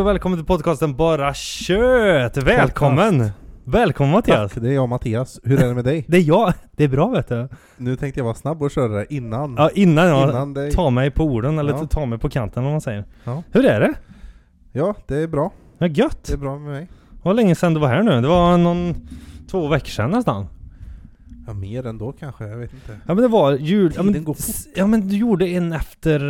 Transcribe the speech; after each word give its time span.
Hej 0.00 0.02
och 0.04 0.08
välkommen 0.10 0.38
till 0.38 0.46
podcasten 0.46 0.96
Bara 0.96 1.34
Kött! 1.34 2.36
Välkommen! 2.36 3.30
Välkommen 3.64 4.12
Mattias! 4.12 4.52
Tack, 4.52 4.62
det 4.62 4.68
är 4.68 4.72
jag 4.72 4.88
Mattias. 4.88 5.40
Hur 5.44 5.62
är 5.62 5.68
det 5.68 5.74
med 5.74 5.84
dig? 5.84 6.04
Det 6.08 6.16
är 6.16 6.20
jag! 6.20 6.52
Det 6.76 6.84
är 6.84 6.88
bra 6.88 7.08
vet 7.08 7.28
du. 7.28 7.48
Nu 7.76 7.96
tänkte 7.96 8.20
jag 8.20 8.24
vara 8.24 8.34
snabb 8.34 8.62
och 8.62 8.70
köra 8.70 8.88
det 8.88 9.14
innan. 9.14 9.54
Ja, 9.58 9.70
innan 9.74 10.06
jag 10.08 10.28
Innan 10.30 10.54
det- 10.54 10.70
tar 10.70 10.90
mig 10.90 11.10
på 11.10 11.24
orden, 11.24 11.58
eller 11.58 11.72
Ja. 11.72 11.86
tar 11.86 12.06
mig 12.06 12.18
på 12.18 12.28
kanten 12.28 12.64
om 12.64 12.70
man 12.70 12.80
säger. 12.80 13.04
Ja. 13.24 13.42
Hur 13.52 13.64
är 13.66 13.80
det? 13.80 13.94
Ja, 14.72 14.94
det 15.06 15.16
är 15.16 15.26
bra. 15.28 15.52
Ja, 15.78 15.86
gött! 15.86 16.24
Det 16.26 16.32
är 16.32 16.36
bra 16.36 16.58
med 16.58 16.72
mig. 16.72 16.88
Det 17.10 17.24
var 17.28 17.34
länge 17.34 17.54
sedan 17.54 17.74
du 17.74 17.80
var 17.80 17.88
här 17.88 18.02
nu. 18.02 18.20
Det 18.20 18.28
var 18.28 18.58
någon 18.58 18.94
två 19.50 19.68
veckor 19.68 19.88
sedan 19.90 20.10
nästan. 20.10 20.46
Ja, 21.50 21.54
mer 21.54 21.86
ändå 21.86 22.12
kanske. 22.12 22.48
Jag 22.48 22.56
vet 22.56 22.72
inte. 22.72 23.00
Ja 23.06 23.14
men 23.14 23.16
det 23.16 23.28
var 23.28 23.52
jul... 23.52 23.92
Ja 23.96 24.02
men, 24.02 24.34
ja 24.74 24.86
men 24.86 25.08
du 25.08 25.16
gjorde 25.16 25.48
en 25.48 25.72
efter 25.72 26.20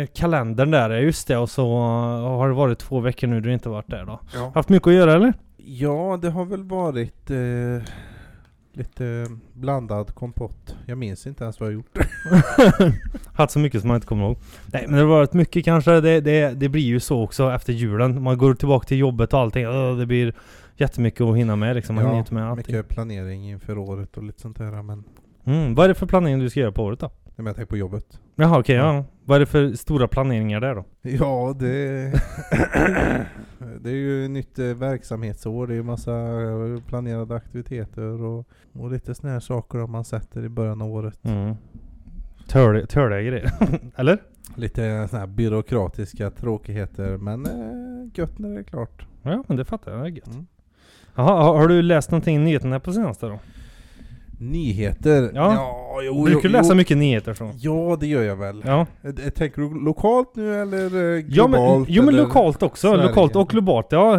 eh, 0.00 0.06
kalendern 0.06 0.70
där, 0.70 0.90
just 0.90 1.28
det. 1.28 1.36
Och 1.36 1.50
så 1.50 1.62
eh, 1.62 2.38
har 2.38 2.48
det 2.48 2.54
varit 2.54 2.78
två 2.78 3.00
veckor 3.00 3.26
nu 3.26 3.40
du 3.40 3.52
inte 3.52 3.68
varit 3.68 3.90
där 3.90 4.04
då. 4.04 4.20
Ja. 4.34 4.52
Haft 4.54 4.68
mycket 4.68 4.86
att 4.86 4.94
göra 4.94 5.14
eller? 5.14 5.32
ja, 5.68 6.18
det 6.22 6.30
har 6.30 6.44
väl 6.44 6.62
varit 6.62 7.30
eh, 7.30 7.92
lite 8.72 9.26
blandad 9.52 10.14
kompott. 10.14 10.76
Jag 10.86 10.98
minns 10.98 11.26
inte 11.26 11.44
ens 11.44 11.60
vad 11.60 11.68
jag 11.68 11.74
gjort. 11.74 11.98
Haft 13.34 13.52
så 13.52 13.58
mycket 13.58 13.80
som 13.80 13.88
man 13.88 13.94
inte 13.94 14.06
kommer 14.06 14.24
ihåg. 14.24 14.38
Nej 14.72 14.84
men 14.88 14.96
det 14.96 15.00
har 15.00 15.08
varit 15.08 15.32
mycket 15.32 15.64
kanske. 15.64 16.00
Det, 16.00 16.20
det, 16.20 16.60
det 16.60 16.68
blir 16.68 16.82
ju 16.82 17.00
så 17.00 17.22
också 17.22 17.50
efter 17.52 17.72
julen. 17.72 18.22
Man 18.22 18.38
går 18.38 18.54
tillbaka 18.54 18.86
till 18.86 18.98
jobbet 18.98 19.32
och 19.32 19.40
allting. 19.40 19.64
Det 19.98 20.06
blir 20.06 20.34
jättemycket 20.80 21.20
att 21.20 21.36
hinna 21.36 21.56
med 21.56 21.76
liksom. 21.76 21.94
Man 21.94 22.04
hinner 22.04 22.18
inte 22.18 22.34
med 22.34 22.50
allting. 22.50 22.76
mycket 22.76 22.88
planering 22.88 23.50
inför 23.50 23.78
året 23.78 24.16
och 24.16 24.22
lite 24.22 24.40
sånt 24.40 24.58
där. 24.58 24.82
Men, 24.82 25.04
Mm. 25.44 25.74
Vad 25.74 25.84
är 25.84 25.88
det 25.88 25.94
för 25.94 26.06
planering 26.06 26.38
du 26.38 26.50
ska 26.50 26.60
göra 26.60 26.72
på 26.72 26.82
året 26.82 27.00
då? 27.00 27.10
nej, 27.24 27.32
men 27.36 27.46
jag 27.46 27.56
tänker 27.56 27.70
på 27.70 27.76
jobbet. 27.76 28.20
Jaha 28.36 28.58
okej, 28.60 28.76
ja. 28.76 29.04
Vad 29.24 29.36
är 29.36 29.40
det 29.40 29.46
för 29.46 29.72
stora 29.72 30.08
planeringar 30.08 30.60
där 30.60 30.74
då? 30.74 30.84
Ja, 31.02 31.56
det... 31.58 31.66
det 33.80 33.90
är 33.90 33.94
ju 33.94 34.28
nytt 34.28 34.58
eh, 34.58 34.66
verksamhetsår. 34.66 35.66
Det 35.66 35.72
är 35.72 35.76
ju 35.76 35.82
massa 35.82 36.12
eh, 36.12 36.80
planerade 36.86 37.34
aktiviteter 37.34 38.22
och, 38.22 38.48
och 38.72 38.90
lite 38.90 39.14
såna 39.14 39.32
här 39.32 39.40
saker 39.40 39.82
om 39.82 39.90
man 39.90 40.04
sätter 40.04 40.44
i 40.44 40.48
början 40.48 40.82
av 40.82 40.92
året. 40.92 41.24
Mm. 41.24 41.54
Törliga 42.46 43.22
grejer. 43.22 43.52
eller? 43.96 44.18
Lite 44.54 45.08
såna 45.08 45.20
här 45.20 45.26
byråkratiska 45.26 46.30
tråkigheter 46.30 47.16
men 47.16 47.46
eh, 47.46 48.10
gött 48.14 48.38
när 48.38 48.48
det 48.48 48.58
är 48.58 48.64
klart. 48.64 49.06
Ja 49.22 49.44
men 49.46 49.56
det 49.56 49.64
fattar 49.64 49.92
jag. 49.92 50.00
Det 50.00 50.08
är 50.08 50.10
gött. 50.10 50.26
Mm. 50.34 50.46
Jaha, 51.18 51.42
har, 51.42 51.58
har 51.58 51.68
du 51.68 51.82
läst 51.82 52.10
någonting 52.10 52.36
i 52.36 52.38
nyheterna 52.38 52.80
på 52.80 52.92
senaste 52.92 53.26
då? 53.26 53.38
Nyheter? 54.40 55.30
Ja. 55.34 55.70
jo, 56.04 56.24
Brukar 56.24 56.42
du 56.42 56.48
jo, 56.48 56.52
läsa 56.52 56.72
jo. 56.72 56.76
mycket 56.76 56.96
nyheter 56.96 57.34
så? 57.34 57.50
Ja, 57.56 57.96
det 58.00 58.06
gör 58.06 58.22
jag 58.22 58.36
väl. 58.36 58.62
Ja. 58.66 58.86
Eh, 59.02 59.10
eh, 59.26 59.30
Tänker 59.30 59.62
du 59.62 59.84
lokalt 59.84 60.36
nu 60.36 60.62
eller 60.62 61.16
eh, 61.16 61.20
globalt? 61.20 61.28
Ja 61.62 61.76
men, 61.78 61.84
jo 61.88 62.02
men 62.02 62.16
lokalt 62.16 62.62
också, 62.62 62.88
Sverige? 62.90 63.06
lokalt 63.06 63.36
och 63.36 63.48
globalt. 63.48 63.86
Ja, 63.90 64.14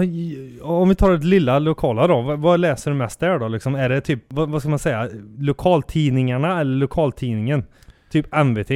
om 0.61 0.89
vi 0.89 0.95
tar 0.95 1.11
det 1.11 1.25
lilla 1.25 1.59
lokala 1.59 2.08
då, 2.08 2.22
vad, 2.22 2.39
vad 2.39 2.59
läser 2.59 2.91
du 2.91 2.97
mest 2.97 3.19
där 3.19 3.39
då 3.39 3.47
liksom? 3.47 3.75
Är 3.75 3.89
det 3.89 4.02
typ, 4.02 4.23
vad, 4.28 4.50
vad 4.50 4.61
ska 4.61 4.69
man 4.69 4.80
säga, 4.80 5.09
lokaltidningarna 5.38 6.61
eller 6.61 6.75
lokaltidningen? 6.78 7.63
Typ 8.11 8.36
MVT. 8.45 8.72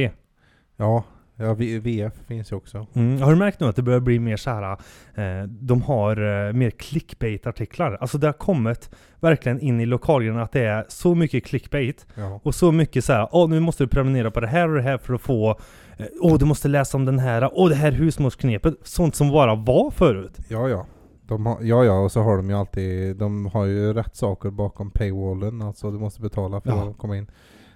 Ja, 0.76 1.04
ja 1.36 1.54
VF 1.54 2.12
finns 2.26 2.52
ju 2.52 2.56
också. 2.56 2.86
Mm. 2.94 3.22
Har 3.22 3.30
du 3.30 3.36
märkt 3.36 3.60
nu 3.60 3.66
att 3.66 3.76
det 3.76 3.82
börjar 3.82 4.00
bli 4.00 4.18
mer 4.18 4.36
så 4.36 4.50
här, 4.50 4.72
eh, 5.14 5.46
de 5.48 5.82
har 5.82 6.46
eh, 6.46 6.52
mer 6.52 6.70
clickbait-artiklar? 6.70 7.98
Alltså 8.00 8.18
det 8.18 8.26
har 8.26 8.32
kommit 8.32 8.90
verkligen 9.20 9.60
in 9.60 9.80
i 9.80 9.86
lokalgrejen 9.86 10.38
att 10.40 10.52
det 10.52 10.64
är 10.64 10.84
så 10.88 11.14
mycket 11.14 11.44
clickbait 11.44 12.06
Ja. 12.14 12.40
och 12.42 12.54
så 12.54 12.72
mycket 12.72 13.04
så 13.04 13.12
här, 13.12 13.28
åh 13.32 13.48
nu 13.50 13.60
måste 13.60 13.84
du 13.84 13.88
prenumerera 13.88 14.30
på 14.30 14.40
det 14.40 14.46
här 14.46 14.68
och 14.68 14.74
det 14.76 14.82
här 14.82 14.98
för 14.98 15.14
att 15.14 15.20
få, 15.20 15.50
eh, 15.96 16.06
åh 16.20 16.38
du 16.38 16.44
måste 16.44 16.68
läsa 16.68 16.96
om 16.96 17.04
den 17.04 17.18
här, 17.18 17.50
åh 17.52 17.68
det 17.68 17.74
här 17.74 17.92
husmorsknepet. 17.92 18.74
Sånt 18.82 19.14
som 19.14 19.30
bara 19.30 19.54
var 19.54 19.90
förut. 19.90 20.38
Ja, 20.48 20.68
ja. 20.68 20.86
De 21.26 21.46
har, 21.46 21.58
ja, 21.62 21.84
ja, 21.84 21.98
och 21.98 22.12
så 22.12 22.20
har 22.20 22.36
de 22.36 22.50
ju 22.50 22.56
alltid, 22.56 23.16
de 23.16 23.46
har 23.46 23.64
ju 23.64 23.92
rätt 23.92 24.16
saker 24.16 24.50
bakom 24.50 24.90
paywallen, 24.90 25.62
alltså 25.62 25.90
du 25.90 25.98
måste 25.98 26.20
betala 26.20 26.60
för 26.60 26.70
Ja. 26.70 26.90
att 26.90 26.98
komma 26.98 27.16
in. 27.16 27.26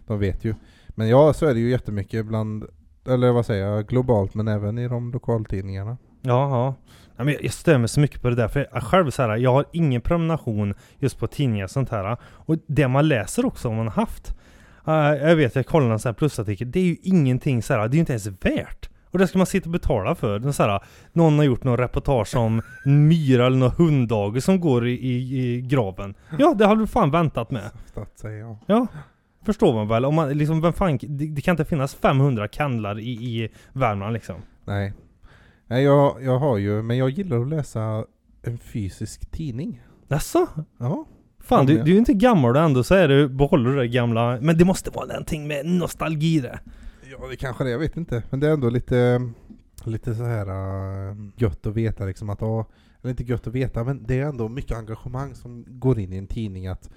De 0.06 0.18
vet 0.18 0.44
ju. 0.44 0.54
Men 0.88 1.08
ja, 1.08 1.32
så 1.32 1.46
är 1.46 1.54
det 1.54 1.60
ju 1.60 1.70
jättemycket 1.70 2.26
bland, 2.26 2.64
eller 3.08 3.32
vad 3.32 3.46
säger 3.46 3.66
jag, 3.66 3.86
globalt 3.86 4.34
men 4.34 4.48
även 4.48 4.78
i 4.78 4.88
de 4.88 5.12
lokaltidningarna. 5.12 5.96
Ja, 6.22 6.50
ja. 6.50 6.74
Men 7.24 7.28
jag- 7.34 7.44
jag 7.44 7.52
stör 7.52 7.78
mig 7.78 7.88
så 7.88 8.00
mycket 8.00 8.22
på 8.22 8.28
det 8.30 8.34
där, 8.36 8.48
för 8.48 8.68
jag 8.72 8.82
själv 8.82 9.10
så 9.10 9.22
här, 9.22 9.36
jag 9.36 9.52
har 9.52 9.64
ingen 9.72 10.00
prenumeration 10.00 10.74
just 10.98 11.18
på 11.18 11.26
tidningar 11.26 11.64
och 11.64 11.70
sånt 11.70 11.90
här. 11.90 12.16
Och 12.22 12.56
det 12.66 12.88
man 12.88 13.08
läser 13.08 13.46
också, 13.46 13.68
om 13.68 13.76
man 13.76 13.86
har 13.88 13.94
haft. 13.94 14.34
jag 15.20 15.36
vet, 15.36 15.54
jag 15.54 15.66
kollade 15.66 15.92
en 15.92 15.98
sån 15.98 16.08
här 16.10 16.14
plusartikel, 16.14 16.70
det 16.70 16.80
är 16.80 16.84
ju 16.84 16.96
ingenting 17.02 17.62
så 17.62 17.74
här, 17.74 17.80
det 17.80 17.92
är 17.92 17.94
ju 17.94 18.00
inte 18.00 18.12
ens 18.12 18.26
värt. 18.26 18.88
Och 19.10 19.18
det 19.18 19.26
ska 19.26 19.38
man 19.38 19.46
sitta 19.46 19.64
och 19.68 19.72
betala 19.72 20.14
för. 20.14 20.52
Så 20.52 20.62
här, 20.62 20.80
någon 21.12 21.38
har 21.38 21.44
gjort 21.44 21.64
någon 21.64 21.76
reportage 21.76 22.36
om 22.36 22.62
en 22.84 23.08
myra 23.08 23.46
eller 23.46 23.56
någon 23.56 23.70
hunddage 23.70 24.42
som 24.42 24.60
går 24.60 24.86
i, 24.86 24.92
i, 24.92 25.38
i 25.38 25.60
graven. 25.60 26.14
Ja, 26.38 26.54
det 26.58 26.66
hade 26.66 26.80
du 26.80 26.86
fan 26.86 27.10
väntat 27.10 27.50
med. 27.50 27.70
Att 27.94 28.18
säga, 28.18 28.38
ja. 28.38 28.58
Ja, 28.66 28.86
förstår 29.48 29.74
man 29.74 29.88
väl? 29.88 30.04
Om 30.04 30.14
man 30.14 30.38
liksom, 30.38 30.60
vem 30.60 30.72
fan, 30.72 30.98
det, 31.02 31.26
det 31.26 31.40
kan 31.40 31.52
inte 31.52 31.64
finnas 31.64 31.94
500 31.94 32.48
kandlar 32.48 32.98
i, 32.98 33.10
i 33.10 33.48
Värmland 33.72 34.12
liksom. 34.12 34.36
Nej. 34.64 34.92
Nej, 35.66 35.84
jag, 35.84 36.22
jag 36.22 36.38
har 36.38 36.58
ju, 36.58 36.82
men 36.82 36.96
jag 36.96 37.10
gillar 37.10 37.40
att 37.40 37.48
läsa 37.48 38.04
en 38.42 38.58
fysisk 38.58 39.30
tidning. 39.30 39.82
Jaså? 40.08 40.46
Ja. 40.78 41.06
Fan, 41.40 41.66
du, 41.66 41.82
du 41.82 41.94
är 41.94 41.98
inte 41.98 42.12
gammal 42.12 42.56
och 42.56 42.62
ändå 42.62 42.84
så 42.84 42.94
är 42.94 43.08
du, 43.08 43.28
behåller 43.28 43.70
du 43.70 43.76
det 43.76 43.88
gamla. 43.88 44.38
Men 44.40 44.58
det 44.58 44.64
måste 44.64 44.90
vara 44.90 45.06
någonting 45.06 45.48
med 45.48 45.66
nostalgi 45.66 46.40
det. 46.40 46.58
Ja, 47.10 47.28
det 47.30 47.36
kanske 47.36 47.64
det 47.64 47.70
jag 47.70 47.78
vet 47.78 47.96
inte. 47.96 48.22
Men 48.30 48.40
det 48.40 48.48
är 48.48 48.52
ändå 48.52 48.70
lite, 48.70 49.30
lite 49.84 50.14
så 50.14 50.24
här 50.24 50.46
uh, 50.48 51.16
gött 51.36 51.66
att 51.66 51.74
veta 51.74 52.04
liksom 52.04 52.30
att, 52.30 52.40
ja, 52.40 52.66
eller 53.00 53.10
inte 53.10 53.24
gött 53.24 53.46
att 53.46 53.54
veta, 53.54 53.84
men 53.84 54.04
det 54.06 54.18
är 54.18 54.24
ändå 54.24 54.48
mycket 54.48 54.76
engagemang 54.76 55.34
som 55.34 55.64
går 55.68 55.98
in 55.98 56.12
i 56.12 56.16
en 56.16 56.26
tidning 56.26 56.66
att 56.66 56.90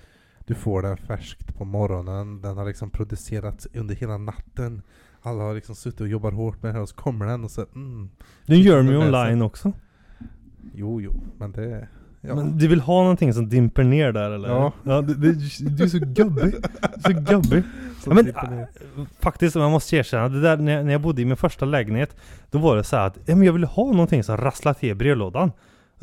du 0.51 0.55
får 0.55 0.81
den 0.81 0.97
färskt 0.97 1.57
på 1.57 1.65
morgonen, 1.65 2.41
den 2.41 2.57
har 2.57 2.65
liksom 2.65 2.89
producerats 2.89 3.67
under 3.73 3.95
hela 3.95 4.17
natten. 4.17 4.81
Alla 5.21 5.43
har 5.43 5.53
liksom 5.53 5.75
suttit 5.75 6.01
och 6.01 6.07
jobbat 6.07 6.33
hårt 6.33 6.63
med 6.63 6.69
det 6.69 6.73
här 6.73 6.81
och 6.81 6.89
så 6.89 6.95
kommer 6.95 7.25
den 7.25 7.43
och 7.43 7.51
så 7.51 7.65
mm, 7.75 8.09
Du 8.45 8.55
gör 8.55 8.77
de 8.77 8.87
ju 8.87 8.97
online 8.97 9.41
också. 9.41 9.73
jo 10.73 11.01
jo, 11.01 11.13
men 11.37 11.51
det, 11.51 11.87
ja. 12.21 12.35
Men 12.35 12.57
du 12.57 12.67
vill 12.67 12.81
ha 12.81 13.01
någonting 13.01 13.33
som 13.33 13.49
dimper 13.49 13.83
ner 13.83 14.11
där 14.11 14.31
eller? 14.31 14.49
Ja. 14.49 14.73
ja 14.83 15.01
du, 15.01 15.13
du, 15.13 15.31
du 15.59 15.83
är 15.83 15.87
så 15.87 15.99
gubbig. 15.99 16.53
Så 17.05 17.13
gubbig. 17.13 17.63
Ja, 18.05 18.13
men, 18.13 18.25
ner. 18.25 18.67
Faktiskt, 19.19 19.55
jag 19.55 19.71
måste 19.71 19.95
erkänna, 19.95 20.29
det 20.29 20.41
där 20.41 20.57
när 20.57 20.71
jag, 20.71 20.85
när 20.85 20.91
jag 20.91 21.01
bodde 21.01 21.21
i 21.21 21.25
min 21.25 21.37
första 21.37 21.65
lägenhet 21.65 22.15
Då 22.49 22.59
var 22.59 22.75
det 22.75 22.83
så 22.83 22.95
här 22.95 23.07
att, 23.07 23.17
ja, 23.25 23.35
men 23.35 23.45
jag 23.45 23.53
ville 23.53 23.67
ha 23.67 23.91
någonting 23.91 24.23
som 24.23 24.37
rasslar 24.37 24.73
till 24.73 24.89
i 24.89 24.95
brevlådan 24.95 25.51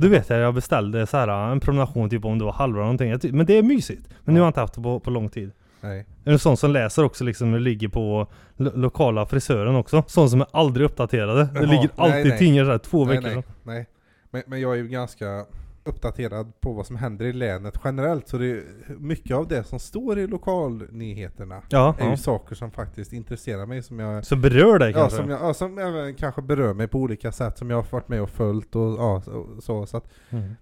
Du 0.00 0.08
vet 0.08 0.30
jag, 0.30 0.38
jag 0.38 0.54
beställde 0.54 1.06
så 1.06 1.16
här 1.16 1.52
en 1.52 1.60
prenumeration 1.60 2.10
typ 2.10 2.24
om 2.24 2.38
det 2.38 2.44
var 2.44 2.52
halva 2.52 2.80
någonting 2.80 3.32
Men 3.32 3.46
det 3.46 3.58
är 3.58 3.62
mysigt 3.62 4.08
Men 4.24 4.34
nu 4.34 4.40
har 4.40 4.46
jag 4.46 4.50
inte 4.50 4.60
haft 4.60 4.74
det 4.74 4.82
på, 4.82 5.00
på 5.00 5.10
lång 5.10 5.28
tid 5.28 5.52
Nej. 5.80 6.06
Är 6.24 6.32
det 6.32 6.38
sån 6.38 6.56
som 6.56 6.70
läser 6.70 7.04
också 7.04 7.24
liksom, 7.24 7.52
det 7.52 7.58
ligger 7.58 7.88
på 7.88 8.26
lo 8.56 8.70
lokala 8.74 9.26
frisören 9.26 9.74
också? 9.74 10.02
Sån 10.06 10.30
som 10.30 10.40
är 10.40 10.46
aldrig 10.50 10.86
uppdaterade 10.86 11.44
Det 11.44 11.50
Jaha, 11.54 11.62
ligger 11.62 11.78
nej, 11.78 11.90
alltid 11.96 12.26
nej. 12.26 12.38
tidningar 12.38 12.64
såhär 12.64 12.78
två 12.78 13.04
nej, 13.04 13.16
veckor 13.16 13.34
nej, 13.34 13.42
sedan 13.42 13.52
nej. 13.62 13.86
Men, 14.30 14.42
men 14.46 14.60
jag 14.60 14.72
är 14.72 14.76
ju 14.76 14.88
ganska 14.88 15.44
uppdaterad 15.88 16.60
på 16.60 16.72
vad 16.72 16.86
som 16.86 16.96
händer 16.96 17.24
i 17.24 17.32
länet 17.32 17.74
generellt, 17.84 18.28
så 18.28 18.38
det 18.38 18.46
är 18.46 18.62
mycket 18.98 19.36
av 19.36 19.48
det 19.48 19.64
som 19.64 19.78
står 19.78 20.18
i 20.18 20.26
lokalnyheterna 20.26 21.62
Ja, 21.68 21.94
är 21.98 22.04
ju 22.04 22.10
ja. 22.10 22.16
saker 22.16 22.54
som 22.54 22.70
faktiskt 22.70 23.12
intresserar 23.12 23.66
mig, 23.66 23.82
som 23.82 23.98
jag 23.98 24.24
Så 24.26 24.36
berör 24.36 24.78
dig 24.78 24.92
Ja, 24.92 24.98
kanske? 24.98 25.16
som, 25.16 25.30
jag, 25.30 25.40
ja, 25.42 25.54
som 25.54 25.78
även 25.78 26.14
kanske 26.14 26.42
berör 26.42 26.74
mig 26.74 26.88
på 26.88 26.98
olika 26.98 27.32
sätt, 27.32 27.58
som 27.58 27.70
jag 27.70 27.76
har 27.76 27.86
varit 27.90 28.08
med 28.08 28.22
och 28.22 28.30
följt 28.30 28.76
och 28.76 28.92
ja, 28.98 29.22
så, 29.24 29.46
så, 29.60 29.86
så 29.86 29.96
att 29.96 30.08
Mm. 30.30 30.54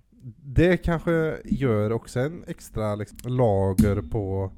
det 0.43 0.77
kanske 0.77 1.37
gör 1.45 1.93
också 1.93 2.21
en 2.21 2.45
extra 2.47 2.95
liksom, 2.95 3.33
lager 3.37 4.03
på 4.11 4.53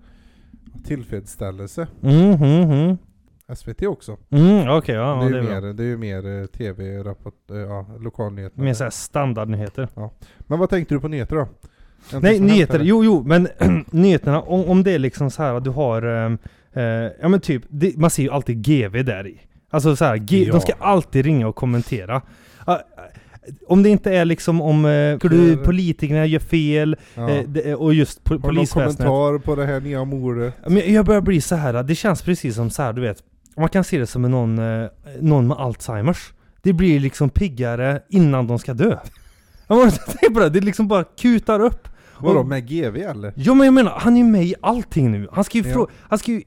tillfredsställelse. 0.84 1.88
Mm, 2.02 2.32
mm, 2.32 2.70
mm. 2.70 2.96
SVT 3.56 3.82
också. 3.82 4.16
Mm, 4.30 4.68
okej, 4.68 4.94
ja, 4.94 5.02
det, 5.02 5.06
ja, 5.14 5.26
är 5.26 5.30
det 5.32 5.38
är 5.38 5.60
mer, 5.60 5.72
det 5.72 5.82
är 5.82 5.86
ju 5.86 5.96
mer 5.96 6.40
eh, 6.40 6.46
tv-rapport, 6.46 7.50
eh, 7.50 7.56
ja, 7.56 7.86
lokalnyheter. 8.00 8.60
Mer 8.62 8.74
såhär 8.74 8.90
standardnyheter 8.90 9.88
Men 10.38 10.58
vad 10.58 10.70
tänkte 10.70 10.94
du 10.94 11.00
på 11.00 11.08
nyheter 11.08 11.36
då? 11.36 11.48
Nej, 12.20 12.40
nyheter. 12.40 12.80
Jo, 12.82 13.04
jo, 13.04 13.22
men 13.26 13.48
nyheterna, 13.90 14.40
om, 14.40 14.64
om 14.64 14.82
det 14.82 14.92
är 14.92 14.98
liksom 14.98 15.30
så 15.30 15.42
här 15.42 15.54
att 15.54 15.64
du 15.64 15.70
har, 15.70 16.02
ehm, 16.02 16.38
eh, 16.72 16.82
ja 17.20 17.28
men 17.28 17.40
typ, 17.40 17.62
det, 17.68 17.96
man 17.96 18.10
ser 18.10 18.22
ju 18.22 18.30
alltid 18.30 18.62
GV 18.66 19.04
där 19.04 19.26
i. 19.26 19.40
Alltså 19.70 19.96
så 19.96 20.04
här, 20.04 20.16
G, 20.16 20.44
Ja. 20.46 20.52
de 20.52 20.60
ska 20.60 20.72
alltid 20.78 21.24
ringa 21.24 21.48
och 21.48 21.56
kommentera. 21.56 22.22
Ah, 22.64 22.78
om 23.66 23.82
det 23.82 23.88
inte 23.88 24.14
är 24.16 24.24
liksom 24.24 24.60
om 24.60 24.84
eh, 24.84 25.18
politikerna 25.64 26.26
gör 26.26 26.38
fel, 26.40 26.96
Ja. 27.14 27.30
eh, 27.30 27.44
det, 27.48 27.74
och 27.74 27.94
just 27.94 28.24
po 28.24 28.34
Har 28.34 28.38
du 28.38 28.42
någon 28.46 28.54
polisväsendet. 28.54 29.06
kommentar 29.06 29.38
på 29.38 29.54
det 29.54 29.66
här 29.66 29.80
nya 29.80 30.04
mordet? 30.04 30.54
Ja, 30.62 30.68
Men 30.70 30.92
jag 30.94 31.06
börjar 31.06 31.20
bli 31.20 31.40
så 31.40 31.54
här. 31.56 31.82
det 31.82 31.94
känns 31.94 32.22
precis 32.22 32.54
som 32.54 32.70
så 32.70 32.82
här, 32.82 32.92
du 32.92 33.00
vet. 33.02 33.22
Man 33.58 33.68
kan 33.68 33.84
se 33.84 33.98
det 33.98 34.06
som 34.06 34.22
någon, 34.22 34.58
eh, 34.58 34.88
någon 35.20 35.46
med 35.46 35.56
Alzheimers. 35.56 36.32
Det 36.62 36.72
blir 36.72 37.00
liksom 37.00 37.30
piggare 37.30 38.00
innan 38.08 38.46
de 38.46 38.58
ska 38.58 38.74
dö. 38.74 38.96
Ja, 39.66 39.76
men 39.76 39.90
tänk 40.20 40.34
på 40.34 40.40
det, 40.40 40.50
det 40.50 40.60
liksom 40.60 40.88
bara 40.88 41.04
kutar 41.04 41.60
upp. 41.60 41.88
Vadå, 42.20 42.44
med 42.44 42.68
GV 42.68 42.96
eller? 42.96 43.32
Ja 43.36 43.54
men 43.54 43.64
jag 43.64 43.74
menar, 43.74 43.92
han 43.98 44.14
är 44.16 44.18
ju 44.20 44.24
med 44.26 44.44
i 44.44 44.54
allting 44.62 45.10
nu. 45.12 45.28
Han 45.32 45.44
ska 45.44 45.58
ju 45.58 45.68
Ja. 45.70 45.86
han 46.00 46.18
ska 46.18 46.32
ju... 46.32 46.42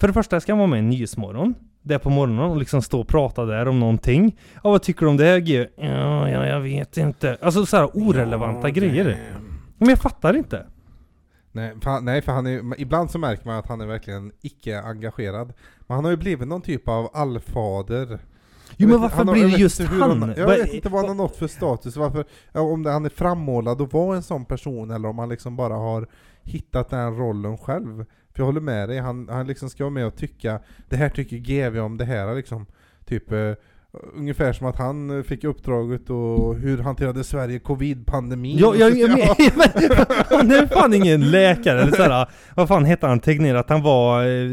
För 0.00 0.06
det 0.06 0.12
första 0.14 0.40
ska 0.40 0.52
han 0.52 0.58
vara 0.58 0.68
med 0.68 0.78
i 0.78 0.82
Nyhetsmorgon. 0.82 1.54
där 1.82 1.98
på 1.98 2.10
morgonen 2.10 2.44
och 2.44 2.56
liksom 2.56 2.82
stå 2.82 3.00
och 3.00 3.08
prata 3.08 3.44
där 3.44 3.68
om 3.68 3.80
någonting. 3.80 4.36
Ja, 4.54 4.70
vad 4.70 4.82
tycker 4.82 5.00
du 5.00 5.06
om 5.10 5.16
det 5.16 5.24
här 5.24 5.38
G? 5.38 5.66
Ja, 5.76 6.28
ja, 6.30 6.46
jag 6.46 6.60
vet 6.60 6.96
inte. 6.96 7.36
Alltså 7.42 7.66
så 7.66 7.76
här 7.76 7.86
orelevanta 7.94 8.68
Ja, 8.68 8.74
grejer. 8.74 9.18
Men 9.78 9.88
jag 9.88 9.98
fattar 9.98 10.36
inte. 10.36 10.66
Nej 11.54 11.74
för, 11.80 11.90
han, 11.90 12.04
nej, 12.04 12.22
för 12.22 12.32
han 12.32 12.46
är, 12.46 12.80
ibland 12.80 13.10
så 13.10 13.18
märker 13.18 13.46
man 13.46 13.58
att 13.58 13.68
han 13.68 13.80
är 13.80 13.86
verkligen 13.86 14.32
icke 14.40 14.80
engagerad. 14.80 15.52
Men 15.86 15.94
han 15.94 16.04
har 16.04 16.10
ju 16.10 16.16
blivit 16.16 16.48
någon 16.48 16.62
typ 16.62 16.88
av 16.88 17.10
allfader. 17.12 18.18
Jo 18.76 18.88
men 18.88 19.00
varför 19.00 19.16
han 19.16 19.32
blir 19.32 19.44
det 19.44 19.58
just 19.58 19.80
hur 19.80 20.00
han? 20.00 20.34
Jag 20.36 20.46
vet 20.46 20.74
inte 20.74 20.88
vad 20.88 21.00
han 21.00 21.08
har 21.08 21.14
nått 21.14 21.36
för 21.36 21.46
status, 21.46 21.96
varför, 21.96 22.24
om 22.52 22.82
det, 22.82 22.90
han 22.90 23.04
är 23.04 23.08
frammålad 23.08 23.80
och 23.80 23.92
var 23.92 24.14
en 24.14 24.22
sån 24.22 24.44
person 24.44 24.90
eller 24.90 25.08
om 25.08 25.18
han 25.18 25.28
liksom 25.28 25.56
bara 25.56 25.74
har 25.74 26.08
hittat 26.42 26.90
den 26.90 27.16
rollen 27.16 27.58
själv. 27.58 28.04
För 28.32 28.42
jag 28.42 28.46
håller 28.46 28.60
med 28.60 28.88
dig, 28.88 28.98
han, 28.98 29.28
han 29.28 29.46
liksom 29.46 29.70
ska 29.70 29.84
vara 29.84 29.94
med 29.94 30.06
och 30.06 30.16
tycka, 30.16 30.60
det 30.88 30.96
här 30.96 31.08
tycker 31.08 31.36
GV 31.36 31.78
om 31.78 31.96
det 31.96 32.04
här 32.04 32.34
liksom. 32.34 32.66
Typ 33.04 33.32
eh, 33.32 33.52
Ungefär 34.16 34.52
som 34.52 34.66
att 34.66 34.76
han 34.76 35.18
eh, 35.18 35.22
fick 35.22 35.44
uppdraget 35.44 36.10
och 36.10 36.54
hur 36.56 36.78
hanterade 36.78 37.24
Sverige 37.24 37.58
covid-pandemin? 37.58 38.58
Ja, 38.58 38.74
jag, 38.74 38.98
jag, 38.98 39.08
men, 39.56 39.68
han 40.30 40.50
är 40.50 40.66
fan 40.66 40.94
ingen 40.94 41.30
läkare 41.30 41.80
eller 41.82 41.92
såhär, 41.92 42.26
vad 42.56 42.68
fan 42.68 42.84
hette 42.84 43.06
han 43.06 43.20
tecknare 43.20 43.58
att 43.58 43.70
han 43.70 43.82
var... 43.82 44.22
Eh, 44.24 44.48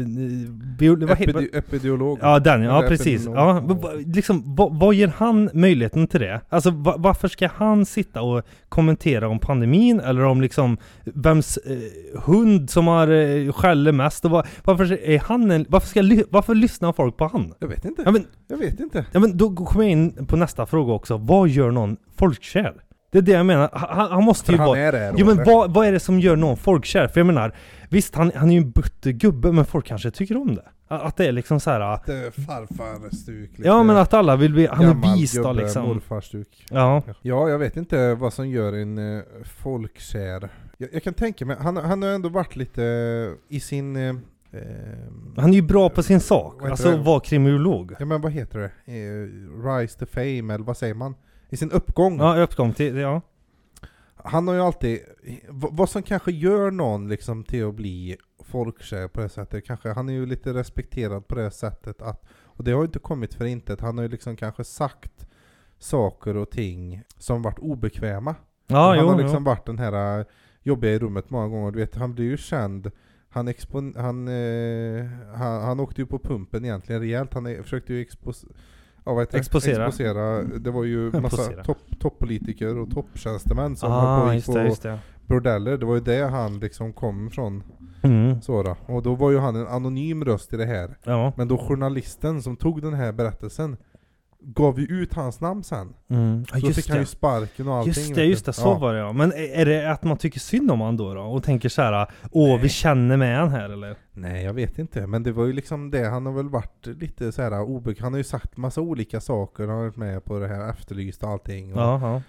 bio, 0.78 1.06
vad 1.06 1.18
heter, 1.18 1.32
Epide- 1.32 1.58
epidemiolog. 1.58 2.18
Ja 2.22 2.38
den 2.38 2.62
ja, 2.62 2.84
precis. 2.88 3.24
Ja, 3.26 3.62
liksom, 4.06 4.54
vad, 4.56 4.78
vad 4.78 4.94
ger 4.94 5.12
han 5.16 5.50
möjligheten 5.54 6.06
till 6.06 6.20
det? 6.20 6.40
Alltså 6.48 6.70
va, 6.70 6.94
varför 6.98 7.28
ska 7.28 7.48
han 7.54 7.86
sitta 7.86 8.22
och 8.22 8.42
kommentera 8.68 9.28
om 9.28 9.38
pandemin 9.38 10.00
eller 10.00 10.24
om 10.24 10.40
liksom 10.40 10.76
vems 11.04 11.56
eh, 11.56 12.20
hund 12.20 12.70
som 12.70 12.86
har 12.86 13.08
eh, 13.08 13.52
skäller 13.52 13.92
mest? 13.92 14.24
Och 14.24 14.30
va, 14.30 14.44
varför 14.64 14.92
är 15.04 15.18
han 15.18 15.50
en, 15.50 15.66
varför, 15.68 15.88
ska, 15.88 16.24
varför 16.30 16.54
lyssnar 16.54 16.92
folk 16.92 17.16
på 17.16 17.26
han? 17.32 17.54
Jag 17.58 17.68
vet 17.68 17.84
inte. 17.84 18.02
Ja 18.04 18.10
men, 18.10 18.26
Jag 18.48 18.56
vet 18.58 18.80
inte. 18.80 19.04
ja 19.12 19.20
men 19.20 19.31
då 19.34 19.54
kommer 19.54 19.84
jag 19.84 19.92
in 19.92 20.26
på 20.26 20.36
nästa 20.36 20.66
fråga 20.66 20.92
också. 20.92 21.16
Vad 21.16 21.48
gör 21.48 21.70
någon 21.70 21.96
folkkär? 22.16 22.74
Det 23.12 23.18
är 23.18 23.22
det 23.22 23.32
jag 23.32 23.46
menar. 23.46 23.70
Han, 23.72 24.10
han 24.10 24.24
måste 24.24 24.46
För 24.46 24.52
ju 24.52 24.58
han 24.58 24.68
vara... 24.68 24.78
är 24.78 24.92
det. 24.92 25.14
Jo 25.16 25.26
men 25.26 25.44
vad, 25.44 25.74
vad 25.74 25.86
är 25.86 25.92
det 25.92 26.00
som 26.00 26.20
gör 26.20 26.36
någon 26.36 26.56
folkkär? 26.56 27.08
För 27.08 27.20
jag 27.20 27.26
menar, 27.26 27.54
visst 27.88 28.14
han, 28.14 28.32
han 28.34 28.50
är 28.50 28.54
ju 28.54 28.58
en 28.58 28.70
butter 28.70 29.10
gubbe 29.10 29.52
men 29.52 29.64
folk 29.64 29.86
kanske 29.86 30.10
tycker 30.10 30.36
om 30.36 30.54
det. 30.54 30.64
Att 30.88 31.16
det 31.16 31.26
är 31.26 31.32
liksom 31.32 31.60
så 31.60 31.70
här. 31.70 31.98
Lite 32.06 32.40
farfar-stuk. 32.42 33.50
lite 33.50 33.68
Ja 33.68 33.82
men 33.82 33.96
att 33.96 34.14
alla 34.14 34.36
vill 34.36 34.52
bli, 34.52 34.66
han 34.66 34.84
är 34.84 35.16
vis 35.16 35.32
då 35.42 35.52
liksom. 35.52 35.88
morfarstuk. 35.88 36.66
Ja. 36.70 37.02
Ja, 37.22 37.48
jag 37.48 37.58
vet 37.58 37.76
inte 37.76 38.14
vad 38.14 38.32
som 38.32 38.48
gör 38.48 38.72
en 38.72 38.98
uh, 38.98 39.22
folkkär. 39.62 40.48
Jag, 40.78 40.88
jag 40.92 41.02
kan 41.02 41.14
tänka 41.14 41.46
mig, 41.46 41.56
han, 41.60 41.76
han 41.76 42.02
har 42.02 42.10
ändå 42.10 42.28
varit 42.28 42.56
lite 42.56 42.82
i 43.48 43.60
sin... 43.60 43.96
eh, 44.52 44.60
ehm, 44.60 45.34
Han 45.36 45.50
är 45.50 45.54
ju 45.54 45.62
bra 45.62 45.90
på 45.90 46.02
sin 46.02 46.20
sak. 46.20 46.62
Alltså 46.62 46.90
det? 46.90 46.96
vara 46.96 47.20
kriminolog. 47.20 47.94
Ja 47.98 48.04
men 48.04 48.20
vad 48.20 48.32
heter 48.32 48.58
det? 48.58 48.92
Eh, 48.92 49.26
rise 49.66 49.98
to 49.98 50.06
fame, 50.06 50.54
eller 50.54 50.64
vad 50.64 50.76
säger 50.76 50.94
man? 50.94 51.14
I 51.48 51.56
sin 51.56 51.70
uppgång. 51.70 52.18
Ja, 52.18 52.42
uppgång 52.42 52.72
till, 52.72 52.96
ja. 52.96 53.20
Han 54.24 54.48
har 54.48 54.54
ju 54.54 54.60
alltid, 54.60 55.00
vad 55.48 55.88
som 55.88 56.02
kanske 56.02 56.32
gör 56.32 56.70
någon 56.70 57.08
liksom 57.08 57.44
till 57.44 57.64
att 57.64 57.74
bli 57.74 58.16
folkkär 58.44 59.08
på 59.08 59.20
det 59.20 59.28
sättet, 59.28 59.66
kanske, 59.66 59.92
han 59.92 60.08
är 60.08 60.12
ju 60.12 60.26
lite 60.26 60.54
respekterad 60.54 61.28
på 61.28 61.34
det 61.34 61.50
sättet 61.50 62.02
att, 62.02 62.24
och 62.44 62.64
det 62.64 62.72
har 62.72 62.78
ju 62.78 62.86
inte 62.86 62.98
kommit 62.98 63.34
för 63.34 63.44
intet, 63.44 63.80
han 63.80 63.98
har 63.98 64.02
ju 64.02 64.10
liksom 64.10 64.36
kanske 64.36 64.64
sagt 64.64 65.26
saker 65.78 66.36
och 66.36 66.50
ting 66.50 67.02
som 67.18 67.42
varit 67.42 67.58
obekväma. 67.58 68.34
Ja, 68.66 68.88
han 68.88 68.98
jo, 68.98 69.06
har 69.06 69.12
jo. 69.12 69.22
liksom 69.22 69.44
varit 69.44 69.66
den 69.66 69.78
här 69.78 70.18
äh, 70.18 70.26
jobbiga 70.62 70.92
i 70.92 70.98
rummet 70.98 71.30
många 71.30 71.48
gånger, 71.48 71.70
du 71.70 71.78
vet, 71.78 71.94
han 71.94 72.14
blir 72.14 72.24
ju 72.24 72.36
känd 72.36 72.90
han, 73.32 73.48
expon, 73.48 73.94
han, 73.96 74.28
eh, 74.28 75.04
han, 75.34 75.62
han 75.62 75.80
åkte 75.80 76.00
ju 76.00 76.06
på 76.06 76.18
pumpen 76.18 76.64
egentligen 76.64 77.00
rejält, 77.00 77.34
han 77.34 77.46
är, 77.46 77.62
försökte 77.62 77.94
ju 77.94 78.00
expos, 78.00 78.44
ja? 79.04 79.22
Exposera. 79.22 79.86
exposera. 79.86 80.42
Det 80.42 80.70
var 80.70 80.84
ju 80.84 81.20
massa 81.20 81.52
topp, 81.62 81.78
toppolitiker 82.00 82.78
och 82.78 82.90
topptjänstemän 82.90 83.76
som 83.76 83.92
höll 83.92 84.00
på 84.00 84.06
Ah, 84.06 84.22
och 84.22 84.34
gick 84.34 84.34
just 84.34 84.46
på 84.46 84.58
det, 84.58 84.64
just 84.64 84.82
det. 84.82 84.98
bordeller, 85.26 85.76
det 85.76 85.86
var 85.86 85.94
ju 85.94 86.00
det 86.00 86.22
han 86.30 86.60
liksom 86.60 86.92
kom 86.92 87.26
ifrån. 87.26 87.62
Mm. 88.02 88.42
Sådär. 88.42 88.76
Och 88.86 89.02
då 89.02 89.14
var 89.14 89.30
ju 89.30 89.38
han 89.38 89.56
en 89.56 89.66
anonym 89.66 90.24
röst 90.24 90.52
i 90.52 90.56
det 90.56 90.66
här. 90.66 90.98
Ja. 91.04 91.32
Men 91.36 91.48
då 91.48 91.58
journalisten 91.58 92.42
som 92.42 92.56
tog 92.56 92.82
den 92.82 92.94
här 92.94 93.12
berättelsen 93.12 93.76
gav 94.44 94.80
ju 94.80 94.86
ut 94.86 95.14
hans 95.14 95.40
namn 95.40 95.64
sen. 95.64 95.94
Mm. 96.10 96.44
ja 96.52 96.60
Så 96.60 96.66
just 96.66 96.76
fick 96.76 96.88
han 96.88 96.96
ju 96.98 97.02
det. 97.02 97.08
sparken 97.08 97.68
och 97.68 97.74
allting. 97.74 97.92
Just 97.92 98.14
det, 98.14 98.24
just 98.24 98.46
det. 98.46 98.52
Så 98.52 98.68
Ja. 98.68 98.78
var 98.78 98.92
det 98.94 98.98
ja. 99.00 99.12
Men 99.12 99.32
är 99.32 99.64
det 99.66 99.90
att 99.92 100.04
man 100.04 100.16
tycker 100.16 100.40
synd 100.40 100.70
om 100.70 100.80
han 100.80 100.96
då, 100.96 101.14
då? 101.14 101.20
Och 101.22 101.42
tänker 101.42 101.68
så 101.68 101.82
här, 101.82 102.06
åh 102.30 102.54
vi 102.56 102.60
Nej. 102.60 102.68
känner 102.68 103.16
med 103.16 103.38
han 103.38 103.50
här 103.50 103.70
eller? 103.70 103.96
Nej 104.12 104.44
jag 104.44 104.52
vet 104.54 104.78
inte, 104.78 105.06
men 105.06 105.22
det 105.22 105.32
var 105.32 105.44
ju 105.44 105.52
liksom 105.52 105.90
det, 105.90 106.08
han 106.08 106.26
har 106.26 106.32
väl 106.32 106.48
varit 106.48 106.86
lite 106.86 107.32
så 107.32 107.42
här 107.42 107.62
obek... 107.62 108.00
Han 108.00 108.12
har 108.12 108.18
ju 108.18 108.24
sagt 108.24 108.56
massa 108.56 108.80
olika 108.80 109.20
saker, 109.20 109.66
han 109.66 109.76
har 109.76 109.82
varit 109.84 109.96
med 109.96 110.24
på 110.24 110.38
det 110.38 110.48
här 110.48 110.70
Efterlyst 110.70 111.22
och 111.22 111.30
allting. 111.30 111.74
Och 111.74 112.20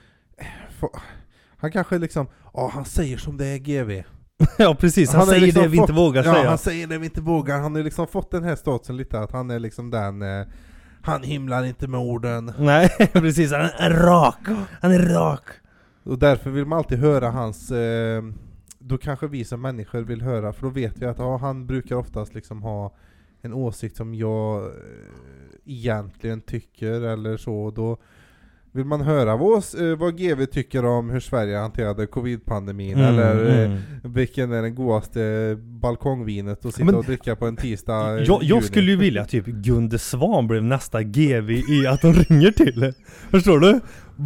Han 1.57 1.71
kanske 1.71 1.97
liksom, 1.97 2.27
ja 2.53 2.71
han 2.73 2.85
säger 2.85 3.17
som 3.17 3.37
det 3.37 3.45
är 3.45 3.57
GV. 3.57 4.03
ja 4.57 4.75
precis, 4.75 5.09
han, 5.11 5.19
Han 5.19 5.27
säger 5.27 5.41
liksom 5.41 5.61
det 5.63 5.67
vi 5.69 5.77
fått- 5.77 5.89
inte 5.89 5.93
vågar 6.01 6.23
Ja 6.23 6.33
säga. 6.33 6.49
han 6.49 6.57
säger 6.57 6.87
det 6.87 6.97
vi 6.97 7.05
inte 7.05 7.21
vågar, 7.21 7.59
han 7.59 7.71
har 7.71 7.77
ju 7.79 7.83
liksom 7.83 8.07
fått 8.07 8.31
den 8.31 8.43
här 8.43 8.55
statusen 8.55 8.97
lite 8.97 9.19
att 9.19 9.31
han 9.31 9.49
är 9.51 9.59
liksom 9.59 9.91
den 9.91 10.21
eh, 10.21 10.45
Han 11.05 11.23
himlar 11.23 11.63
inte 11.63 11.87
med 11.87 11.99
orden. 11.99 12.53
Nej, 12.57 12.89
precis. 13.13 13.51
Han 13.51 13.61
är 13.61 13.89
rak. 13.89 14.39
Han 14.81 14.91
är 14.91 14.99
rak. 14.99 15.43
Och 16.03 16.19
därför 16.19 16.49
vill 16.49 16.65
man 16.65 16.77
alltid 16.77 16.99
höra 16.99 17.29
hans 17.31 17.71
eh, 17.71 18.23
Då 18.79 18.97
kanske 18.97 19.27
vi 19.27 19.45
som 19.45 19.61
människor 19.61 20.01
vill 20.01 20.21
höra, 20.21 20.53
för 20.53 20.61
då 20.61 20.69
vet 20.69 21.01
vi 21.01 21.05
att 21.05 21.17
ja, 21.17 21.37
han 21.37 21.67
brukar 21.67 21.95
oftast 21.95 22.33
liksom 22.33 22.63
ha 22.63 22.95
en 23.41 23.53
åsikt 23.53 23.95
som 23.95 24.15
jag 24.15 24.65
eh, 24.65 24.71
egentligen 25.65 26.41
tycker 26.41 27.01
eller 27.01 27.37
så. 27.37 27.71
Då 27.71 27.97
vill 28.75 28.85
man 28.85 29.01
höra 29.01 29.35
vad, 29.37 29.57
oss- 29.57 29.73
eh, 29.75 29.97
vad 29.97 30.17
GV 30.17 30.45
tycker 30.45 30.85
om 30.85 31.09
hur 31.09 31.19
Sverige 31.19 31.57
hanterade 31.57 32.05
covid-pandemin 32.07 32.97
Mm, 32.97 33.05
eller 33.19 33.49
eh, 33.49 33.65
mm. 33.65 33.77
vilken 34.03 34.51
är 34.51 34.61
den 34.61 34.75
godaste 34.75 35.55
balkongvinet 35.59 36.65
att 36.65 36.73
sitta 36.73 36.85
Men- 36.85 36.95
och 36.95 37.03
dricka 37.05 37.35
på 37.35 37.45
en 37.47 37.55
tisdag 37.55 38.19
Jag, 38.25 38.43
jag 38.43 38.63
skulle 38.63 38.91
ju 38.91 38.97
vilja 38.97 39.21
att 39.21 39.29
typ 39.29 39.45
Gunde 39.45 39.99
Svan 39.99 40.47
blev 40.47 40.63
nästa 40.63 41.03
GV 41.03 41.49
i 41.51 41.87
att 41.87 42.01
de 42.01 42.13
ringer 42.13 42.51
till. 42.51 42.93
Förstår 43.31 43.59
du? 43.59 43.79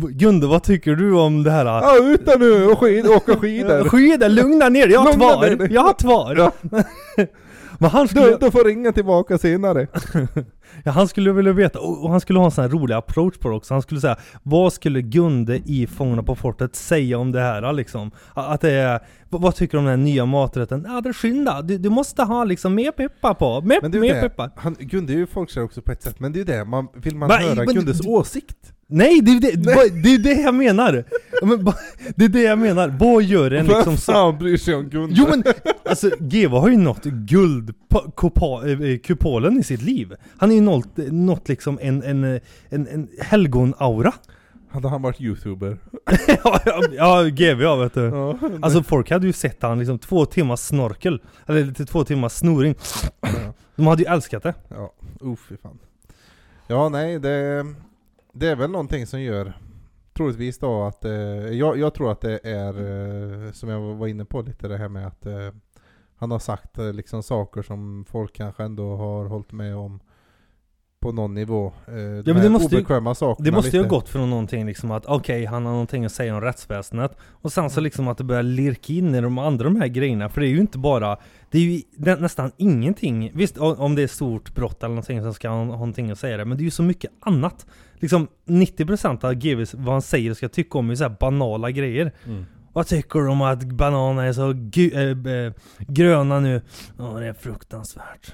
Gunde, 0.10 0.48
vad 0.48 0.64
tycker 0.64 0.96
du 0.96 1.14
om 1.14 1.44
det 1.44 1.52
här? 1.52 1.66
Ja, 1.66 1.98
ute 2.04 2.38
nu 2.40 2.66
och 2.66 2.80
skid, 2.80 3.08
åka 3.08 3.36
skidor! 3.36 3.84
Skidor, 3.90 4.30
lugna 4.30 4.70
ner 4.70 4.82
dig, 4.84 4.92
jag 4.94 5.00
har 5.00 5.14
tvar! 5.14 5.68
Jag 5.72 5.82
har 5.82 5.94
tvar! 5.94 6.36
Ja. 6.36 6.52
Men 7.80 7.90
han 7.90 8.02
Du, 8.04 8.08
skulle, 8.08 8.38
du 8.38 8.52
får 8.52 8.64
ringa 8.64 8.92
tillbaka 8.92 9.38
senare. 9.38 9.88
ja, 10.84 10.92
han 10.92 11.08
skulle 11.08 11.32
vilja 11.32 11.54
veta, 11.54 11.80
och 11.80 12.10
han 12.12 12.20
skulle 12.22 12.40
ha 12.40 12.46
en 12.46 12.52
sån 12.52 12.62
här 12.62 12.70
rolig 12.70 12.96
approach 12.96 13.38
på 13.38 13.50
det 13.50 13.56
också. 13.56 13.74
Han 13.74 13.82
skulle 13.82 14.02
säga, 14.02 14.18
vad 14.44 14.74
skulle 14.74 15.02
Gunde 15.02 15.58
i 15.66 15.88
Fångarna 15.88 16.24
på 16.24 16.36
fortet 16.36 16.76
säga 16.76 17.18
om 17.18 17.32
det 17.32 17.40
här 17.42 17.74
liksom? 17.74 18.12
Att 18.34 18.62
det 18.62 18.72
är, 18.72 19.00
vad, 19.30 19.56
tycker 19.56 19.72
du 19.72 19.80
om 19.80 19.86
den 19.86 20.00
här 20.00 20.06
nya 20.06 20.26
maträtten? 20.26 20.86
Ja, 20.90 21.02
det 21.02 21.10
är 21.10 21.14
skynda, 21.14 21.62
du, 21.62 21.78
du 21.78 21.90
måste 21.90 22.24
ha 22.24 22.44
liksom 22.44 22.76
mer 22.76 22.92
peppar 22.92 23.34
på, 23.34 23.62
mer, 23.62 23.80
Men 23.82 23.92
det 23.92 23.98
är 23.98 24.02
mer 24.02 24.14
det, 24.16 24.22
peppar. 24.22 24.52
han, 24.56 24.76
Gunde 24.80 25.14
är 25.14 25.18
ju 25.18 25.28
folkkär 25.28 25.64
också 25.64 25.82
på 25.82 25.92
ett 25.92 26.04
sätt, 26.04 26.20
men 26.20 26.32
det 26.34 26.38
är 26.38 26.40
ju 26.40 26.46
det, 26.46 26.66
man, 26.66 26.88
vill 26.94 27.16
man 27.16 27.30
Nej, 27.30 27.44
höra 27.48 27.56
men- 27.56 27.76
Gundes 27.76 28.00
du- 28.00 28.10
åsikt? 28.10 28.74
Nej, 28.90 29.22
det 29.22 29.32
är 29.32 29.40
det, 29.58 29.76
vad- 29.76 30.04
det, 30.04 30.14
är 30.14 30.18
det 30.20 30.34
jag 30.42 30.56
menar! 30.56 31.04
Men, 31.42 31.66
det 32.16 32.26
är 32.26 32.30
det 32.30 32.42
jag 32.42 32.60
menar, 32.60 32.96
vad 33.00 33.24
gör 33.24 33.52
en 33.52 33.66
liksom 33.66 33.84
Vem 33.86 33.98
fan 33.98 34.38
bryr 34.38 34.58
sig 34.58 34.76
om 34.76 34.90
Gunde? 34.90 35.16
Jo 35.18 35.26
men, 35.30 35.44
alltså 35.86 36.10
GW 36.20 36.56
har 36.58 36.70
ju 36.70 36.78
nått 36.78 37.04
guldkupolen 37.06 39.60
i 39.60 39.64
sitt 39.64 39.82
liv. 39.82 40.14
Han 40.38 40.50
har 40.50 40.56
ju 40.56 40.62
nått, 40.62 40.98
nått 40.98 41.50
liksom 41.50 41.80
en, 41.82 42.04
en, 42.04 42.24
en, 42.24 42.40
en 42.88 43.08
helgon-aura. 43.22 44.14
Hade 44.70 44.90
han 44.90 45.02
varit 45.02 45.22
youtuber? 45.22 45.78
ja, 46.44 46.60
ja, 46.92 47.24
GW 47.24 47.64
ja 47.64 47.76
vet 47.76 47.94
du. 47.94 48.02
Ja, 48.02 48.38
Alltså 48.62 48.84
folk 48.84 49.12
hade 49.12 49.28
ju 49.28 49.34
sett 49.34 49.62
han 49.62 49.80
liksom 49.80 50.00
två 50.00 50.26
timmars 50.26 50.60
snorkel, 50.60 51.22
eller 51.46 51.66
lite 51.66 51.86
två 51.86 52.04
timmars 52.04 52.32
snoring. 52.32 52.76
ja. 53.22 53.30
De 53.76 53.88
hade 53.88 54.04
ju 54.04 54.10
älskat 54.10 54.44
det. 54.44 54.54
Ja, 54.70 54.94
uff 55.22 55.40
fy 55.50 55.58
fan. 55.58 55.78
Ja, 56.68 56.90
nej, 56.90 57.20
det, 57.20 57.66
det 58.40 58.48
är 58.48 58.56
väl 58.56 58.72
någonting 58.72 59.08
som 59.08 59.22
gör 59.22 59.54
troligtvis 60.14 60.60
då 60.60 60.84
att, 60.84 61.06
eh, 61.06 61.12
jag, 61.52 61.78
jag 61.78 61.94
tror 61.94 62.12
att 62.12 62.22
det 62.22 62.40
är, 62.44 62.74
eh, 63.46 63.52
som 63.52 63.70
jag 63.70 63.80
var 63.80 64.08
inne 64.08 64.26
på 64.26 64.42
lite 64.42 64.68
det 64.68 64.78
här 64.78 64.90
med 64.90 65.08
att 65.08 65.26
eh, 65.26 65.52
han 66.16 66.32
har 66.32 66.40
sagt 66.40 66.78
eh, 66.78 66.94
liksom 66.94 67.24
saker 67.24 67.62
som 67.62 68.06
folk 68.10 68.34
kanske 68.34 68.64
ändå 68.64 68.96
har 68.96 69.26
hållit 69.26 69.52
med 69.52 69.76
om 69.76 70.00
på 71.08 71.14
någon 71.14 71.34
nivå. 71.34 71.72
Eh, 71.88 71.94
ja, 71.96 72.22
men 72.34 72.36
det 72.44 72.50
måste 72.50 72.76
ju- 72.76 72.82
obekväma 72.82 73.16
sakerna 73.16 73.46
Det 73.46 73.52
måste 73.52 73.70
ju 73.72 73.78
ha 73.78 73.84
lite. 73.84 73.90
gått 73.96 74.10
från 74.10 74.30
någonting 74.30 74.66
liksom 74.66 74.92
att 74.92 75.06
okej, 75.06 75.46
han 75.46 75.66
har 75.66 75.72
någonting 75.72 76.06
att 76.06 76.12
säga 76.12 76.36
om 76.36 76.42
rättsväsendet 76.42 77.18
Och 77.42 77.52
sen 77.52 77.70
så 77.70 77.82
liksom 77.82 78.08
att 78.08 78.18
det 78.18 78.24
börjar 78.24 78.44
lirka 78.44 78.94
in 78.94 79.16
i 79.16 79.22
de 79.22 79.38
andra 79.38 79.64
de 79.64 79.76
här 79.82 79.88
grejerna 79.88 80.30
För 80.30 80.42
det 80.42 80.48
är 80.48 80.50
ju 80.50 80.60
inte 80.60 80.78
bara 80.78 81.18
Det 81.52 81.58
är 81.58 81.62
ju 81.62 81.82
nä- 81.98 82.16
nästan 82.16 82.52
ingenting 82.58 83.32
Visst, 83.34 83.58
om 83.58 83.96
det 83.96 84.04
är 84.04 84.08
stort 84.08 84.56
brott 84.56 84.84
eller 84.84 84.90
någonting 84.96 85.22
så 85.24 85.34
ska 85.34 85.50
han 85.50 85.58
ha 85.58 85.66
någonting 85.66 86.12
att 86.12 86.20
säga 86.20 86.38
det 86.38 86.46
Men 86.46 86.58
det 86.58 86.62
är 86.62 86.66
ju 86.66 86.72
så 86.72 86.84
mycket 86.84 87.12
annat 87.20 87.66
Liksom 88.00 88.28
90% 88.46 89.24
av 89.24 89.34
GVs, 89.34 89.74
vad 89.74 89.94
han 89.94 90.02
säger 90.02 90.32
och 90.32 90.38
ska 90.38 90.50
tycka 90.50 90.78
om 90.78 90.86
är 90.88 90.90
ju 90.94 90.98
så 90.98 91.04
här 91.04 91.16
banala 91.20 91.72
grejer 91.72 92.12
Mm. 92.26 92.46
Vad 92.74 92.88
tycker 92.88 93.20
du 93.20 93.28
om 93.30 93.42
att 93.42 93.64
bananer 93.64 94.24
är 94.26 94.34
så 94.34 94.52
äh, 94.52 95.46
äh, 95.46 95.54
gröna 95.88 96.40
nu? 96.40 96.62
Ja, 96.98 97.04
det 97.20 97.28
är 97.28 97.34
fruktansvärt 97.34 98.34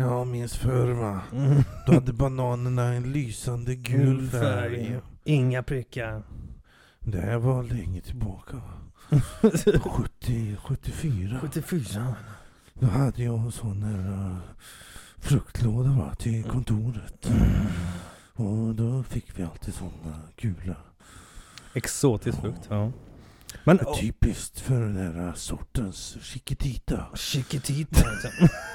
Jag 0.00 0.26
minns 0.26 0.56
förr 0.56 0.92
va. 0.92 1.20
Mm. 1.32 1.62
Då 1.86 1.92
hade 1.92 2.12
bananerna 2.12 2.82
en 2.82 3.12
lysande 3.12 3.74
gul 3.74 4.28
färg. 4.28 5.00
Inga 5.24 5.62
prickar. 5.62 6.22
Det 7.00 7.20
här 7.20 7.38
var 7.38 7.62
länge 7.62 8.00
tillbaka. 8.00 8.62
70, 9.82 10.56
74. 10.56 11.38
74. 11.40 12.14
Då 12.74 12.86
hade 12.86 13.22
jag 13.22 13.38
en 13.38 13.52
sån 13.52 13.82
här 13.82 13.98
uh, 13.98 14.36
fruktlåda 15.16 15.90
va, 15.90 16.14
till 16.14 16.44
kontoret. 16.44 17.30
Och 18.34 18.74
då 18.74 19.02
fick 19.02 19.38
vi 19.38 19.42
alltid 19.42 19.74
såna 19.74 20.20
gula. 20.36 20.76
Exotisk 21.74 22.40
frukt. 22.40 22.66
Ja. 22.68 22.92
Men... 23.68 23.78
Typiskt 24.00 24.60
för 24.60 24.80
den 24.80 24.96
här 24.96 25.32
sortens 25.36 26.16
chiquitita. 26.22 27.06
Chiquitita. 27.14 28.00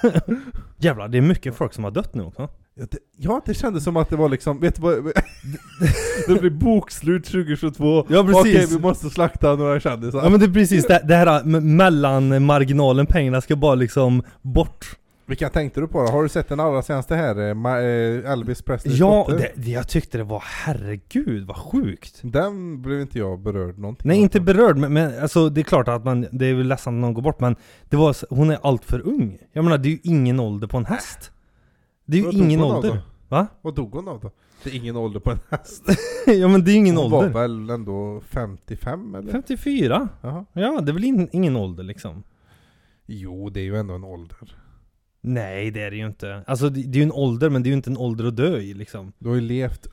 Jävlar, 0.77 1.07
det 1.07 1.17
är 1.17 1.21
mycket 1.21 1.55
folk 1.55 1.73
som 1.73 1.83
har 1.83 1.91
dött 1.91 2.13
nu 2.13 2.23
också. 2.23 2.49
Ja 2.75 2.85
det, 2.91 2.97
ja, 3.17 3.41
det 3.45 3.53
kändes 3.53 3.83
som 3.83 3.97
att 3.97 4.09
det 4.09 4.15
var 4.15 4.29
liksom, 4.29 4.59
vet 4.59 4.75
du 4.75 4.81
vad? 4.81 4.93
det 6.27 6.39
blir 6.39 6.49
bokslut 6.49 7.25
2022. 7.25 8.05
Ja, 8.09 8.23
precis. 8.23 8.39
Okej, 8.39 8.65
vi 8.69 8.79
måste 8.79 9.09
slakta 9.09 9.55
några 9.55 9.79
kändisar. 9.79 10.23
Ja 10.23 10.29
men 10.29 10.39
det 10.39 10.45
är 10.45 10.53
precis 10.53 10.87
det, 10.87 11.01
det 11.07 11.15
här 11.15 11.41
m- 11.41 11.75
mellan 11.75 12.45
marginalen, 12.45 13.05
pengarna 13.05 13.41
ska 13.41 13.55
bara 13.55 13.75
liksom 13.75 14.23
bort. 14.41 14.85
Vilka 15.25 15.49
tänkte 15.49 15.81
du 15.81 15.87
på 15.87 16.03
då? 16.03 16.11
Har 16.11 16.23
du 16.23 16.29
sett 16.29 16.49
den 16.49 16.59
allra 16.59 16.81
senaste 16.81 17.15
här? 17.15 17.35
eh, 17.39 17.77
eh, 17.77 18.31
Elvis 18.31 18.61
Presleys 18.61 18.99
Ja, 18.99 19.27
det, 19.29 19.67
jag 19.67 19.87
tyckte 19.87 20.17
det 20.17 20.23
var 20.23 20.43
herregud 20.45 21.47
vad 21.47 21.57
sjukt. 21.57 22.19
Den 22.23 22.81
blev 22.81 23.01
inte 23.01 23.19
jag 23.19 23.39
berörd 23.39 23.77
någonting 23.77 24.07
Nej 24.07 24.17
inte 24.19 24.41
berörd 24.41 24.77
men, 24.77 24.93
men 24.93 25.21
alltså 25.21 25.49
det 25.49 25.61
är 25.61 25.63
klart 25.63 25.87
att 25.87 26.05
man, 26.05 26.27
det 26.31 26.45
är 26.45 26.53
väl 26.53 26.67
ledsamt 26.67 26.95
att 26.95 27.01
någon 27.01 27.13
går 27.13 27.21
bort 27.21 27.39
men 27.39 27.55
det 27.89 27.97
var, 27.97 28.15
hon 28.29 28.49
är 28.49 28.57
allt 28.63 28.85
för 28.85 29.07
ung. 29.07 29.37
Jag 29.51 29.63
menar 29.63 29.77
det 29.77 29.87
är 29.89 29.91
ju 29.91 29.99
ingen 30.03 30.39
ålder 30.39 30.67
på 30.67 30.77
en 30.77 30.85
häst. 30.85 31.31
Det 32.05 32.17
är 32.17 32.19
ju 32.19 32.25
Vad 32.25 32.33
ingen 32.33 32.59
hon 32.59 32.71
ålder. 32.75 33.01
Va? 33.29 33.47
Vad 33.61 33.75
dog 33.75 33.95
hon 33.95 34.07
av 34.07 34.19
då? 34.19 34.31
Det 34.63 34.69
är 34.69 34.75
ingen 34.75 34.95
ålder 34.95 35.19
på 35.19 35.31
en 35.31 35.39
häst. 35.49 35.83
ja 36.25 36.47
men 36.47 36.63
det 36.63 36.71
är 36.71 36.75
ingen 36.75 36.97
hon 36.97 37.13
ålder. 37.13 37.29
var 37.29 37.41
väl 37.41 37.69
ändå 37.69 38.21
55 38.27 39.15
eller? 39.15 39.31
54? 39.31 40.09
Jaha. 40.21 40.45
Ja 40.53 40.81
det 40.81 40.91
är 40.91 40.93
väl 40.93 41.03
in, 41.03 41.29
ingen 41.31 41.55
ålder 41.55 41.83
liksom. 41.83 42.23
Jo, 43.05 43.49
det 43.49 43.59
är 43.59 43.63
ju 43.63 43.77
ändå 43.77 43.93
en 43.93 44.03
ålder. 44.03 44.57
Nej 45.25 45.71
det 45.71 45.81
är 45.81 45.91
det 45.91 45.97
ju 45.97 46.05
inte. 46.05 46.43
Alltså 46.47 46.69
det, 46.69 46.81
det 46.83 46.97
är 46.97 46.99
ju 46.99 47.03
en 47.03 47.11
ålder 47.11 47.49
men 47.49 47.63
det 47.63 47.67
är 47.67 47.71
ju 47.71 47.75
inte 47.75 47.89
en 47.89 47.97
ålder 47.97 48.25
att 48.25 48.35
dö 48.35 48.57
i 48.57 48.73
liksom. 48.73 49.13
Du 49.19 49.29
har 49.29 49.35
ju 49.35 49.41
levt 49.41 49.87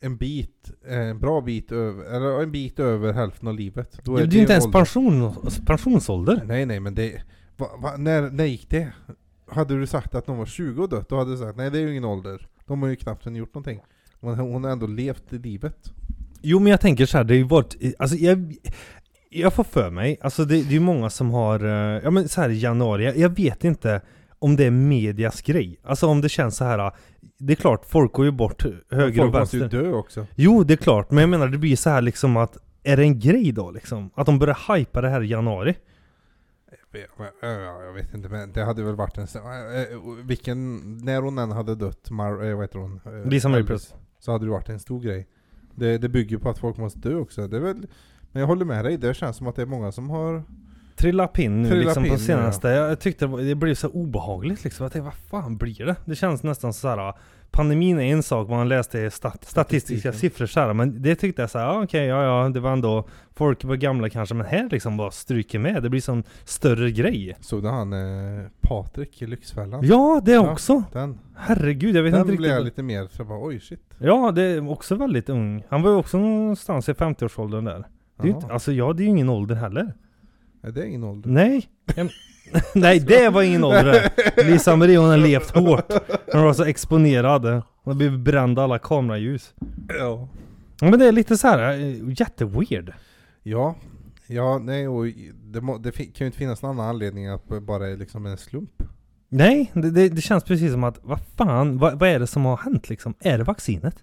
en 0.00 0.16
bit, 0.16 0.72
eh, 0.88 0.98
en 0.98 1.18
bra 1.18 1.40
bit 1.40 1.72
över, 1.72 2.04
eller 2.04 2.42
en 2.42 2.52
bit 2.52 2.78
över 2.80 3.12
hälften 3.12 3.48
av 3.48 3.54
livet. 3.54 4.00
Då 4.04 4.16
Det 4.16 4.22
är 4.22 4.26
ju 4.26 4.40
inte 4.40 4.52
ens 4.52 4.64
ålder. 4.66 4.78
pension, 4.78 5.34
pensionsålder. 5.66 6.42
Nej 6.46 6.66
nej 6.66 6.80
men 6.80 6.94
det, 6.94 7.22
va, 7.56 7.66
va, 7.78 7.96
när, 7.96 8.30
när 8.30 8.44
gick 8.44 8.70
det? 8.70 8.92
Hade 9.50 9.78
du 9.80 9.86
sagt 9.86 10.14
att 10.14 10.26
någon 10.26 10.38
var 10.38 10.46
20 10.46 10.82
och 10.82 10.88
dött, 10.88 11.08
då 11.08 11.18
hade 11.18 11.30
du 11.30 11.36
sagt 11.36 11.56
nej 11.56 11.70
det 11.70 11.78
är 11.78 11.82
ju 11.82 11.90
ingen 11.90 12.04
ålder. 12.04 12.46
De 12.66 12.82
har 12.82 12.88
ju 12.88 12.96
knappt 12.96 13.26
än 13.26 13.36
gjort 13.36 13.54
någonting. 13.54 13.80
Men 14.20 14.38
hon 14.38 14.64
har 14.64 14.70
ändå 14.70 14.86
levt 14.86 15.32
livet. 15.32 15.92
Jo 16.42 16.58
men 16.58 16.70
jag 16.70 16.80
tänker 16.80 17.06
så 17.06 17.16
här, 17.16 17.24
det 17.24 17.34
har 17.34 17.38
ju 17.38 17.44
varit, 17.44 17.76
alltså 17.98 18.16
jag, 18.16 18.54
jag 19.30 19.52
får 19.52 19.64
för 19.64 19.90
mig, 19.90 20.18
alltså 20.20 20.44
det, 20.44 20.54
det 20.54 20.68
är 20.68 20.72
ju 20.72 20.80
många 20.80 21.10
som 21.10 21.30
har, 21.30 21.64
eh, 21.64 22.00
ja 22.04 22.10
men 22.10 22.28
så 22.28 22.40
här 22.40 22.50
i 22.50 22.58
januari, 22.58 23.04
jag, 23.04 23.16
jag 23.16 23.36
vet 23.36 23.64
inte 23.64 24.00
om 24.42 24.56
det 24.56 24.64
är 24.64 24.70
medias 24.70 25.42
grej. 25.42 25.80
Alltså 25.82 26.06
om 26.06 26.20
det 26.20 26.28
känns 26.28 26.56
så 26.56 26.64
här. 26.64 26.92
det 27.38 27.52
är 27.52 27.56
klart 27.56 27.84
folk 27.86 28.12
går 28.12 28.24
ju 28.24 28.30
bort 28.30 28.62
höger 28.90 29.18
Folk 29.22 29.34
och 29.34 29.40
måste 29.40 29.58
vänster. 29.58 29.78
ju 29.78 29.84
dö 29.84 29.92
också. 29.92 30.26
Jo 30.34 30.64
det 30.64 30.74
är 30.74 30.76
klart, 30.76 31.10
men 31.10 31.20
jag 31.20 31.28
menar 31.30 31.48
det 31.48 31.58
blir 31.58 31.76
så 31.76 31.90
här 31.90 32.00
liksom 32.02 32.36
att, 32.36 32.56
är 32.82 32.96
det 32.96 33.02
en 33.02 33.18
grej 33.20 33.52
då 33.52 33.70
liksom? 33.70 34.10
Att 34.14 34.26
de 34.26 34.38
börjar 34.38 34.76
hypa 34.76 35.00
det 35.00 35.08
här 35.08 35.22
i 35.22 35.26
januari? 35.26 35.74
Ja, 37.40 37.82
jag 37.84 37.92
vet 37.92 38.14
inte 38.14 38.28
men 38.28 38.52
det 38.52 38.64
hade 38.64 38.82
väl 38.82 38.94
varit 38.94 39.18
en... 39.18 39.26
eh, 39.34 39.82
eh, 39.82 39.86
Vilken... 40.24 40.78
När 41.04 41.20
hon 41.22 41.38
än 41.38 41.50
hade 41.50 41.74
dött, 41.74 42.10
Mar, 42.10 42.44
eh, 42.48 42.54
vad 42.54 42.64
heter 42.64 42.78
hon? 42.78 43.00
Lisa 43.24 43.48
Marie 43.48 43.64
Presley. 43.64 43.98
Så 44.18 44.32
hade 44.32 44.44
det 44.44 44.50
varit 44.50 44.68
en 44.68 44.80
stor 44.80 45.00
grej. 45.00 45.26
Det, 45.74 45.98
det 45.98 46.08
bygger 46.08 46.38
på 46.38 46.50
att 46.50 46.58
folk 46.58 46.76
måste 46.76 46.98
dö 46.98 47.14
också. 47.14 47.48
Det 47.48 47.56
är 47.56 47.60
väl... 47.60 47.86
Men 48.32 48.40
jag 48.40 48.46
håller 48.46 48.64
med 48.64 48.84
dig, 48.84 48.96
det 48.96 49.14
känns 49.14 49.36
som 49.36 49.46
att 49.46 49.56
det 49.56 49.62
är 49.62 49.66
många 49.66 49.92
som 49.92 50.10
har... 50.10 50.42
Trilla 51.02 51.28
pinn 51.28 51.62
nu 51.62 51.68
Trilla 51.68 51.84
liksom 51.84 52.02
pinn, 52.02 52.12
på 52.12 52.18
senaste. 52.18 52.68
Jag 52.68 53.00
tyckte 53.00 53.26
det, 53.26 53.54
blev 53.54 53.74
så 53.74 53.88
obehagligt 53.88 54.64
liksom. 54.64 54.84
Jag 54.84 54.92
tänkte, 54.92 55.04
vad 55.30 55.42
fan 55.42 55.56
blir 55.56 55.86
det? 55.86 55.96
Det 56.04 56.14
känns 56.14 56.42
nästan 56.42 56.72
så 56.72 56.88
här. 56.88 57.12
Pandemin 57.50 57.98
är 58.00 58.02
en 58.12 58.22
sak, 58.22 58.48
man 58.48 58.68
läste 58.68 59.10
stat, 59.10 59.44
statistiska 59.44 60.12
siffror 60.12 60.46
så 60.46 60.60
här, 60.60 60.72
men 60.72 61.02
det 61.02 61.14
tyckte 61.14 61.42
jag 61.42 61.50
så 61.50 61.58
här, 61.58 61.66
ja, 61.66 61.82
okej, 61.84 62.06
ja 62.06 62.24
ja, 62.44 62.48
det 62.48 62.60
var 62.60 62.72
ändå 62.72 63.08
Folk 63.34 63.64
var 63.64 63.76
gamla 63.76 64.08
kanske, 64.10 64.34
men 64.34 64.46
här 64.46 64.68
liksom 64.70 64.96
bara 64.96 65.10
stryker 65.10 65.58
med, 65.58 65.82
det 65.82 65.90
blir 65.90 66.00
som 66.00 66.22
större 66.44 66.90
grej 66.90 67.36
Såg 67.40 67.62
du 67.62 67.68
han 67.68 67.92
eh, 67.92 68.46
Patrik 68.60 69.22
i 69.22 69.26
Lyxfällan? 69.26 69.80
Ja, 69.86 70.20
det 70.24 70.32
Ja. 70.32 70.52
också! 70.52 70.82
Den, 70.92 71.18
Herregud, 71.36 71.96
jag 71.96 72.02
vet 72.02 72.12
den 72.12 72.20
inte 72.20 72.36
blev 72.36 72.38
riktigt 72.40 72.48
jag 72.50 72.56
vad- 72.56 72.64
lite 72.64 72.82
mer 72.82 73.06
så 73.10 73.20
jag 73.20 73.26
bara 73.26 73.46
oj 73.46 73.60
shit. 73.60 73.80
Ja, 73.98 74.30
det 74.34 74.42
är 74.42 74.70
också 74.70 74.94
väldigt 74.94 75.28
ung 75.28 75.64
Han 75.68 75.82
var 75.82 75.90
ju 75.90 75.96
också 75.96 76.18
någonstans 76.18 76.88
i 76.88 76.92
50-årsåldern 76.92 77.64
där 77.64 77.84
det 78.16 78.22
är 78.22 78.26
ju 78.26 78.34
inte, 78.34 78.46
Alltså 78.46 78.72
ja, 78.72 78.92
det 78.92 79.02
är 79.02 79.04
ju 79.04 79.10
ingen 79.10 79.28
ålder 79.28 79.54
heller 79.54 79.94
Nej, 80.62 80.72
det 80.72 80.80
är 80.80 80.84
ingen 80.84 81.04
ålder. 81.04 81.30
Nej! 81.30 81.68
Nej, 82.74 83.00
det 83.00 83.28
var 83.28 83.42
ingen 83.42 83.64
ålder 83.64 84.12
det. 84.36 84.44
Lisa 84.44 84.76
Marie 84.76 84.98
hon 84.98 85.08
har 85.08 85.16
levt 85.16 85.50
hårt. 85.50 85.92
Hon 86.32 86.42
var 86.42 86.52
så 86.52 86.64
exponerad. 86.64 87.44
Hon 87.44 87.62
har 87.84 87.94
blivit 87.94 88.20
bränd 88.20 88.58
alla 88.58 88.78
kameraljus. 88.78 89.54
Ja. 89.98 90.28
Men 90.80 90.98
det 90.98 91.06
är 91.06 91.12
lite 91.12 91.36
så 91.36 91.48
här 91.48 91.72
eh, 91.72 92.20
jätteweird. 92.20 92.92
Ja, 93.42 93.74
ja 94.26 94.58
nej 94.58 94.88
och 94.88 95.06
det, 95.44 95.60
må, 95.60 95.78
det 95.78 95.90
kan 95.90 96.06
ju 96.18 96.26
inte 96.26 96.38
finnas 96.38 96.62
någon 96.62 96.70
annan 96.70 96.88
anledning 96.88 97.26
att 97.26 97.48
bara 97.62 97.84
liksom 97.86 98.26
en 98.26 98.38
slump. 98.38 98.82
Nej, 99.28 99.70
det, 99.74 99.90
det, 99.90 100.08
det 100.08 100.20
känns 100.20 100.44
precis 100.44 100.72
som 100.72 100.84
att 100.84 100.98
vad 101.02 101.20
fan, 101.36 101.78
vad, 101.78 101.98
vad 101.98 102.08
är 102.08 102.18
det 102.18 102.26
som 102.26 102.44
har 102.44 102.56
hänt 102.56 102.88
liksom? 102.88 103.14
Är 103.20 103.38
det 103.38 103.44
vaccinet? 103.44 103.94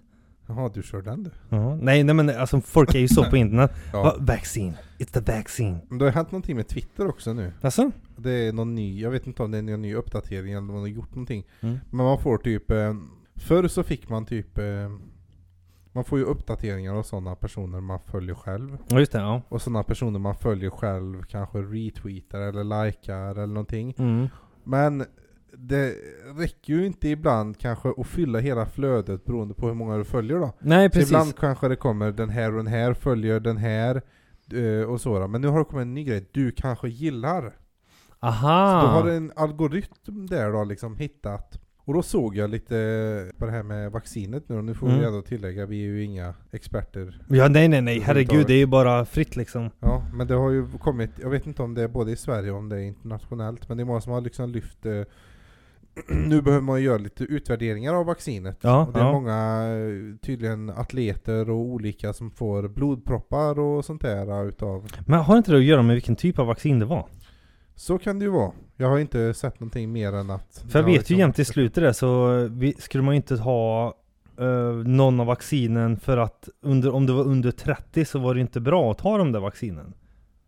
Jaha, 0.46 0.70
du 0.74 0.82
kör 0.82 1.02
den 1.02 1.22
du? 1.22 1.30
Ja, 1.48 1.76
nej, 1.76 2.04
nej 2.04 2.14
men 2.14 2.30
alltså 2.30 2.60
folk 2.60 2.94
är 2.94 2.98
ju 2.98 3.08
så 3.08 3.24
på 3.24 3.36
internet. 3.42 3.72
Ja. 3.92 4.02
Va, 4.02 4.14
vaccine, 4.18 4.76
it's 5.00 5.12
the 5.12 5.32
vaccine. 5.32 5.78
Men 5.88 5.98
det 5.98 6.04
har 6.04 6.12
hänt 6.12 6.30
någonting 6.30 6.56
med 6.56 6.68
Twitter 6.68 7.08
också 7.08 7.32
nu. 7.32 7.52
Alltså? 7.60 7.90
Det 8.16 8.30
är 8.30 8.52
någon 8.52 8.74
ny, 8.74 9.00
jag 9.00 9.10
vet 9.10 9.26
inte 9.26 9.42
om 9.42 9.50
det 9.50 9.58
är 9.58 9.62
någon 9.62 9.82
ny 9.82 9.94
uppdatering 9.94 10.52
eller 10.52 10.58
om 10.58 10.66
man 10.66 10.80
har 10.80 10.86
gjort 10.86 11.14
någonting. 11.14 11.46
Mm. 11.60 11.78
Men 11.90 12.06
man 12.06 12.18
får 12.18 12.38
typ, 12.38 12.70
eh, 12.70 12.94
förr 13.36 13.68
så 13.68 13.82
fick 13.82 14.08
man 14.08 14.26
typ, 14.26 14.58
eh, 14.58 14.90
man 15.92 16.04
får 16.04 16.18
ju 16.18 16.24
uppdateringar 16.24 16.94
av 16.94 17.02
sådana 17.02 17.34
personer 17.34 17.80
man 17.80 18.00
följer 18.06 18.34
själv. 18.34 18.78
Ja 18.88 18.98
just 18.98 19.12
det, 19.12 19.18
ja. 19.18 19.42
Och 19.48 19.62
sådana 19.62 19.82
personer 19.82 20.18
man 20.18 20.34
följer 20.34 20.70
själv 20.70 21.22
kanske 21.22 21.58
retweetar 21.58 22.40
eller 22.40 22.84
likar 22.86 23.30
eller 23.30 23.46
någonting. 23.46 23.94
Mm. 23.98 24.28
Men 24.64 25.04
det 25.52 25.94
räcker 26.36 26.72
ju 26.72 26.86
inte 26.86 27.08
ibland 27.08 27.58
kanske 27.58 27.88
att 27.96 28.06
fylla 28.06 28.38
hela 28.38 28.66
flödet 28.66 29.24
beroende 29.24 29.54
på 29.54 29.66
hur 29.66 29.74
många 29.74 29.96
du 29.96 30.04
följer 30.04 30.38
då. 30.38 30.52
Nej 30.60 30.88
Så 30.88 30.92
precis. 30.92 31.10
ibland 31.10 31.36
kanske 31.36 31.68
det 31.68 31.76
kommer 31.76 32.12
den 32.12 32.28
här 32.28 32.50
och 32.50 32.56
den 32.56 32.66
här 32.66 32.94
följer 32.94 33.40
den 33.40 33.56
här 33.56 34.02
och 34.88 35.00
så 35.00 35.18
då. 35.18 35.28
Men 35.28 35.40
nu 35.40 35.48
har 35.48 35.58
det 35.58 35.64
kommit 35.64 35.82
en 35.82 35.94
ny 35.94 36.04
grej, 36.04 36.28
du 36.32 36.50
kanske 36.52 36.88
gillar. 36.88 37.52
Aha! 38.20 38.80
Så 38.80 38.86
då 38.86 38.92
har 38.92 39.08
en 39.16 39.32
algoritm 39.36 40.26
där 40.26 40.52
då 40.52 40.64
liksom 40.64 40.96
hittat. 40.96 41.60
Och 41.84 41.94
då 41.94 42.02
såg 42.02 42.36
jag 42.36 42.50
lite 42.50 43.32
på 43.38 43.46
det 43.46 43.52
här 43.52 43.62
med 43.62 43.92
vaccinet 43.92 44.48
nu 44.48 44.56
och 44.56 44.64
nu 44.64 44.74
får 44.74 44.86
Mm. 44.86 45.00
vi 45.00 45.06
ändå 45.06 45.22
tillägga, 45.22 45.66
vi 45.66 45.76
är 45.82 45.86
ju 45.86 46.04
inga 46.04 46.34
experter. 46.52 47.20
Ja 47.28 47.48
nej 47.48 47.68
nej 47.68 47.80
nej, 47.82 48.00
herregud 48.00 48.46
det 48.46 48.52
är 48.54 48.58
ju 48.58 48.66
bara 48.66 49.04
fritt 49.04 49.36
liksom. 49.36 49.70
Ja, 49.80 50.02
men 50.14 50.26
det 50.26 50.34
har 50.34 50.50
ju 50.50 50.66
kommit, 50.78 51.10
jag 51.20 51.30
vet 51.30 51.46
inte 51.46 51.62
om 51.62 51.74
det 51.74 51.82
är 51.82 51.88
både 51.88 52.12
i 52.12 52.16
Sverige 52.16 52.50
och 52.50 52.58
om 52.58 52.68
det 52.68 52.76
är 52.76 52.80
internationellt, 52.84 53.68
men 53.68 53.76
det 53.76 53.82
är 53.82 53.84
många 53.84 54.00
som 54.00 54.12
har 54.12 54.20
liksom 54.20 54.50
lyft 54.50 54.86
eh, 54.86 55.02
nu 56.08 56.42
behöver 56.42 56.64
man 56.64 56.82
göra 56.82 56.98
lite 56.98 57.24
utvärderingar 57.24 57.94
av 57.94 58.06
vaccinet. 58.06 58.58
Ja, 58.60 58.86
och 58.86 58.92
det 58.92 59.00
är 59.00 59.04
ja. 59.04 59.12
många, 59.12 59.64
eh, 59.64 60.16
tydligen 60.26 60.70
atleter 60.70 61.50
och 61.50 61.56
olika 61.56 62.12
som 62.12 62.30
får 62.30 62.68
blodproppar 62.68 63.58
och 63.58 63.84
sånt 63.84 64.02
där 64.02 64.48
utav. 64.48 64.86
Men 65.06 65.20
har 65.20 65.36
inte 65.36 65.50
det 65.52 65.58
att 65.58 65.64
göra 65.64 65.82
med 65.82 65.94
vilken 65.94 66.16
typ 66.16 66.38
av 66.38 66.46
vaccin 66.46 66.78
det 66.78 66.84
var? 66.86 67.06
Så 67.74 67.98
kan 67.98 68.18
det 68.18 68.24
ju 68.24 68.30
vara. 68.30 68.52
Jag 68.76 68.88
har 68.88 68.98
inte 68.98 69.34
sett 69.34 69.60
någonting 69.60 69.92
mer 69.92 70.12
än 70.12 70.30
att... 70.30 70.64
För 70.68 70.78
jag 70.78 70.86
vet 70.86 71.10
ju 71.10 71.16
jämt 71.16 71.38
i 71.38 71.44
slutet 71.44 71.84
där 71.84 71.92
så 71.92 72.48
skulle 72.78 73.04
man 73.04 73.14
ju 73.14 73.16
inte 73.16 73.36
ha 73.36 73.94
eh, 74.40 74.72
någon 74.86 75.20
av 75.20 75.26
vaccinen 75.26 75.96
för 75.96 76.16
att 76.16 76.48
under, 76.62 76.94
om 76.94 77.06
det 77.06 77.12
var 77.12 77.24
under 77.24 77.50
30 77.50 78.04
så 78.04 78.18
var 78.18 78.34
det 78.34 78.40
inte 78.40 78.60
bra 78.60 78.90
att 78.90 78.98
ta 78.98 79.18
de 79.18 79.32
där 79.32 79.40
vaccinen. 79.40 79.94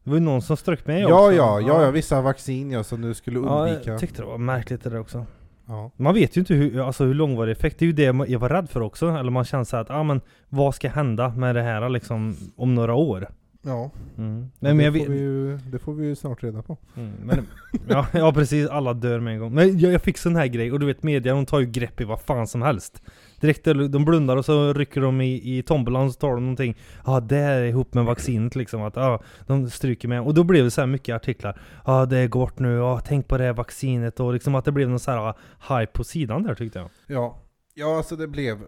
Det 0.04 0.10
var 0.10 0.16
ju 0.16 0.24
någon 0.24 0.42
som 0.42 0.56
strök 0.56 0.86
med 0.86 1.00
Ja, 1.00 1.26
också. 1.26 1.36
ja, 1.36 1.60
ja, 1.60 1.82
ja, 1.82 1.90
vissa 1.90 2.20
vaccin 2.20 2.70
ja, 2.70 2.84
som 2.84 3.00
du 3.00 3.14
skulle 3.14 3.38
Ja, 3.38 3.66
undvika. 3.68 3.90
jag 3.90 4.00
tyckte 4.00 4.22
det 4.22 4.26
var 4.26 4.38
märkligt 4.38 4.82
det 4.82 4.90
där 4.90 5.00
också. 5.00 5.26
Ja. 5.66 5.90
Man 5.96 6.14
vet 6.14 6.36
ju 6.36 6.40
inte 6.40 6.54
hur, 6.54 6.86
alltså 6.86 7.04
hur 7.04 7.14
långvarig 7.14 7.52
effekt, 7.52 7.78
det 7.78 7.84
är 7.84 7.86
ju 7.86 7.92
det 7.92 8.28
jag 8.28 8.38
var 8.38 8.48
rädd 8.48 8.70
för 8.70 8.80
också. 8.80 9.08
Eller 9.08 9.30
man 9.30 9.44
känner 9.44 9.64
så 9.64 9.76
här 9.76 9.82
att, 9.82 9.88
ja 9.88 9.94
ah, 9.94 10.02
men 10.02 10.20
vad 10.48 10.74
ska 10.74 10.88
hända 10.88 11.28
med 11.28 11.54
det 11.54 11.62
här 11.62 11.88
liksom 11.88 12.36
om 12.56 12.74
några 12.74 12.94
år? 12.94 13.28
ja. 13.62 13.90
Mm. 14.18 14.50
Nej, 14.58 14.74
det, 14.74 14.90
vet, 14.90 15.06
får 15.06 15.12
vi 15.12 15.18
ju, 15.18 15.56
det 15.56 15.78
får 15.78 15.94
vi 15.94 16.06
ju 16.06 16.16
snart 16.16 16.42
reda 16.42 16.62
på. 16.62 16.76
Mm, 16.96 17.12
men, 17.22 17.46
ja, 17.88 18.06
ja 18.12 18.32
precis, 18.32 18.68
alla 18.68 18.94
dör 18.94 19.20
med 19.20 19.34
en 19.34 19.40
gång. 19.40 19.54
Men 19.54 19.78
jag, 19.78 19.92
jag 19.92 20.02
fick 20.02 20.18
sån 20.18 20.36
här 20.36 20.46
grej, 20.46 20.72
och 20.72 20.80
du 20.80 20.86
vet 20.86 21.02
media 21.02 21.34
de 21.34 21.46
tar 21.46 21.60
ju 21.60 21.66
grepp 21.66 22.00
i 22.00 22.04
vad 22.04 22.20
fan 22.20 22.46
som 22.46 22.62
helst. 22.62 23.02
Direkt 23.42 23.64
de 23.64 24.04
blundar 24.04 24.36
och 24.36 24.44
så 24.44 24.72
rycker 24.72 25.00
de 25.00 25.20
i, 25.20 25.58
i 25.58 25.62
tombolan 25.62 26.06
och 26.06 26.12
så 26.12 26.18
tar 26.18 26.34
de 26.34 26.40
någonting. 26.40 26.76
Ja, 27.04 27.16
ah, 27.16 27.20
det 27.20 27.38
är 27.38 27.62
ihop 27.62 27.94
med 27.94 28.04
vaccinet 28.04 28.56
liksom. 28.56 28.82
Att 28.82 28.96
ah, 28.96 29.22
de 29.46 29.70
stryker 29.70 30.08
med. 30.08 30.22
Och 30.22 30.34
då 30.34 30.44
blev 30.44 30.64
det 30.64 30.70
så 30.70 30.80
här 30.80 30.88
mycket 30.88 31.14
artiklar. 31.14 31.60
Ja, 31.84 32.02
ah, 32.02 32.06
det 32.06 32.28
går 32.28 32.40
bort 32.40 32.58
nu. 32.58 32.82
Ah, 32.82 33.00
tänk 33.00 33.28
på 33.28 33.38
det 33.38 33.44
här 33.44 33.52
vaccinet. 33.52 34.20
Och 34.20 34.32
liksom 34.32 34.54
att 34.54 34.64
det 34.64 34.72
blev 34.72 34.88
någon 34.88 34.98
så 34.98 35.10
här 35.10 35.34
hype 35.68 35.92
på 35.92 36.04
sidan 36.04 36.42
där 36.42 36.54
tyckte 36.54 36.78
jag. 36.78 36.90
Ja, 37.06 37.42
ja 37.74 37.96
alltså 37.96 38.16
det 38.16 38.28
blev... 38.28 38.58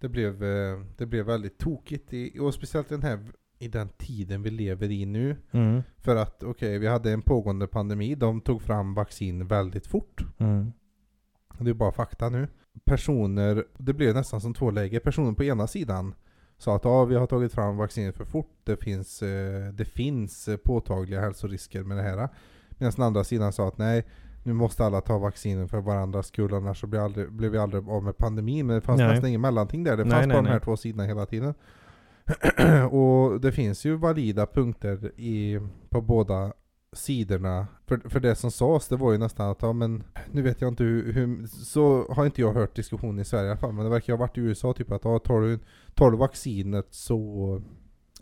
Det 0.00 0.08
blev, 0.08 0.44
eh, 0.44 0.80
det 0.96 1.06
blev 1.06 1.26
väldigt 1.26 1.58
tokigt. 1.58 2.12
I, 2.12 2.38
och 2.38 2.54
speciellt 2.54 2.88
den 2.88 3.02
här 3.02 3.18
i 3.58 3.68
den 3.68 3.88
tiden 3.88 4.42
vi 4.42 4.50
lever 4.50 4.90
i 4.90 5.06
nu. 5.06 5.36
Mm. 5.50 5.82
För 5.98 6.16
att 6.16 6.42
okej, 6.42 6.50
okay, 6.50 6.78
vi 6.78 6.86
hade 6.86 7.12
en 7.12 7.22
pågående 7.22 7.66
pandemi. 7.66 8.14
De 8.14 8.40
tog 8.40 8.62
fram 8.62 8.94
vaccin 8.94 9.46
väldigt 9.46 9.86
fort. 9.86 10.24
Mm. 10.38 10.72
Det 11.58 11.70
är 11.70 11.74
bara 11.74 11.92
fakta 11.92 12.28
nu. 12.28 12.48
Personer, 12.84 13.64
det 13.78 13.92
blev 13.92 14.14
nästan 14.14 14.40
som 14.40 14.54
två 14.54 14.70
läger. 14.70 15.00
Personer 15.00 15.32
på 15.32 15.44
ena 15.44 15.66
sidan 15.66 16.14
sa 16.58 16.76
att 16.76 16.84
ja, 16.84 17.04
vi 17.04 17.14
har 17.14 17.26
tagit 17.26 17.52
fram 17.52 17.76
vaccinet 17.76 18.16
för 18.16 18.24
fort. 18.24 18.50
Det 18.64 18.76
finns, 18.76 19.22
eh, 19.22 19.72
det 19.72 19.84
finns 19.84 20.48
påtagliga 20.64 21.20
hälsorisker 21.20 21.82
med 21.82 21.96
det 21.96 22.02
här. 22.02 22.28
Medan 22.70 22.92
den 22.96 23.04
andra 23.04 23.24
sidan 23.24 23.52
sa 23.52 23.68
att 23.68 23.78
nej, 23.78 24.04
nu 24.44 24.52
måste 24.52 24.84
alla 24.84 25.00
ta 25.00 25.18
vaccinen 25.18 25.68
för 25.68 25.80
varandras 25.80 26.26
skull 26.26 26.54
annars 26.54 26.80
så 26.80 26.86
blir, 26.86 27.00
aldrig, 27.00 27.32
blir 27.32 27.48
vi 27.48 27.58
aldrig 27.58 27.88
av 27.88 28.02
med 28.02 28.16
pandemin. 28.16 28.66
Men 28.66 28.76
det 28.76 28.80
fanns 28.80 28.98
nej. 28.98 29.08
nästan 29.08 29.28
ingen 29.28 29.40
mellanting 29.40 29.84
där. 29.84 29.96
Det 29.96 30.02
fanns 30.02 30.26
nej, 30.26 30.28
bara 30.28 30.42
nej, 30.42 30.50
de 30.50 30.52
här 30.52 30.60
två 30.60 30.76
sidorna 30.76 31.04
hela 31.04 31.26
tiden. 31.26 31.54
och 32.90 33.40
det 33.40 33.52
finns 33.52 33.84
ju 33.84 33.96
valida 33.96 34.46
punkter 34.46 35.20
i, 35.20 35.60
på 35.90 36.00
båda 36.00 36.52
sidorna. 36.94 37.66
För, 37.86 37.98
för 38.08 38.20
det 38.20 38.34
som 38.34 38.50
sades, 38.50 38.88
det 38.88 38.96
var 38.96 39.12
ju 39.12 39.18
nästan 39.18 39.50
att, 39.50 39.62
ja 39.62 39.72
men, 39.72 40.04
nu 40.30 40.42
vet 40.42 40.60
jag 40.60 40.68
inte 40.68 40.84
hur, 40.84 41.12
hur 41.12 41.46
så 41.46 42.06
har 42.10 42.26
inte 42.26 42.40
jag 42.40 42.52
hört 42.52 42.76
diskussion 42.76 43.18
i 43.18 43.24
Sverige 43.24 43.46
i 43.46 43.50
alla 43.50 43.60
fall, 43.60 43.72
men 43.72 43.84
det 43.84 43.90
verkar 43.90 44.12
ha 44.12 44.20
varit 44.20 44.38
i 44.38 44.40
USA 44.40 44.72
typ 44.72 44.92
att, 44.92 45.04
ja 45.04 45.18
tar 45.18 45.40
du, 45.40 45.58
tar 45.94 46.10
du 46.10 46.16
vaccinet 46.16 46.86
så 46.90 47.62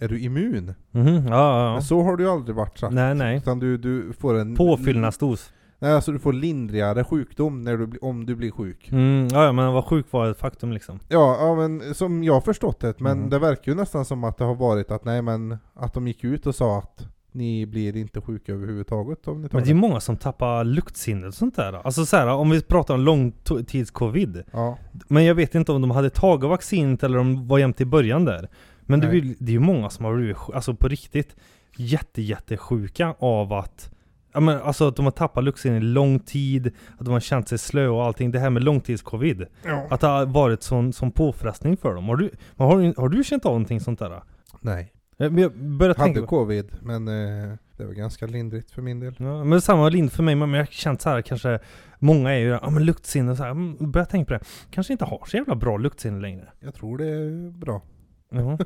är 0.01 0.09
du 0.09 0.21
immun. 0.21 0.75
Mm, 0.93 1.27
ja, 1.27 1.65
ja. 1.65 1.73
Men 1.73 1.83
så 1.83 2.03
har 2.03 2.17
det 2.17 2.23
ju 2.23 2.29
aldrig 2.29 2.57
varit 2.57 2.79
sagt. 2.79 2.95
Nej, 2.95 3.15
nej. 3.15 3.37
Utan 3.37 3.59
du, 3.59 3.79
du 3.79 4.13
får 4.13 4.39
en... 4.39 4.57
Påfyllnadsdos. 4.57 5.53
Nej, 5.83 5.93
alltså 5.93 6.13
du 6.13 6.19
får 6.19 6.33
lindrigare 6.33 7.05
sjukdom 7.05 7.63
när 7.63 7.77
du, 7.77 7.99
om 8.03 8.27
du 8.27 8.35
blir 8.35 8.51
sjuk. 8.51 8.89
Mm, 8.93 9.29
ja, 9.33 9.53
men 9.53 9.73
vad 9.73 9.85
sjuk 9.85 10.07
var 10.11 10.31
ett 10.31 10.39
faktum 10.39 10.73
liksom. 10.73 11.01
Ja, 11.09 11.37
ja 11.41 11.55
men 11.55 11.95
som 11.95 12.25
jag 12.25 12.35
har 12.35 12.41
förstått 12.41 12.81
det, 12.81 13.01
men 13.01 13.19
mm. 13.19 13.31
det 13.31 13.39
verkar 13.39 13.73
ju 13.73 13.77
nästan 13.77 14.05
som 14.05 14.25
att 14.25 14.39
det 14.39 14.45
har 14.45 14.55
varit 14.55 14.91
att 14.91 15.05
nej 15.05 15.23
men 15.23 15.59
att 15.75 15.95
de 15.95 16.09
gick 16.09 16.25
ut 16.25 16.47
och 16.47 16.55
sa 16.55 16.79
att 16.79 17.07
ni 17.33 17.67
blir 17.67 17.97
inte 17.97 18.21
sjuka 18.21 18.53
överhuvudtaget 18.53 19.29
om 19.29 19.43
ni 19.43 19.49
tar 19.49 19.59
Men 19.59 19.65
det 19.65 19.71
är 19.71 19.75
många 19.75 20.01
som 20.01 20.17
tappar 20.17 20.65
luktsinnet 20.65 21.29
och 21.29 21.35
sånt 21.35 21.57
där. 21.57 21.73
Alltså 21.73 22.07
så 22.07 22.17
här, 22.17 22.29
om 22.29 22.51
vi 22.51 22.63
pratar 22.63 22.95
om 22.95 23.01
långtids-covid. 23.01 24.43
Ja. 24.53 24.79
Men 25.09 25.25
jag 25.25 25.35
vet 25.35 25.55
inte 25.55 25.73
om 25.73 25.81
de 25.81 25.91
hade 25.91 26.11
tagit 26.11 26.51
vaccinet 26.51 27.03
eller 27.03 27.19
om 27.19 27.35
de 27.35 27.49
var 27.49 27.59
jämt 27.59 27.81
i 27.81 27.85
början 27.85 28.25
där. 28.25 28.49
Men 28.81 29.01
det 29.01 29.07
är, 29.07 29.35
det 29.39 29.51
är 29.51 29.55
ju 29.55 29.61
många 29.61 29.91
som 29.91 30.05
har 30.05 30.17
blivit, 30.17 30.37
alltså 30.55 30.75
på 30.75 30.89
riktigt, 30.89 31.37
jätte 31.77 32.23
jättesjuka 32.23 33.15
av 33.19 33.53
att 33.53 33.91
Ja 34.35 34.41
men 34.41 34.63
alltså 34.63 34.89
att 34.89 34.97
de 34.97 35.05
har 35.05 35.13
tappat 35.13 35.45
luktsinnet 35.45 35.83
i 35.83 35.85
lång 35.85 36.21
tid, 36.21 36.67
att 36.99 37.05
de 37.05 37.11
har 37.13 37.21
känt 37.21 37.49
sig 37.49 37.59
slö 37.59 37.89
och 37.89 38.05
allting. 38.05 38.31
Det 38.31 38.39
här 38.39 38.51
med 38.51 38.65
långtidscovid. 38.65 39.47
Ja. 39.65 39.87
Att 39.91 40.01
det 40.01 40.07
har 40.07 40.27
varit 40.27 40.63
sån, 40.63 40.93
sån 40.93 41.13
påfrestning 41.13 41.77
för 41.77 41.95
dem. 41.95 42.05
Har 42.05 42.17
du, 42.17 42.31
har, 42.57 43.01
har 43.01 43.09
du 43.09 43.25
känt 43.25 43.47
av 43.47 43.53
någonting 43.53 43.81
sånt 43.81 43.99
där? 43.99 44.23
Nej. 44.61 44.93
Men 45.31 45.39
jag 45.39 45.51
Hade 45.81 45.95
tänka... 45.95 46.27
covid, 46.27 46.73
men 46.83 47.09
eh, 47.09 47.55
det 47.77 47.85
var 47.85 47.93
ganska 47.93 48.27
lindrigt 48.27 48.71
för 48.71 48.83
min 48.83 49.01
del. 49.01 49.15
Ja, 49.19 49.45
men 49.45 49.61
samma 49.61 49.89
lindrigt 49.89 50.17
för 50.17 50.23
mig, 50.23 50.35
men 50.35 50.53
jag 50.53 50.61
har 50.61 50.67
känt 50.67 51.01
så 51.01 51.11
här 51.11 51.23
kanske 51.23 51.59
Många 52.05 52.31
är 52.31 52.39
ju, 52.39 52.49
ja 52.49 52.71
men 52.71 52.85
luktsinne 52.85 53.37
så 53.37 53.43
här, 53.43 53.51
mm, 53.51 53.91
börjar 53.91 54.07
tänka 54.07 54.29
på 54.29 54.33
det. 54.33 54.45
Kanske 54.71 54.93
inte 54.93 55.05
har 55.05 55.23
så 55.27 55.37
jävla 55.37 55.55
bra 55.55 55.77
luktsinne 55.77 56.21
längre. 56.21 56.49
Jag 56.61 56.75
tror 56.75 56.99
det 56.99 57.07
är 57.07 57.51
bra. 57.51 57.83
Ja. 58.31 58.59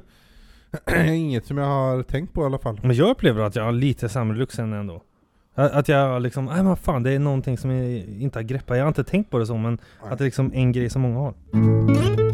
Inget 1.05 1.47
som 1.47 1.59
jag 1.59 1.67
har 1.67 2.03
tänkt 2.03 2.33
på 2.33 2.43
i 2.43 2.45
alla 2.45 2.59
fall. 2.59 2.81
Men 2.83 2.97
jag 2.97 3.11
upplever 3.11 3.43
att 3.43 3.57
jag 3.57 3.65
har 3.65 3.73
lite 3.73 4.09
sämre 4.09 4.37
luktsinne 4.37 4.77
ändå. 4.77 5.03
Att 5.55 5.89
jag 5.89 6.23
liksom, 6.23 6.45
nej 6.45 6.63
men 6.63 6.77
fan 6.77 7.03
det 7.03 7.13
är 7.13 7.19
någonting 7.19 7.59
som 7.59 7.71
jag 7.71 7.91
inte 7.99 8.39
har 8.39 8.45
greppat. 8.45 8.77
Jag 8.77 8.85
har 8.85 8.89
inte 8.89 9.05
tänkt 9.05 9.31
på 9.31 9.39
det 9.39 9.47
så 9.47 9.57
men 9.57 9.79
nej. 10.03 10.13
att 10.13 10.19
det 10.19 10.23
är 10.23 10.27
liksom 10.27 10.53
en 10.55 10.73
grej 10.73 10.91
som 10.91 11.03
många 11.03 11.19
har. 11.19 12.26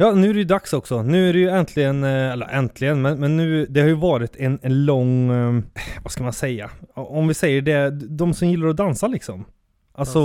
Ja, 0.00 0.12
nu 0.12 0.30
är 0.30 0.34
det 0.34 0.38
ju 0.38 0.44
dags 0.44 0.72
också. 0.72 1.02
Nu 1.02 1.28
är 1.28 1.32
det 1.32 1.38
ju 1.38 1.48
äntligen, 1.48 2.04
eh, 2.04 2.10
eller 2.32 2.46
äntligen, 2.46 3.02
men, 3.02 3.20
men 3.20 3.36
nu, 3.36 3.66
det 3.66 3.80
har 3.80 3.88
ju 3.88 3.94
varit 3.94 4.36
en, 4.36 4.58
en 4.62 4.84
lång, 4.84 5.30
eh, 5.30 5.62
vad 6.02 6.12
ska 6.12 6.22
man 6.22 6.32
säga? 6.32 6.70
Om 6.94 7.28
vi 7.28 7.34
säger 7.34 7.62
det, 7.62 7.90
de 7.90 8.34
som 8.34 8.48
gillar 8.48 8.68
att 8.68 8.76
dansa 8.76 9.06
liksom. 9.06 9.44
Alltså 9.92 10.20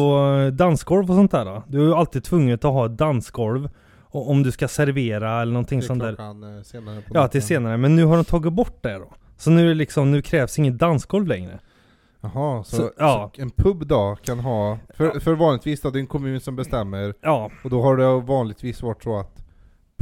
dansgolv 0.51 1.09
och 1.09 1.15
sånt 1.15 1.31
där. 1.31 1.61
Du 1.67 1.81
är 1.81 1.85
ju 1.85 1.93
alltid 1.93 2.23
tvungen 2.23 2.55
att 2.55 2.63
ha 2.63 2.85
ett 2.85 2.97
dansgolv 2.97 3.69
och 4.01 4.29
om 4.29 4.43
du 4.43 4.51
ska 4.51 4.67
servera 4.67 5.41
eller 5.41 5.53
någonting 5.53 5.81
sånt 5.81 6.01
där. 6.01 6.11
Eh, 6.19 6.63
senare 6.63 7.01
på 7.01 7.11
Ja, 7.13 7.27
till 7.27 7.41
senare. 7.41 7.77
Men 7.77 7.95
nu 7.95 8.05
har 8.05 8.15
de 8.15 8.25
tagit 8.25 8.53
bort 8.53 8.77
det 8.83 8.93
då. 8.93 9.13
Så 9.37 9.49
nu 9.49 9.61
är 9.61 9.67
det 9.67 9.73
liksom, 9.73 10.11
nu 10.11 10.21
krävs 10.21 10.59
inget 10.59 10.77
dansgolv 10.77 11.27
längre. 11.27 11.59
Jaha, 12.21 12.63
så, 12.63 12.75
så, 12.75 12.91
ja. 12.97 13.31
så 13.35 13.41
en 13.41 13.51
pub 13.51 13.87
då 13.87 14.17
kan 14.23 14.39
ha, 14.39 14.79
för, 14.95 15.19
för 15.19 15.33
vanligtvis 15.33 15.81
då, 15.81 15.89
det 15.89 15.97
är 15.97 16.01
en 16.01 16.07
kommun 16.07 16.39
som 16.39 16.55
bestämmer. 16.55 17.13
Ja. 17.21 17.51
Och 17.63 17.69
då 17.69 17.81
har 17.81 17.97
det 17.97 18.25
vanligtvis 18.25 18.81
varit 18.81 19.03
så 19.03 19.19
att 19.19 19.42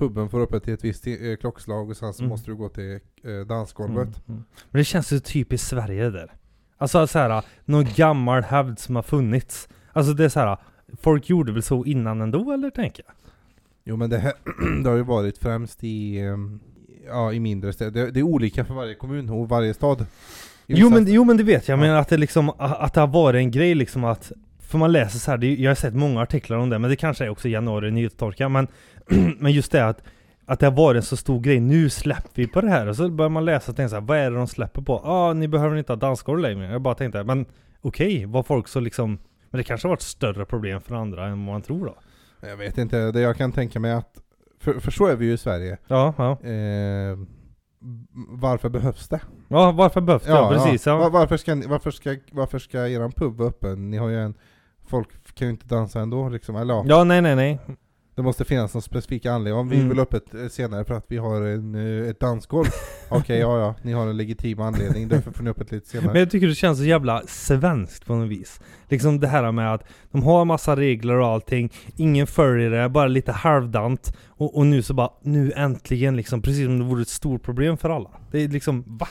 puben 0.01 0.29
får 0.29 0.41
öppet 0.41 0.63
till 0.63 0.73
ett 0.73 0.83
visst 0.83 1.07
eh, 1.07 1.35
klockslag 1.39 1.89
och 1.89 1.97
sen 1.97 2.13
så 2.13 2.21
mm. 2.21 2.29
måste 2.29 2.51
du 2.51 2.55
gå 2.55 2.69
till 2.69 2.99
eh, 3.23 3.47
dansgolvet. 3.47 4.07
Mm, 4.07 4.21
mm. 4.27 4.43
Men 4.69 4.79
det 4.79 4.83
känns 4.83 5.13
ju 5.13 5.19
typiskt 5.19 5.67
Sverige 5.67 6.03
det 6.03 6.11
där. 6.11 6.33
Alltså 6.77 7.07
såhär, 7.07 7.43
någon 7.65 7.85
gammal 7.95 8.43
hävd 8.43 8.79
som 8.79 8.95
har 8.95 9.03
funnits. 9.03 9.69
Alltså 9.93 10.13
det 10.13 10.25
är 10.25 10.29
såhär, 10.29 10.57
folk 11.01 11.29
gjorde 11.29 11.51
väl 11.51 11.63
så 11.63 11.85
innan 11.85 12.21
ändå 12.21 12.51
eller 12.51 12.69
tänker 12.69 13.03
jag? 13.07 13.15
Jo 13.83 13.97
men 13.97 14.09
det, 14.09 14.17
här, 14.17 14.33
det 14.83 14.89
har 14.89 14.97
ju 14.97 15.03
varit 15.03 15.37
främst 15.37 15.83
i, 15.83 16.19
ehm, 16.19 16.59
ja, 17.07 17.33
i 17.33 17.39
mindre 17.39 17.73
städer. 17.73 18.05
Det, 18.05 18.11
det 18.11 18.19
är 18.19 18.23
olika 18.23 18.65
för 18.65 18.73
varje 18.73 18.95
kommun 18.95 19.29
och 19.29 19.49
varje 19.49 19.73
stad. 19.73 20.05
Jo 20.67 20.89
men, 20.89 21.05
jo 21.07 21.23
men 21.23 21.37
det 21.37 21.43
vet 21.43 21.67
jag, 21.67 21.77
ja. 21.77 21.81
men 21.81 21.95
att 21.95 22.09
det 22.09 22.17
liksom, 22.17 22.49
att 22.57 22.93
det 22.93 22.99
har 22.99 23.07
varit 23.07 23.39
en 23.39 23.51
grej 23.51 23.75
liksom 23.75 24.03
att 24.03 24.31
för 24.71 24.77
man 24.77 24.91
läser 24.91 25.19
så 25.19 25.31
här, 25.31 25.43
jag 25.43 25.69
har 25.69 25.75
sett 25.75 25.93
många 25.93 26.21
artiklar 26.21 26.57
om 26.57 26.69
det, 26.69 26.79
men 26.79 26.89
det 26.89 26.95
kanske 26.95 27.25
är 27.25 27.29
också 27.29 27.49
januari 27.49 27.91
nyhetstorka, 27.91 28.49
men, 28.49 28.67
men 29.39 29.51
just 29.51 29.71
det 29.71 29.85
att 29.85 30.01
att 30.45 30.59
det 30.59 30.65
har 30.65 30.73
varit 30.73 30.97
en 30.97 31.03
så 31.03 31.17
stor 31.17 31.39
grej, 31.39 31.59
nu 31.59 31.89
släpper 31.89 32.29
vi 32.33 32.47
på 32.47 32.61
det 32.61 32.69
här. 32.69 32.87
Och 32.87 32.95
så 32.95 33.09
börjar 33.09 33.29
man 33.29 33.45
läsa 33.45 33.71
och 33.71 33.75
tänka 33.75 33.89
så 33.89 33.95
här, 33.95 34.01
vad 34.01 34.17
är 34.17 34.31
det 34.31 34.37
de 34.37 34.47
släpper 34.47 34.81
på? 34.81 35.01
Ja, 35.03 35.11
ah, 35.11 35.33
ni 35.33 35.47
behöver 35.47 35.75
inte 35.75 35.91
ha 35.91 35.97
dansgolv 35.97 36.39
längre. 36.39 36.71
Jag 36.71 36.81
bara 36.81 36.95
tänkte, 36.95 37.23
men 37.23 37.45
okej, 37.81 38.15
okay, 38.17 38.25
var 38.25 38.43
folk 38.43 38.67
så 38.67 38.79
liksom 38.79 39.19
Men 39.49 39.57
det 39.57 39.63
kanske 39.63 39.87
har 39.87 39.89
varit 39.89 40.01
större 40.01 40.45
problem 40.45 40.81
för 40.81 40.95
andra 40.95 41.25
än 41.25 41.45
vad 41.45 41.53
man 41.53 41.61
tror 41.61 41.85
då? 41.85 41.95
Jag 42.47 42.57
vet 42.57 42.77
inte, 42.77 43.11
det 43.11 43.21
jag 43.21 43.37
kan 43.37 43.51
tänka 43.51 43.79
mig 43.79 43.91
att, 43.91 44.13
för, 44.59 44.73
för 44.73 44.91
så 44.91 45.05
är 45.05 45.15
vi 45.15 45.25
ju 45.25 45.33
i 45.33 45.37
Sverige. 45.37 45.77
Ja, 45.87 46.13
ja. 46.17 46.49
Eh, 46.49 47.17
varför 48.27 48.69
behövs 48.69 49.07
det? 49.07 49.21
Ja, 49.47 49.71
varför 49.71 50.01
behövs 50.01 50.23
det? 50.23 50.31
Ja, 50.31 50.49
precis. 50.49 50.85
Ja. 50.85 50.97
Var, 50.97 51.09
varför, 51.09 51.37
ska, 51.37 51.61
varför, 51.67 51.91
ska, 51.91 52.15
varför 52.31 52.59
ska 52.59 52.87
eran 52.87 53.11
pub 53.11 53.37
vara 53.37 53.49
öppen? 53.49 53.91
Ni 53.91 53.97
har 53.97 54.09
ju 54.09 54.19
en, 54.19 54.33
folk 54.85 55.33
kan 55.33 55.47
ju 55.47 55.51
inte 55.51 55.67
dansa 55.67 55.99
ändå 55.99 56.29
liksom, 56.29 56.55
eller 56.55 56.73
ja. 56.73 56.83
Ja, 56.87 57.03
nej 57.03 57.21
nej 57.21 57.35
nej. 57.35 57.59
Det 58.15 58.21
måste 58.21 58.45
finnas 58.45 58.73
någon 58.73 58.81
specifik 58.81 59.25
anledning. 59.25 59.59
Om 59.59 59.69
vi 59.69 59.75
mm. 59.75 59.89
vill 59.89 59.99
öppet 59.99 60.33
eh, 60.33 60.47
senare 60.47 60.85
för 60.85 60.93
att 60.93 61.05
vi 61.07 61.17
har 61.17 61.41
en, 61.41 61.75
eh, 61.75 62.09
ett 62.09 62.19
dansgolv. 62.19 62.67
Okej, 63.09 63.19
okay, 63.19 63.37
ja 63.37 63.59
ja, 63.59 63.75
ni 63.81 63.91
har 63.91 64.07
en 64.07 64.17
legitim 64.17 64.61
anledning, 64.61 65.07
därför 65.07 65.31
får 65.31 65.43
ni 65.43 65.49
öppet 65.49 65.71
lite 65.71 65.89
senare. 65.89 66.07
Men 66.07 66.19
jag 66.19 66.31
tycker 66.31 66.47
det 66.47 66.55
känns 66.55 66.77
så 66.77 66.83
jävla 66.83 67.21
svenskt 67.27 68.05
på 68.05 68.15
något 68.15 68.29
vis. 68.29 68.59
Liksom 68.89 69.19
det 69.19 69.27
här 69.27 69.51
med 69.51 69.73
att 69.73 69.83
de 70.11 70.23
har 70.23 70.45
massa 70.45 70.75
regler 70.75 71.15
och 71.15 71.27
allting, 71.27 71.73
ingen 71.95 72.27
följer 72.27 72.69
det, 72.69 72.89
bara 72.89 73.07
lite 73.07 73.31
halvdant. 73.31 74.17
Och, 74.27 74.57
och 74.57 74.65
nu 74.65 74.81
så 74.81 74.93
bara, 74.93 75.11
nu 75.21 75.51
äntligen 75.55 76.15
liksom, 76.15 76.41
precis 76.41 76.65
som 76.65 76.79
det 76.79 76.85
vore 76.85 77.01
ett 77.01 77.07
stort 77.07 77.43
problem 77.43 77.77
för 77.77 77.89
alla. 77.89 78.09
Det 78.31 78.43
är 78.43 78.47
liksom, 78.47 78.83
va? 78.87 79.07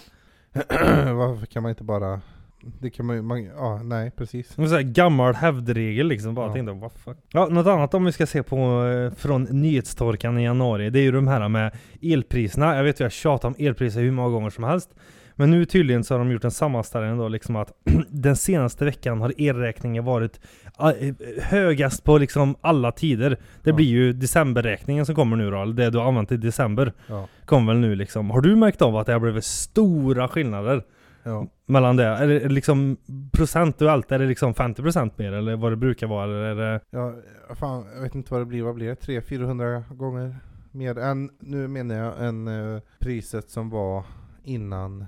Varför 1.12 1.46
kan 1.46 1.62
man 1.62 1.70
inte 1.70 1.84
bara 1.84 2.20
det 2.62 2.90
kan 2.90 3.06
man 3.06 3.16
ju, 3.16 3.22
man, 3.22 3.44
ja 3.44 3.82
nej 3.82 4.10
precis. 4.10 4.58
En 4.58 4.68
sån 4.68 4.76
här 4.76 4.82
gammal 4.82 5.34
hävdregel 5.34 6.06
liksom, 6.06 6.34
bara 6.34 6.46
ja. 6.46 6.52
tänkte 6.52 6.72
vad 6.72 6.92
fuck. 6.92 7.16
Ja, 7.32 7.46
något 7.46 7.66
annat 7.66 7.94
om 7.94 8.04
vi 8.04 8.12
ska 8.12 8.26
se 8.26 8.42
på 8.42 8.56
eh, 8.86 9.14
från 9.18 9.42
nyhetstorkan 9.42 10.38
i 10.38 10.44
januari, 10.44 10.90
det 10.90 10.98
är 10.98 11.02
ju 11.02 11.12
de 11.12 11.28
här 11.28 11.48
med 11.48 11.72
elpriserna. 12.02 12.76
Jag 12.76 12.84
vet 12.84 12.96
att 12.96 13.00
jag 13.00 13.12
tjatat 13.12 13.44
om 13.44 13.54
elpriser 13.58 14.00
hur 14.00 14.10
många 14.10 14.28
gånger 14.28 14.50
som 14.50 14.64
helst. 14.64 14.90
Men 15.34 15.50
nu 15.50 15.64
tydligen 15.64 16.04
så 16.04 16.14
har 16.14 16.18
de 16.18 16.32
gjort 16.32 16.44
en 16.44 16.50
sammanställning 16.50 17.18
då 17.18 17.28
liksom 17.28 17.56
att 17.56 17.72
den 18.08 18.36
senaste 18.36 18.84
veckan 18.84 19.20
har 19.20 19.34
elräkningen 19.38 20.04
varit 20.04 20.40
eh, 20.78 21.14
högast 21.42 22.04
på 22.04 22.18
liksom 22.18 22.56
alla 22.60 22.92
tider. 22.92 23.30
Det 23.62 23.70
ja. 23.70 23.76
blir 23.76 23.86
ju 23.86 24.12
decemberräkningen 24.12 25.06
som 25.06 25.14
kommer 25.14 25.36
nu 25.36 25.50
då, 25.50 25.62
eller 25.62 25.74
det 25.74 25.90
du 25.90 25.98
har 25.98 26.08
använt 26.08 26.32
i 26.32 26.36
december. 26.36 26.92
Ja. 27.06 27.28
Kommer 27.44 27.72
väl 27.72 27.80
nu 27.80 27.94
liksom. 27.94 28.30
Har 28.30 28.40
du 28.40 28.56
märkt 28.56 28.82
av 28.82 28.96
att 28.96 29.06
det 29.06 29.12
har 29.12 29.20
blivit 29.20 29.44
stora 29.44 30.28
skillnader? 30.28 30.82
Ja. 31.22 31.46
Mellan 31.66 31.96
det. 31.96 32.04
Är 32.06 32.28
det 32.28 32.48
liksom 32.48 32.96
procentuellt, 33.32 34.12
är 34.12 34.18
det 34.18 34.26
liksom 34.26 34.54
50% 34.54 35.10
mer 35.16 35.32
eller 35.32 35.56
vad 35.56 35.72
det 35.72 35.76
brukar 35.76 36.06
vara? 36.06 36.24
Eller 36.24 36.36
är 36.36 36.54
det... 36.54 36.80
Ja, 36.90 37.14
fan, 37.54 37.84
jag 37.94 38.02
vet 38.02 38.14
inte 38.14 38.32
vad 38.32 38.40
det 38.40 38.46
blir. 38.46 38.62
Vad 38.62 38.74
blir 38.74 38.88
det? 38.88 38.94
300-400 39.06 39.94
gånger 39.96 40.36
mer 40.70 40.98
än, 40.98 41.30
nu 41.40 41.68
menar 41.68 41.94
jag, 41.94 42.26
än 42.26 42.48
uh, 42.48 42.80
priset 42.98 43.50
som 43.50 43.70
var 43.70 44.04
innan, 44.44 45.06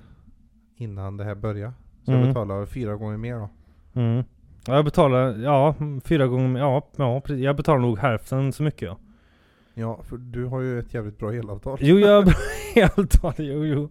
innan 0.76 1.16
det 1.16 1.24
här 1.24 1.34
började. 1.34 1.72
Så 2.04 2.10
jag 2.10 2.18
Mm. 2.18 2.28
betalar 2.28 2.66
fyra 2.66 2.94
gånger 2.96 3.16
mer 3.16 3.34
då. 3.34 3.48
Mm. 4.00 4.24
Ja, 4.66 4.74
jag 4.74 4.84
betalar, 4.84 5.38
ja, 5.38 5.74
fyra 6.04 6.26
gånger, 6.26 6.60
ja, 6.60 6.88
ja, 6.96 7.22
jag 7.26 7.56
betalar 7.56 7.78
nog 7.80 7.98
hälften 7.98 8.52
så 8.52 8.62
mycket 8.62 8.82
ja. 8.82 8.96
Ja, 9.74 10.00
för 10.08 10.16
du 10.16 10.44
har 10.44 10.60
ju 10.60 10.78
ett 10.78 10.94
jävligt 10.94 11.18
bra 11.18 11.32
elavtal. 11.32 11.78
Jo, 11.80 11.98
jag 11.98 12.14
har 12.14 12.22
bra 12.22 12.34
elavtal, 12.74 13.34
jo, 13.38 13.66
jo. 13.66 13.90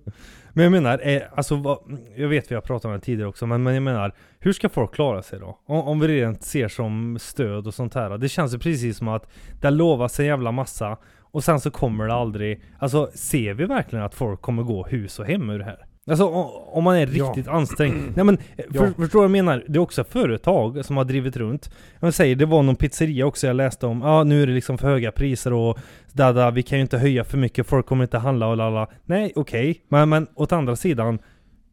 Men 0.53 0.63
jag 0.63 0.71
menar, 0.71 1.07
eh, 1.07 1.21
alltså 1.35 1.55
vad, 1.55 1.99
jag 2.15 2.27
vet 2.27 2.51
vi 2.51 2.55
har 2.55 2.61
pratat 2.61 2.85
om 2.85 2.91
det 2.91 2.99
tidigare 2.99 3.29
också, 3.29 3.45
men, 3.45 3.63
men 3.63 3.73
jag 3.73 3.83
menar, 3.83 4.15
hur 4.39 4.53
ska 4.53 4.69
folk 4.69 4.93
klara 4.93 5.21
sig 5.21 5.39
då? 5.39 5.59
Om, 5.65 5.81
om 5.81 5.99
vi 5.99 6.07
redan 6.07 6.35
ser 6.35 6.67
som 6.67 7.17
stöd 7.19 7.67
och 7.67 7.73
sånt 7.73 7.93
här. 7.93 8.17
Det 8.17 8.29
känns 8.29 8.53
ju 8.53 8.59
precis 8.59 8.97
som 8.97 9.07
att 9.07 9.29
det 9.61 9.69
lovas 9.69 10.19
en 10.19 10.25
jävla 10.25 10.51
massa, 10.51 10.97
och 11.19 11.43
sen 11.43 11.59
så 11.59 11.71
kommer 11.71 12.07
det 12.07 12.13
aldrig, 12.13 12.61
alltså 12.79 13.11
ser 13.13 13.53
vi 13.53 13.65
verkligen 13.65 14.05
att 14.05 14.15
folk 14.15 14.41
kommer 14.41 14.63
gå 14.63 14.85
hus 14.85 15.19
och 15.19 15.25
hem 15.25 15.49
ur 15.49 15.59
det 15.59 15.65
här? 15.65 15.85
Alltså 16.09 16.25
om 16.71 16.83
man 16.83 16.95
är 16.95 17.07
Ja. 17.17 17.25
riktigt 17.25 17.47
ansträngd. 17.47 18.11
Nej 18.15 18.25
men, 18.25 18.37
för, 18.37 18.85
Ja. 18.85 18.91
förstår 18.97 19.19
vad 19.19 19.23
jag 19.23 19.31
menar? 19.31 19.63
Det 19.67 19.77
är 19.77 19.81
också 19.81 20.03
företag 20.03 20.85
som 20.85 20.97
har 20.97 21.05
drivit 21.05 21.37
runt. 21.37 21.71
Jag 21.99 22.13
säger, 22.13 22.35
det 22.35 22.45
var 22.45 22.63
någon 22.63 22.75
pizzeria 22.75 23.25
också 23.25 23.47
jag 23.47 23.55
läste 23.55 23.85
om. 23.85 24.01
Ja, 24.01 24.23
nu 24.23 24.43
är 24.43 24.47
det 24.47 24.53
liksom 24.53 24.77
för 24.77 24.87
höga 24.87 25.11
priser 25.11 25.53
och 25.53 25.77
Dada, 26.13 26.51
vi 26.51 26.63
kan 26.63 26.77
ju 26.77 26.81
inte 26.81 26.97
höja 26.97 27.23
för 27.23 27.37
mycket, 27.37 27.67
folk 27.67 27.85
kommer 27.85 28.03
inte 28.03 28.17
handla 28.17 28.47
och 28.47 28.57
lala. 28.57 28.87
Nej, 29.05 29.31
okej. 29.35 29.81
Men, 29.89 30.09
men 30.09 30.27
åt 30.35 30.51
andra 30.51 30.75
sidan, 30.75 31.19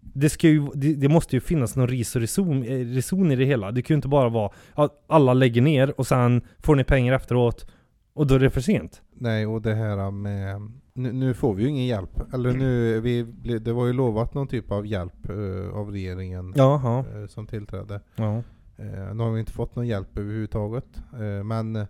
det, 0.01 0.29
ska 0.31 0.49
ju, 0.49 0.67
det, 0.75 0.95
det 0.95 1.09
måste 1.09 1.37
ju 1.37 1.41
finnas 1.41 1.77
någon 1.77 1.89
ris 1.89 2.15
och 2.17 2.21
reson, 2.21 2.63
eh, 2.63 2.79
reson 2.79 3.33
i 3.33 3.37
det 3.37 3.45
hela. 3.45 3.71
Det 3.73 3.83
kan 3.83 3.95
ju 3.95 3.97
inte 3.97 4.09
bara 4.09 4.29
vara 4.29 4.51
att 4.75 5.05
alla 5.09 5.35
lägger 5.35 5.63
ner 5.63 6.01
och 6.01 6.07
sen 6.07 6.43
får 6.59 6.77
ni 6.77 6.85
pengar 6.85 7.15
efteråt 7.15 7.67
och 8.15 8.27
då 8.27 8.35
är 8.35 8.39
det 8.39 8.51
för 8.51 8.61
sent. 8.61 9.03
Nej, 9.21 9.47
och 9.47 9.63
det 9.63 9.75
här 9.75 10.11
med... 10.11 10.71
Nu, 10.99 11.13
nu 11.13 11.35
får 11.35 11.55
vi 11.55 11.63
ju 11.63 11.69
ingen 11.69 11.87
hjälp. 11.87 12.35
Eller 12.35 12.53
nu, 12.53 13.01
vi, 13.01 13.23
det 13.59 13.73
var 13.73 13.87
ju 13.87 13.93
lovat 13.93 14.35
någon 14.35 14.49
typ 14.49 14.73
av 14.73 14.87
hjälp 14.87 15.31
eh, 15.31 15.79
av 15.79 15.91
regeringen 15.91 16.53
Jaha. 16.57 17.05
eh, 17.15 17.27
som 17.27 17.47
tillträdde. 17.47 18.01
Ja. 18.17 18.37
Eh, 18.77 19.15
nu 19.15 19.23
har 19.23 19.31
vi 19.31 19.41
inte 19.41 19.53
fått 19.53 19.77
någon 19.77 19.87
hjälp 19.87 20.19
överhuvudtaget. 20.19 21.03
Men 21.45 21.87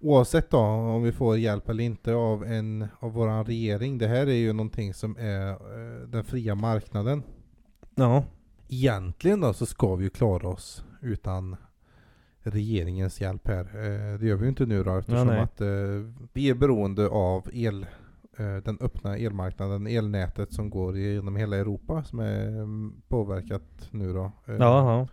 oavsett 0.00 0.50
då 0.50 0.58
om 0.58 1.02
vi 1.02 1.12
får 1.12 1.38
hjälp 1.38 1.68
eller 1.68 1.84
inte 1.84 2.14
av, 2.14 2.44
en, 2.44 2.86
av 3.00 3.12
våran 3.12 3.44
regering. 3.44 3.98
Det 3.98 4.06
här 4.06 4.26
är 4.26 4.32
ju 4.32 4.52
någonting 4.52 4.94
som 4.94 5.16
är 5.16 5.58
den 6.06 6.24
fria 6.24 6.54
marknaden. 6.54 7.22
Ja. 7.94 8.24
Egentligen 8.68 9.40
då 9.40 9.52
så 9.52 9.66
ska 9.66 9.94
vi 9.94 10.04
ju 10.04 10.10
klara 10.10 10.48
oss 10.48 10.84
utan 11.00 11.56
regeringens 12.40 13.20
hjälp 13.20 13.48
här. 13.48 13.64
Det 14.18 14.26
gör 14.26 14.36
vi 14.36 14.42
ju 14.42 14.48
inte 14.48 14.66
nu 14.66 14.84
då 14.84 14.96
eftersom 14.96 15.26
nej. 15.26 15.40
att 15.40 15.60
vi 16.32 16.50
är 16.50 16.54
beroende 16.54 17.08
av 17.08 17.48
el, 17.52 17.86
den 18.38 18.78
öppna 18.80 19.16
elmarknaden, 19.16 19.86
elnätet 19.86 20.52
som 20.52 20.70
går 20.70 20.98
genom 20.98 21.36
hela 21.36 21.56
Europa 21.56 22.04
som 22.04 22.18
är 22.18 22.46
mm, 22.48 22.92
påverkat 23.08 23.88
nu 23.90 24.12
då. 24.12 24.32
eh, 24.46 24.56
Jaha. 24.58 25.08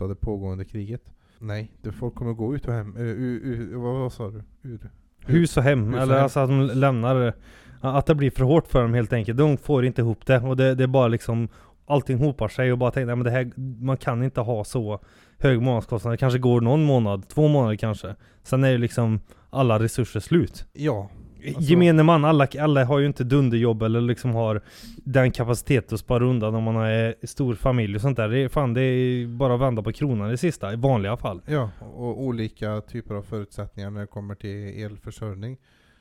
av 0.00 0.08
det 0.08 0.14
pågående 0.14 0.64
kriget. 0.64 1.02
Nej, 1.38 1.72
det 1.82 1.92
folk 1.92 2.14
kommer 2.14 2.32
gå 2.32 2.54
ut 2.54 2.68
och 2.68 2.74
hem, 2.74 2.96
uh, 2.96 3.02
ur, 3.02 3.76
vad, 3.76 3.94
vad 3.94 4.12
sa 4.12 4.30
du? 4.30 4.42
Ur, 4.62 4.90
Hus 5.26 5.56
och 5.56 5.62
hem, 5.62 5.84
Hus 5.84 5.94
och 5.94 6.02
eller 6.02 6.14
hem. 6.14 6.22
alltså 6.22 6.40
att 6.40 6.48
de 6.48 6.60
lämnar 6.60 7.34
Att 7.80 8.06
det 8.06 8.14
blir 8.14 8.30
för 8.30 8.44
hårt 8.44 8.66
för 8.66 8.82
dem 8.82 8.94
helt 8.94 9.12
enkelt. 9.12 9.38
De 9.38 9.56
får 9.56 9.84
inte 9.84 10.00
ihop 10.00 10.26
det 10.26 10.40
och 10.40 10.56
det, 10.56 10.74
det 10.74 10.84
är 10.84 10.88
bara 10.88 11.08
liksom 11.08 11.48
Allting 11.86 12.18
hopar 12.18 12.48
sig 12.48 12.72
och 12.72 12.78
bara 12.78 12.90
tänker 12.90 13.14
men 13.14 13.24
det 13.24 13.30
här 13.30 13.52
Man 13.84 13.96
kan 13.96 14.22
inte 14.22 14.40
ha 14.40 14.64
så 14.64 15.00
hög 15.38 15.62
månadskostnad. 15.62 16.12
Det 16.12 16.16
kanske 16.16 16.38
går 16.38 16.60
någon 16.60 16.84
månad, 16.84 17.28
två 17.28 17.48
månader 17.48 17.76
kanske. 17.76 18.14
Sen 18.42 18.64
är 18.64 18.70
ju 18.70 18.78
liksom 18.78 19.20
alla 19.50 19.78
resurser 19.78 20.20
slut. 20.20 20.66
Ja, 20.72 21.10
Alltså- 21.46 21.60
Gemene 21.70 22.02
man, 22.02 22.24
alla, 22.24 22.48
alla 22.60 22.84
har 22.84 22.98
ju 22.98 23.06
inte 23.06 23.24
dunderjobb 23.24 23.82
eller 23.82 24.00
liksom 24.00 24.34
har 24.34 24.60
den 24.96 25.30
kapacitet 25.30 25.92
att 25.92 26.00
spara 26.00 26.24
undan 26.24 26.54
om 26.54 26.62
man 26.64 26.76
är 26.76 27.14
stor 27.26 27.54
familj 27.54 27.94
och 27.94 28.00
sånt 28.00 28.16
där. 28.16 28.28
Det 28.28 28.38
är, 28.38 28.48
fan, 28.48 28.74
det 28.74 28.82
är 28.82 29.26
bara 29.26 29.54
att 29.54 29.60
vända 29.60 29.82
på 29.82 29.92
kronan 29.92 30.32
i 30.32 30.36
sista, 30.36 30.72
i 30.72 30.76
vanliga 30.76 31.16
fall. 31.16 31.42
ja, 31.46 31.70
och 31.80 32.22
olika 32.22 32.80
typer 32.80 33.14
av 33.14 33.22
förutsättningar 33.22 33.90
när 33.90 34.00
det 34.00 34.06
kommer 34.06 34.34
till 34.34 34.82
elförsörjning. 34.84 35.56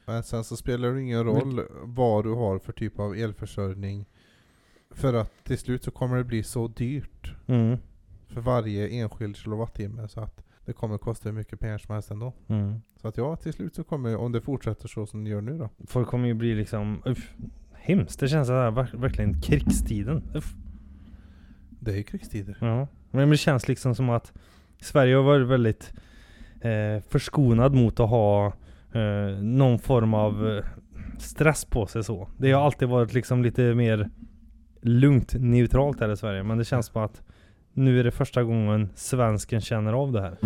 Men 0.06 0.24
sen 0.24 0.44
så 0.44 0.56
spelar 0.56 0.92
det 0.94 1.02
ingen 1.02 1.24
roll 1.24 1.62
vad 1.84 2.24
du 2.24 2.30
har 2.34 2.60
för 2.60 2.72
typ 2.74 3.00
av 3.00 3.16
elförsörjning. 3.16 4.06
För 4.96 5.14
att 5.14 5.32
till 5.44 5.58
slut 5.58 5.84
så 5.84 5.92
kommer 5.92 6.18
det 6.18 6.24
bli 6.24 6.44
så 6.44 6.68
dyrt 6.68 7.34
Mm. 7.48 7.78
för 8.28 8.42
varje 8.42 8.88
enskild 8.88 9.38
kilowattimme 9.38 10.08
så 10.08 10.20
att 10.22 10.44
det 10.66 10.74
kommer 10.74 10.98
kosta 10.98 11.30
hur 11.30 11.36
mycket 11.36 11.60
pengar 11.60 11.78
som 11.78 11.94
helst 11.94 12.12
ändå. 12.12 12.34
Mm. 12.48 12.82
Så 13.02 13.08
att 13.08 13.18
ja, 13.18 13.36
till 13.36 13.54
slut 13.54 13.76
så 13.76 13.84
kommer, 13.84 14.16
om 14.16 14.32
det 14.32 14.42
fortsätter 14.42 14.88
så 14.88 15.06
som 15.06 15.24
det 15.24 15.30
gör 15.30 15.42
nu 15.42 15.58
då. 15.58 15.70
Folk 15.88 16.08
kommer 16.08 16.28
ju 16.28 16.34
bli 16.34 16.56
liksom, 16.56 17.02
uff, 17.06 17.34
hemskt. 17.74 18.20
Det 18.20 18.28
känns 18.28 18.48
sådär, 18.48 18.72
ver- 18.72 18.98
verkligen 18.98 19.42
krigstiden. 19.42 20.24
Uff. 20.36 20.56
Det 21.80 21.92
är 21.92 21.96
ju 21.96 22.04
krigstider. 22.04 22.58
Ja. 22.62 22.88
Men 23.12 23.30
det 23.30 23.38
känns 23.38 23.68
liksom 23.68 23.96
som 23.96 24.10
att 24.10 24.34
Sverige 24.82 25.16
har 25.16 25.24
varit 25.24 25.48
väldigt 25.48 25.94
eh, 26.62 27.04
förskonad 27.10 27.74
mot 27.74 28.00
att 28.00 28.10
ha 28.10 28.54
eh, 28.94 29.42
någon 29.42 29.80
form 29.80 30.14
av 30.14 30.48
eh, 30.50 30.66
stress 31.20 31.66
på 31.66 31.88
sig 31.88 32.04
så. 32.04 32.30
Det 32.38 32.52
har 32.52 32.66
alltid 32.66 32.88
varit 32.88 33.14
liksom 33.14 33.44
lite 33.44 33.76
mer 33.76 34.10
lugnt, 34.82 35.34
neutralt 35.40 36.00
här 36.00 36.12
i 36.12 36.18
Sverige. 36.18 36.44
Men 36.44 36.58
det 36.58 36.66
känns 36.66 36.86
som 36.86 37.04
att 37.04 37.22
nu 37.74 38.00
är 38.00 38.04
det 38.04 38.12
första 38.12 38.44
gången 38.44 38.90
svensken 38.96 39.62
känner 39.62 39.94
av 39.94 40.12
det 40.12 40.22
här. 40.22 40.38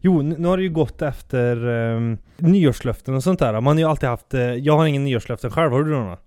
Jo, 0.00 0.22
nu 0.22 0.48
har 0.48 0.56
det 0.56 0.62
ju 0.62 0.70
gått 0.70 1.02
efter 1.02 1.66
um, 1.66 2.18
nyårslöften 2.36 3.14
och 3.14 3.22
sånt 3.22 3.38
där. 3.38 3.60
Man 3.60 3.76
har 3.76 3.78
ju 3.78 3.88
alltid 3.88 4.08
haft, 4.08 4.34
eh, 4.34 4.40
jag 4.40 4.76
har 4.76 4.86
ingen 4.86 5.04
nyårslöften 5.04 5.50
själv, 5.50 5.72
har 5.72 5.84
du 5.84 5.90
några? 5.90 6.18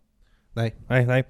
Nej. 0.53 0.75
Nej, 0.87 1.05
nej. 1.05 1.23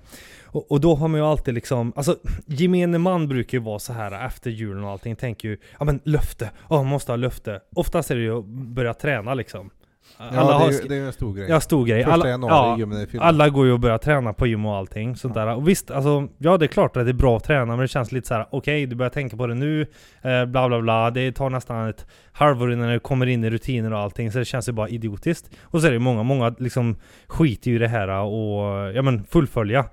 Och, 0.46 0.72
och 0.72 0.82
då 0.82 0.96
har 0.96 1.08
man 1.08 1.20
ju 1.20 1.26
alltid 1.26 1.54
liksom, 1.54 1.94
alltså 1.96 2.16
gemene 2.46 2.98
man 2.98 3.28
brukar 3.28 3.58
ju 3.58 3.64
vara 3.64 3.80
så 3.80 3.94
här 3.94 4.26
efter 4.26 4.52
julen 4.52 4.84
och 4.84 4.90
allting, 4.90 5.16
tänker 5.16 5.48
ju 5.48 5.58
ja 5.80 5.86
men 5.86 6.00
löfte, 6.04 6.52
ja 6.70 6.76
man 6.76 6.86
måste 6.86 7.12
ha 7.12 7.18
löfte. 7.18 7.62
Oftast 7.76 8.12
är 8.12 8.16
det 8.16 8.22
ju 8.22 8.40
att 8.40 8.46
börja 8.46 8.94
träna 8.94 9.34
liksom. 9.34 9.70
Ja, 10.18 10.26
Alla 10.40 10.48
det, 10.48 10.54
har 10.54 10.68
är, 10.68 10.72
ju- 10.72 10.88
det 10.88 10.96
är 10.96 11.02
en 11.06 11.14
stor 11.14 11.34
grej. 11.34 11.50
Ja, 11.50 11.60
stor 11.60 11.86
grej. 11.86 12.04
Första 12.04 12.14
Alla, 12.14 12.30
januari 12.30 13.08
ja, 13.12 13.22
alla 13.22 13.50
går 13.50 13.66
ju 13.66 13.72
och 13.72 13.80
börjar 13.80 13.98
träna 13.98 14.34
på 14.34 14.48
gym 14.48 14.66
och 14.66 14.76
allting 14.76 15.16
sånt 15.16 15.34
där. 15.34 15.56
Och 15.56 15.68
visst, 15.68 15.92
alltså, 15.92 16.28
ja 16.38 16.58
det 16.58 16.66
är 16.66 16.68
klart 16.68 16.98
att 16.98 17.06
det 17.06 17.12
är 17.12 17.14
bra 17.14 17.38
att 17.38 17.44
träna, 17.44 17.66
men 17.66 17.80
det 17.80 17.88
känns 17.88 18.12
lite 18.12 18.28
så 18.28 18.34
här: 18.34 18.46
okej 18.52 18.86
du 18.86 18.96
börjar 18.96 19.10
tänka 19.10 19.38
på 19.38 19.48
det 19.48 19.56
nu, 19.56 19.82
eh, 20.22 20.46
bla 20.46 20.68
bla 20.68 20.82
bla, 20.82 21.12
det 21.12 21.32
tar 21.32 21.50
nästan 21.50 21.90
ett 21.90 22.06
halvår 22.32 22.74
innan 22.74 22.90
det 22.90 23.00
kommer 23.00 23.26
in 23.26 23.44
i 23.44 23.50
rutiner 23.50 23.94
och 23.94 24.00
allting, 24.00 24.32
så 24.32 24.40
det 24.40 24.46
känns 24.46 24.70
ju 24.70 24.72
bara 24.74 24.90
idiotiskt. 24.90 25.50
Och 25.64 25.82
så 25.82 25.88
är 25.88 25.92
det 25.92 26.00
många, 26.00 26.24
många 26.24 26.56
liksom 26.60 26.96
skiter 27.28 27.70
ju 27.72 27.76
i 27.76 27.80
det 27.80 27.88
här 27.88 28.08
och, 28.08 28.92
ja 28.96 29.02
men 29.02 29.24
fullfölja. 29.24 29.86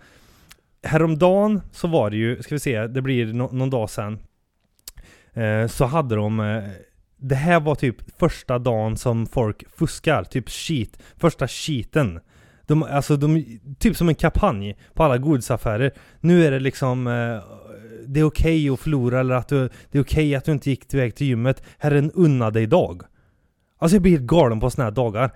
Häromdagen 0.82 1.60
så 1.72 1.88
var 1.88 2.10
det 2.10 2.16
ju, 2.16 2.42
ska 2.42 2.54
vi 2.54 2.58
se, 2.58 2.86
det 2.86 3.02
blir 3.02 3.32
nå- 3.32 3.50
någon 3.52 3.70
dag 3.70 3.90
sen, 3.90 4.18
eh, 5.34 5.66
så 5.66 5.84
hade 5.84 6.14
de 6.16 6.40
eh, 6.40 6.62
det 7.18 7.34
här 7.34 7.60
var 7.60 7.74
typ 7.74 8.18
första 8.18 8.58
dagen 8.58 8.96
som 8.96 9.26
folk 9.26 9.64
fuskar, 9.76 10.24
typ 10.24 10.48
cheat, 10.48 10.88
första 11.16 11.48
cheaten. 11.48 12.20
De, 12.66 12.82
alltså 12.82 13.16
de, 13.16 13.58
typ 13.78 13.96
som 13.96 14.08
en 14.08 14.14
kampanj 14.14 14.76
på 14.94 15.02
alla 15.02 15.18
godisaffärer. 15.18 15.92
Nu 16.20 16.46
är 16.46 16.50
det 16.50 16.60
liksom, 16.60 17.06
eh, 17.06 17.42
det 18.06 18.20
är 18.20 18.24
okej 18.24 18.70
att 18.70 18.80
förlora 18.80 19.20
eller 19.20 19.34
att 19.34 19.48
du, 19.48 19.68
det 19.90 19.98
är 19.98 20.02
okej 20.02 20.34
att 20.34 20.44
du 20.44 20.52
inte 20.52 20.70
gick 20.70 20.94
iväg 20.94 21.14
till 21.14 21.26
gymmet. 21.26 21.62
Här 21.78 21.90
är 21.90 21.96
en 21.96 22.10
unna 22.10 22.50
dig 22.50 22.66
dag. 22.66 23.02
Alltså 23.78 23.94
jag 23.94 24.02
blir 24.02 24.12
helt 24.12 24.26
galen 24.26 24.60
på 24.60 24.70
såna 24.70 24.84
här 24.84 24.90
dagar. 24.90 25.30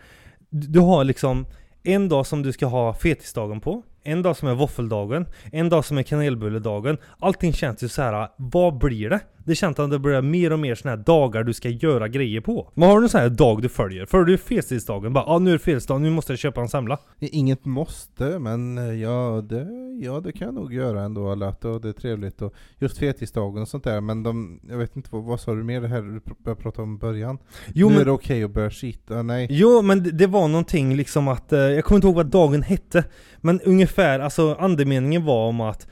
Du, 0.50 0.66
du 0.66 0.80
har 0.80 1.04
liksom 1.04 1.46
en 1.82 2.08
dag 2.08 2.26
som 2.26 2.42
du 2.42 2.52
ska 2.52 2.66
ha 2.66 2.94
fetisdagen 2.94 3.60
på, 3.60 3.82
en 4.02 4.22
dag 4.22 4.36
som 4.36 4.48
är 4.48 4.54
våffeldagen, 4.54 5.26
en 5.52 5.68
dag 5.68 5.84
som 5.84 5.98
är 5.98 6.02
kanelbulledagen. 6.02 6.98
Allting 7.18 7.52
känns 7.52 7.82
ju 7.82 7.88
så 7.88 8.02
här. 8.02 8.28
vad 8.36 8.78
blir 8.78 9.10
det? 9.10 9.20
Det 9.44 9.54
känns 9.54 9.78
att 9.78 9.90
det 9.90 9.98
börjar 9.98 10.22
mer 10.22 10.52
och 10.52 10.58
mer 10.58 10.74
såna 10.74 10.96
här 10.96 11.02
dagar 11.04 11.44
du 11.44 11.54
ska 11.54 11.68
göra 11.68 12.08
grejer 12.08 12.40
på. 12.40 12.70
Men 12.74 12.88
har 12.88 12.98
du 12.98 13.04
en 13.04 13.08
sån 13.08 13.20
här 13.20 13.28
dag 13.28 13.62
du 13.62 13.68
följer? 13.68 14.06
Följer 14.06 14.26
du 14.26 14.38
fetisdagen? 14.38 15.12
Bara, 15.12 15.24
ja 15.26 15.38
nu 15.38 15.50
är 15.50 15.52
det 15.54 15.58
fetisdagen, 15.58 16.02
nu 16.02 16.10
måste 16.10 16.32
jag 16.32 16.38
köpa 16.38 16.60
en 16.60 16.68
semla. 16.68 16.98
Inget 17.20 17.64
måste, 17.64 18.38
men 18.38 18.78
eh, 18.78 18.84
ja 18.84 19.44
det, 19.48 19.66
ja 20.02 20.20
det 20.20 20.32
kan 20.32 20.44
jag 20.44 20.54
nog 20.54 20.74
göra 20.74 21.02
ändå. 21.02 21.30
Att 21.30 21.58
ja, 21.64 21.78
det 21.82 21.88
är 21.88 21.92
trevligt. 21.92 22.42
Och 22.42 22.54
just 22.78 22.98
fetisdagen 22.98 23.62
och 23.62 23.68
sånt 23.68 23.84
där. 23.84 24.00
Men 24.00 24.22
de, 24.22 24.60
jag 24.68 24.78
vet 24.78 24.96
inte, 24.96 25.08
vad, 25.12 25.24
vad 25.24 25.40
sa 25.40 25.54
du 25.54 25.64
mer 25.64 25.80
det 25.80 25.88
här 25.88 26.02
du 26.02 26.18
pr- 26.18 26.42
började 26.44 26.62
prata 26.62 26.82
om 26.82 26.94
i 26.94 26.98
början? 26.98 27.38
Jo 27.74 27.88
nu 27.88 27.92
men 27.92 28.00
är 28.00 28.04
det 28.04 28.10
okej 28.10 28.44
att 28.44 28.50
börja 28.50 28.70
skita, 28.70 29.22
nej. 29.22 29.46
Jo 29.50 29.82
men 29.82 30.02
det, 30.02 30.10
det 30.10 30.26
var 30.26 30.48
någonting 30.48 30.96
liksom 30.96 31.28
att, 31.28 31.52
eh, 31.52 31.60
jag 31.60 31.84
kommer 31.84 31.96
inte 31.96 32.06
ihåg 32.06 32.16
vad 32.16 32.26
dagen 32.26 32.62
hette 32.62 33.04
Men 33.40 33.60
ungefär, 33.60 34.20
alltså 34.20 34.54
andemeningen 34.54 35.24
var 35.24 35.48
om 35.48 35.60
att 35.60 35.86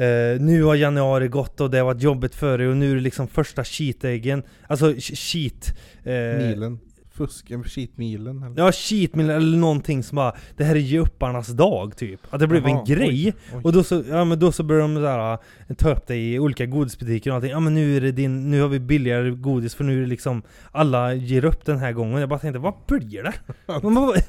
Uh, 0.00 0.40
Nu 0.40 0.62
har 0.62 0.74
januari 0.74 1.28
gått 1.28 1.60
och 1.60 1.70
det 1.70 1.78
har 1.78 1.84
varit 1.84 2.02
jobbigt 2.02 2.34
för 2.34 2.58
dig 2.58 2.68
och 2.68 2.76
nu 2.76 2.90
är 2.90 2.94
det 2.94 3.00
liksom 3.00 3.28
första 3.28 3.64
cheat-äggen 3.64 4.42
Alltså 4.66 4.94
cheat 4.98 5.74
Uh, 6.06 6.12
eh, 6.12 6.48
Milen 6.48 6.78
fusk, 7.14 7.50
en 7.50 7.64
cheatmilen 7.64 8.42
eller? 8.42 8.64
Ja, 8.64 8.72
cheat 8.72 9.14
meal 9.14 9.30
eller 9.30 9.58
någonting 9.58 10.02
som 10.02 10.16
bara 10.16 10.32
Det 10.56 10.64
här 10.64 10.76
är 10.76 10.80
gepparnas 10.80 11.48
dag 11.48 11.96
typ. 11.96 12.20
Att 12.30 12.40
det 12.40 12.46
blev 12.46 12.68
Jaha, 12.68 12.78
en 12.78 12.84
grej. 12.84 13.08
oj, 13.08 13.34
oj. 13.54 13.60
Och 13.64 13.72
då 13.72 13.82
så, 13.82 14.02
ja 14.10 14.24
men 14.24 14.38
då 14.38 14.52
så 14.52 14.62
började 14.62 14.94
de 14.94 15.00
såhär, 15.02 15.38
ta 15.74 15.90
upp 15.90 16.06
det 16.06 16.16
i 16.16 16.38
olika 16.38 16.66
godisbutiker 16.66 17.30
och 17.30 17.36
allting. 17.36 17.50
Ja 17.50 17.60
men 17.60 17.74
nu 17.74 17.96
är 17.96 18.00
det 18.00 18.12
din, 18.12 18.50
nu 18.50 18.60
har 18.60 18.68
vi 18.68 18.80
billigare 18.80 19.30
godis 19.30 19.74
för 19.74 19.84
nu 19.84 19.96
är 19.96 20.00
det 20.00 20.06
liksom 20.06 20.42
Alla 20.72 21.14
ger 21.14 21.44
upp 21.44 21.64
den 21.64 21.78
här 21.78 21.92
gången. 21.92 22.20
Jag 22.20 22.28
bara 22.28 22.38
tänkte, 22.38 22.58
vad 22.58 22.74
blir 22.86 23.22
det? 23.22 23.32
Men 23.82 23.94
vad, 23.94 24.22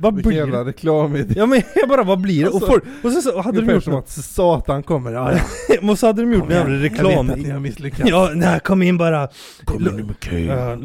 vad 0.00 0.14
blir 0.14 0.32
jävla 0.32 0.64
det? 0.64 0.70
reklam 0.70 1.16
i 1.16 1.22
det. 1.22 1.34
Ja 1.36 1.46
men 1.46 1.62
jag 1.74 1.88
bara, 1.88 2.02
vad 2.02 2.20
blir 2.20 2.40
det? 2.40 2.46
Alltså, 2.46 2.64
och, 2.64 2.72
folk, 2.72 2.84
och 3.04 3.12
så, 3.12 3.22
så 3.22 3.40
hade 3.40 3.60
de 3.60 3.72
gjort 3.72 3.84
som 3.84 3.94
att 3.94 4.08
Satan 4.08 4.82
kommer. 4.82 5.12
Ja, 5.12 5.32
ja. 5.68 5.90
och 5.90 5.98
så 5.98 6.06
hade 6.06 6.22
de 6.22 6.32
gjort 6.32 6.50
en 6.50 6.56
jävla 6.56 6.74
reklam. 6.74 7.10
Jag 7.12 7.24
vet 7.24 7.32
att 7.32 7.38
ni 7.38 7.50
har 7.50 7.60
misslyckats. 7.60 8.10
Ja, 8.10 8.30
nej 8.34 8.60
kom 8.60 8.82
in 8.82 8.98
bara. 8.98 9.28
Kom 9.64 9.86
in 9.86 10.06
med 10.06 10.20
kö. 10.20 10.76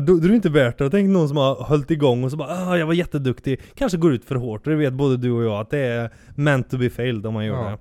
Då 0.00 0.16
är 0.16 0.34
inte 0.34 0.50
värt 0.64 0.78
det. 0.78 0.90
Tänk 0.90 1.10
någon 1.10 1.28
som 1.28 1.36
har 1.36 1.54
hållit 1.54 1.90
igång 1.90 2.24
och 2.24 2.30
så 2.30 2.36
bara 2.36 2.48
ah, 2.68 2.78
jag 2.78 2.86
var 2.86 2.94
jätteduktig. 2.94 3.60
Kanske 3.74 3.98
går 3.98 4.12
ut 4.12 4.24
för 4.24 4.34
hårt. 4.34 4.64
Det 4.64 4.74
vet 4.74 4.92
både 4.92 5.16
du 5.16 5.30
och 5.32 5.44
jag 5.44 5.60
att 5.60 5.70
det 5.70 5.78
är 5.78 6.10
meant 6.34 6.70
to 6.70 6.78
be 6.78 6.90
failed 6.90 7.26
om 7.26 7.34
man 7.34 7.44
gör 7.46 7.54
Ja. 7.64 7.70
det. 7.70 7.78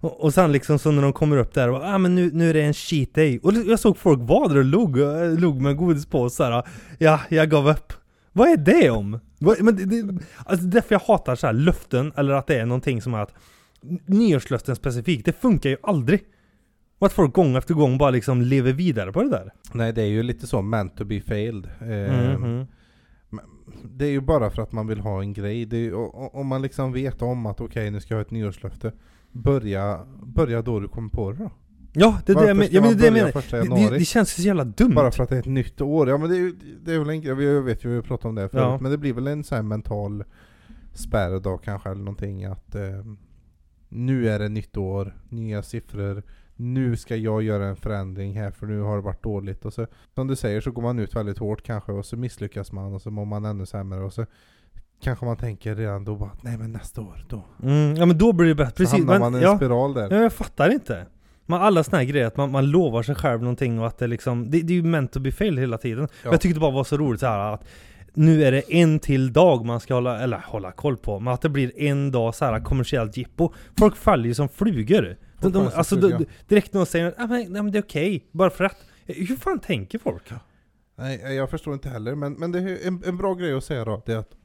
Och, 0.00 0.24
och 0.24 0.34
sen 0.34 0.52
liksom 0.52 0.78
så 0.78 0.90
när 0.90 1.02
de 1.02 1.12
kommer 1.12 1.36
upp 1.36 1.54
där 1.54 1.68
och 1.68 1.80
bara, 1.80 1.94
ah, 1.94 1.98
men 1.98 2.14
nu, 2.14 2.30
nu 2.32 2.50
är 2.50 2.54
det 2.54 2.62
en 2.62 2.74
cheat 2.74 3.14
day. 3.14 3.40
Och 3.42 3.52
jag 3.52 3.78
såg 3.80 3.98
folk 3.98 4.20
vara 4.22 4.48
där 4.48 4.56
och 4.56 4.64
log, 4.64 5.00
eh, 5.00 5.38
log 5.38 5.60
med 5.60 5.76
godis 5.76 6.06
på 6.06 6.30
så 6.30 6.44
här. 6.44 6.62
Ja, 6.98 7.20
jag 7.28 7.50
gav 7.50 7.68
upp. 7.68 7.92
Vad 8.32 8.48
är 8.48 8.56
det 8.56 8.90
om? 8.90 9.20
Men 9.60 9.76
det, 9.76 9.84
det, 9.84 10.18
alltså 10.46 10.66
därför 10.66 10.94
jag 10.94 11.00
hatar 11.00 11.34
så 11.36 11.46
här 11.46 11.54
löften, 11.54 12.12
eller 12.16 12.32
att 12.34 12.46
det 12.46 12.54
är 12.58 12.66
någonting 12.66 13.02
som 13.02 13.14
är 13.14 13.18
att 13.22 13.34
Nyårslöften 14.06 14.76
specifikt, 14.76 15.24
det 15.24 15.32
funkar 15.40 15.70
ju 15.70 15.76
aldrig. 15.82 16.20
Och 16.98 17.06
att 17.06 17.12
folk 17.12 17.34
gång 17.34 17.56
efter 17.56 17.74
gång 17.74 17.98
bara 17.98 18.10
liksom 18.10 18.42
lever 18.42 18.72
vidare 18.72 19.12
på 19.12 19.22
det 19.22 19.30
där. 19.30 19.52
Nej 19.74 19.92
det 19.92 20.02
är 20.02 20.06
ju 20.06 20.22
lite 20.22 20.46
så 20.46 20.62
meant 20.62 20.96
to 20.96 21.04
be 21.04 21.20
failed. 21.20 21.66
Eh, 21.80 22.38
Mhm. 22.38 22.66
Det 23.84 24.04
är 24.04 24.10
ju 24.10 24.20
bara 24.20 24.50
för 24.50 24.62
att 24.62 24.72
man 24.72 24.86
vill 24.86 25.00
ha 25.00 25.20
en 25.20 25.32
grej. 25.32 25.74
Ju- 25.76 25.94
om 26.32 26.46
man 26.46 26.62
liksom 26.62 26.92
vet 26.92 27.22
om 27.22 27.46
att 27.46 27.60
okej 27.60 27.90
nu 27.90 28.00
ska 28.00 28.14
jag 28.14 28.18
ha 28.18 28.22
ett 28.22 28.30
nyårslöfte. 28.30 28.92
Börja, 29.32 30.00
börja 30.22 30.62
då 30.62 30.80
du 30.80 30.88
kommer 30.88 31.08
på 31.08 31.32
det 31.32 31.38
då. 31.38 31.50
Ja, 31.92 32.18
det 32.26 32.32
är 32.32 32.36
det 32.36 32.46
jag, 32.46 32.56
men, 32.56 32.68
ja, 32.70 32.80
men 32.80 32.98
det, 32.98 33.10
menar. 33.10 33.50
Det, 33.50 33.90
det, 33.90 33.98
det 33.98 34.04
känns 34.04 34.30
så 34.34 34.42
jävla 34.42 34.64
dumt. 34.64 34.94
Bara 34.94 35.10
för 35.10 35.22
att 35.22 35.28
det 35.28 35.34
är 35.36 35.40
ett 35.40 35.46
nytt 35.46 35.80
år. 35.80 36.08
Ja 36.08 36.18
men 36.18 36.30
det 36.30 36.36
är 36.36 36.52
det 36.84 36.92
är 36.94 36.98
väl 36.98 37.10
en 37.10 37.20
grej, 37.20 37.44
jag 37.44 37.62
vet 37.62 37.84
ju, 37.84 37.88
vi 37.96 38.02
pratat 38.02 38.24
om 38.24 38.34
det 38.34 38.48
förut. 38.48 38.62
Ja. 38.62 38.78
Men 38.80 38.90
det 38.90 38.98
blir 38.98 39.12
väl 39.12 39.26
en 39.26 39.44
sån 39.44 39.56
här 39.56 39.62
mental 39.62 40.24
spärr 40.94 41.40
då 41.40 41.58
kanske 41.58 41.88
eller 41.90 42.00
någonting 42.04 42.44
att 42.44 42.74
eh, 42.74 42.82
nu 43.88 44.28
är 44.28 44.38
det 44.38 44.48
nytt 44.48 44.76
år, 44.76 45.16
nya 45.28 45.62
siffror. 45.62 46.22
Nu 46.56 46.96
ska 46.96 47.16
jag 47.16 47.42
göra 47.42 47.66
en 47.66 47.76
förändring 47.76 48.32
här 48.32 48.50
för 48.50 48.66
nu 48.66 48.80
har 48.80 48.96
det 48.96 49.02
varit 49.02 49.22
dåligt. 49.22 49.64
Och 49.64 49.72
så, 49.72 49.86
som 50.14 50.26
du 50.26 50.36
säger 50.36 50.60
så 50.60 50.70
går 50.70 50.82
man 50.82 50.98
ut 50.98 51.16
väldigt 51.16 51.38
hårt 51.38 51.62
kanske 51.62 51.92
och 51.92 52.06
så 52.06 52.16
misslyckas 52.16 52.72
man 52.72 52.94
och 52.94 53.02
så 53.02 53.10
mår 53.10 53.24
man 53.24 53.44
ännu 53.44 53.66
sämre. 53.66 54.00
Och 54.00 54.12
så 54.12 54.26
kanske 55.02 55.24
man 55.24 55.36
tänker 55.36 55.74
redan 55.74 56.04
då 56.04 56.16
bara 56.16 56.30
nej 56.42 56.58
men 56.58 56.72
nästa 56.72 57.00
år 57.00 57.24
då. 57.28 57.44
Mm, 57.62 57.96
ja 57.96 58.06
men 58.06 58.18
då 58.18 58.32
blir 58.32 58.48
det 58.48 58.54
bättre. 58.54 58.70
Så 58.70 58.76
Precis. 58.76 58.92
hamnar 58.92 59.12
Men, 59.14 59.20
man 59.20 59.34
i 59.34 59.36
en 59.36 59.42
ja, 59.42 59.56
spiral 59.56 59.94
där. 59.94 60.10
ja, 60.10 60.22
jag 60.22 60.32
fattar 60.32 60.70
inte. 60.70 61.06
Men 61.46 61.60
alla 61.60 61.84
såna 61.84 61.98
här 61.98 62.04
grejer, 62.04 62.26
att 62.26 62.36
man, 62.36 62.50
man 62.50 62.70
lovar 62.70 63.02
sig 63.02 63.14
själv 63.14 63.40
någonting 63.40 63.80
och 63.80 63.86
att 63.86 63.98
det 63.98 64.06
liksom, 64.06 64.50
det, 64.50 64.62
det 64.62 64.72
är 64.72 64.74
ju 64.74 64.82
meant 64.82 65.12
to 65.12 65.20
be 65.20 65.32
fail 65.32 65.58
hela 65.58 65.78
tiden. 65.78 66.08
Ja. 66.24 66.30
Jag 66.30 66.40
tyckte 66.40 66.56
det 66.56 66.60
bara 66.60 66.70
var 66.70 66.84
så 66.84 66.96
roligt 66.96 67.20
så 67.20 67.26
här 67.26 67.54
att 67.54 67.64
nu 68.16 68.44
är 68.44 68.52
det 68.52 68.74
en 68.74 68.98
till 68.98 69.32
dag 69.32 69.64
man 69.64 69.80
ska 69.80 69.94
hålla, 69.94 70.20
eller 70.20 70.38
hålla 70.38 70.72
koll 70.72 70.96
på, 70.96 71.20
men 71.20 71.34
att 71.34 71.40
det 71.42 71.48
blir 71.48 71.78
en 71.80 72.10
dag 72.10 72.34
så 72.34 72.44
här 72.44 72.60
kommersiellt 72.60 73.16
jippo. 73.16 73.52
Folk 73.78 73.96
faller 73.96 74.24
ju 74.26 74.34
som 74.34 74.48
flugor. 74.48 75.16
De, 75.40 75.52
de, 75.52 75.68
alltså, 75.74 75.96
de, 75.96 76.24
direkt 76.48 76.72
när 76.72 76.80
de 76.80 76.86
säger 76.86 77.06
att 77.06 77.14
ah, 77.18 77.26
men, 77.26 77.52
nej, 77.52 77.62
men 77.62 77.72
det 77.72 77.78
är 77.78 77.82
okej, 77.82 78.26
bara 78.32 78.50
för 78.50 78.64
att. 78.64 78.76
Hur 79.06 79.36
fan 79.36 79.58
tänker 79.58 79.98
folk? 79.98 80.22
Nej, 80.96 81.34
jag 81.34 81.50
förstår 81.50 81.74
inte 81.74 81.88
heller. 81.88 82.14
Men, 82.14 82.32
men 82.32 82.52
det 82.52 82.58
är 82.58 82.86
en, 82.88 83.02
en 83.06 83.16
bra 83.16 83.34
grej 83.34 83.52
att 83.52 83.64
säga 83.64 83.84
då, 83.84 84.02
det 84.06 84.12
är 84.12 84.16
att 84.16 84.36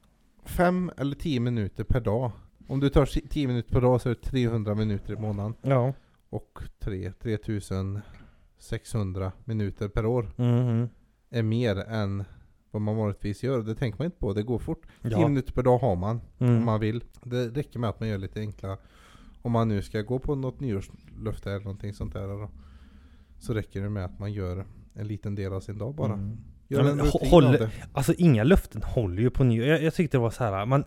fem 0.45 0.91
eller 0.97 1.15
tio 1.15 1.39
minuter 1.39 1.83
per 1.83 1.99
dag. 1.99 2.31
Om 2.67 2.79
du 2.79 2.89
tar 2.89 3.05
10 3.05 3.47
minuter 3.47 3.73
per 3.73 3.81
dag 3.81 4.01
så 4.01 4.09
är 4.09 4.13
det 4.13 4.21
300 4.29 4.75
minuter 4.75 5.13
i 5.13 5.17
månaden. 5.17 5.53
Ja. 5.61 5.93
Och 6.29 6.59
3, 6.79 7.11
3600 7.21 9.31
minuter 9.45 9.87
per 9.87 10.05
år 10.05 10.31
Mhm. 10.37 10.89
är 11.29 11.43
mer 11.43 11.75
än 11.75 12.23
vad 12.71 12.81
man 12.81 12.95
vanligtvis 12.97 13.43
gör. 13.43 13.61
Det 13.63 13.75
tänker 13.75 13.99
man 13.99 14.05
inte 14.05 14.17
på, 14.17 14.33
det 14.33 14.43
går 14.43 14.59
fort. 14.59 14.85
10 15.01 15.11
Ja. 15.11 15.27
minuter 15.27 15.53
per 15.53 15.63
dag 15.63 15.77
har 15.77 15.95
man, 15.95 16.21
om 16.37 16.47
Mm. 16.47 16.65
man 16.65 16.79
vill. 16.79 17.03
Det 17.23 17.47
räcker 17.49 17.79
med 17.79 17.89
att 17.89 17.99
man 17.99 18.09
gör 18.09 18.17
lite 18.17 18.39
enkla, 18.39 18.77
om 19.41 19.51
man 19.51 19.67
nu 19.67 19.81
ska 19.81 20.01
gå 20.01 20.19
på 20.19 20.35
något 20.35 20.59
nyårslöfte 20.59 21.51
eller 21.51 21.63
någonting 21.63 21.93
sånt 21.93 22.13
där 22.13 22.27
då. 22.27 22.49
Så 23.39 23.53
räcker 23.53 23.81
det 23.81 23.89
med 23.89 24.05
att 24.05 24.19
man 24.19 24.33
gör 24.33 24.65
en 24.93 25.07
liten 25.07 25.35
del 25.35 25.53
av 25.53 25.59
sin 25.59 25.77
dag 25.77 25.95
bara. 25.95 26.13
Mm. 26.13 26.37
Gör 26.67 26.83
Ja, 26.83 26.89
en 26.89 26.99
håll- 26.99 27.45
av 27.45 27.51
det. 27.51 27.69
Alltså 27.93 28.13
inga 28.17 28.43
löften 28.43 28.81
håller 28.85 29.21
ju 29.21 29.29
på 29.29 29.43
nyår. 29.43 29.65
Jag, 29.67 29.83
jag 29.83 29.93
tyckte 29.93 30.17
det 30.17 30.21
var 30.21 30.29
så 30.29 30.43
här, 30.43 30.65
man, 30.65 30.83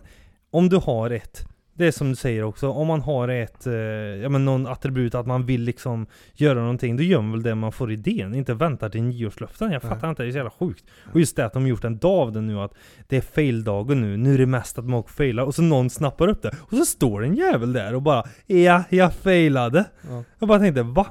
om 0.49 0.69
du 0.69 0.77
har 0.77 1.09
ett 1.09 1.47
det 1.77 1.87
är 1.87 1.91
som 1.91 2.09
du 2.09 2.15
säger 2.15 2.43
också, 2.43 2.69
om 2.69 2.87
man 2.87 3.01
har 3.01 3.27
ett, 3.27 3.67
eh, 3.67 3.73
ja 3.73 4.29
men 4.29 4.45
någon 4.45 4.67
attribut 4.67 5.15
att 5.15 5.27
man 5.27 5.45
vill 5.45 5.61
liksom 5.61 6.07
göra 6.33 6.59
någonting, 6.59 6.97
då 6.97 7.03
gör 7.03 7.21
man 7.21 7.31
väl 7.31 7.43
det 7.43 7.55
man 7.55 7.71
får 7.71 7.91
idén, 7.91 8.35
inte 8.35 8.53
väntar 8.53 8.89
till 8.89 9.03
nyårslöften. 9.03 9.71
Jag 9.71 9.83
Nej. 9.83 9.89
fattar 9.91 10.09
inte, 10.09 10.23
det 10.23 10.29
är 10.29 10.31
så 10.31 10.37
jävla 10.37 10.51
sjukt. 10.51 10.85
Och 11.13 11.19
just 11.19 11.35
det 11.35 11.45
att 11.45 11.53
de 11.53 11.67
gjort 11.67 11.83
en 11.83 11.97
dag 11.97 12.19
av 12.19 12.31
det 12.31 12.41
nu, 12.41 12.59
att 12.59 12.73
det 13.07 13.17
är 13.17 13.21
fail-dagen 13.21 14.01
nu, 14.01 14.17
nu 14.17 14.33
är 14.33 14.37
det 14.37 14.45
mest 14.45 14.79
att 14.79 14.85
man 14.85 15.03
failar, 15.03 15.43
och 15.43 15.55
så 15.55 15.61
någon 15.61 15.89
snappar 15.89 16.27
upp 16.27 16.41
det, 16.41 16.51
och 16.59 16.77
så 16.77 16.85
står 16.85 17.23
en 17.23 17.35
jävel 17.35 17.73
där 17.73 17.95
och 17.95 18.01
bara 18.01 18.23
Ja, 18.45 18.83
jag 18.89 19.13
failade! 19.13 19.85
Ja. 20.09 20.23
Jag 20.39 20.47
bara 20.49 20.59
tänkte, 20.59 20.83
va? 20.83 21.07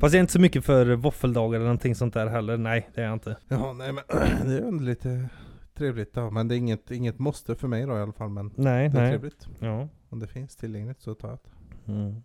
Fast 0.00 0.14
jag 0.14 0.18
är 0.18 0.20
inte 0.20 0.32
så 0.32 0.40
mycket 0.40 0.64
för 0.64 0.94
våffeldagar 0.94 1.56
eller 1.56 1.64
någonting 1.64 1.94
sånt 1.94 2.14
där 2.14 2.26
heller, 2.26 2.56
nej 2.56 2.90
det 2.94 3.00
är 3.00 3.04
jag 3.04 3.12
inte. 3.12 3.36
Ja, 3.48 3.72
nej 3.72 3.92
men 3.92 4.04
det 4.48 4.58
är 4.58 4.84
lite 4.84 5.28
trevligt 5.74 6.14
då. 6.14 6.30
Men 6.30 6.48
det 6.48 6.54
är 6.54 6.56
inget, 6.56 6.90
inget 6.90 7.18
måste 7.18 7.54
för 7.54 7.68
mig 7.68 7.86
då 7.86 7.92
i 7.92 8.00
alla 8.00 8.12
fall. 8.12 8.30
Men 8.30 8.50
Nej, 8.56 8.88
det 8.88 8.98
är 8.98 9.02
nej. 9.02 9.10
trevligt. 9.10 9.48
Ja. 9.60 9.88
Om 10.08 10.18
det 10.18 10.26
finns 10.26 10.56
tillgängligt 10.56 11.00
så 11.00 11.14
tar 11.14 11.28
jag 11.28 11.38
det. 11.44 11.92
Mm. 11.92 12.22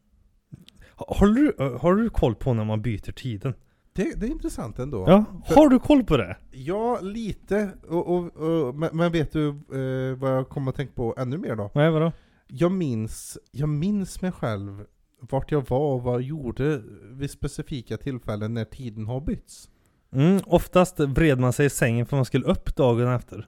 Ha- 0.96 1.16
Har 1.20 1.28
du, 1.28 1.54
har 1.80 1.96
du 1.96 2.10
koll 2.10 2.36
på 2.36 2.54
när 2.54 2.64
man 2.66 2.82
byter 2.82 3.12
tiden? 3.12 3.54
Det, 3.94 4.20
det 4.20 4.26
är 4.26 4.30
intressant 4.32 4.80
ändå. 4.80 5.06
Ja, 5.08 5.26
För- 5.48 5.56
har 5.56 5.70
du 5.70 5.80
koll 5.80 6.04
på 6.04 6.18
det? 6.18 6.38
Ja, 6.52 7.00
lite. 7.02 7.70
Och, 7.90 8.08
och, 8.16 8.36
och, 8.38 8.76
men, 8.76 8.90
men 8.94 9.12
vet 9.12 9.32
du 9.32 9.48
eh, 9.50 10.18
vad 10.18 10.32
jag 10.38 10.50
kommer 10.50 10.70
att 10.72 10.76
tänka 10.76 10.94
på 10.94 11.16
ännu 11.18 11.38
mer 11.38 11.56
då? 11.56 11.72
Nej, 11.76 11.92
vadå? 11.92 12.12
Jag 12.48 12.72
minns, 12.72 13.38
jag 13.52 13.70
minns 13.70 14.22
mig 14.22 14.32
själv 14.32 14.86
vart 15.20 15.52
jag 15.52 15.70
var 15.70 15.94
och 15.94 16.02
vad 16.04 16.14
jag 16.14 16.22
gjorde 16.22 16.82
vid 17.12 17.32
specifika 17.32 17.98
tillfällen 17.98 18.54
när 18.54 18.66
tiden 18.66 19.08
har 19.08 19.22
bytts. 19.22 19.70
Mm, 20.12 20.40
oftast 20.46 21.00
vred 21.00 21.40
man 21.40 21.54
sig 21.54 21.66
i 21.66 21.70
sängen 21.70 22.06
för 22.06 22.16
man 22.16 22.26
skulle 22.26 22.46
upp 22.46 22.76
dagen 22.76 23.08
efter. 23.08 23.48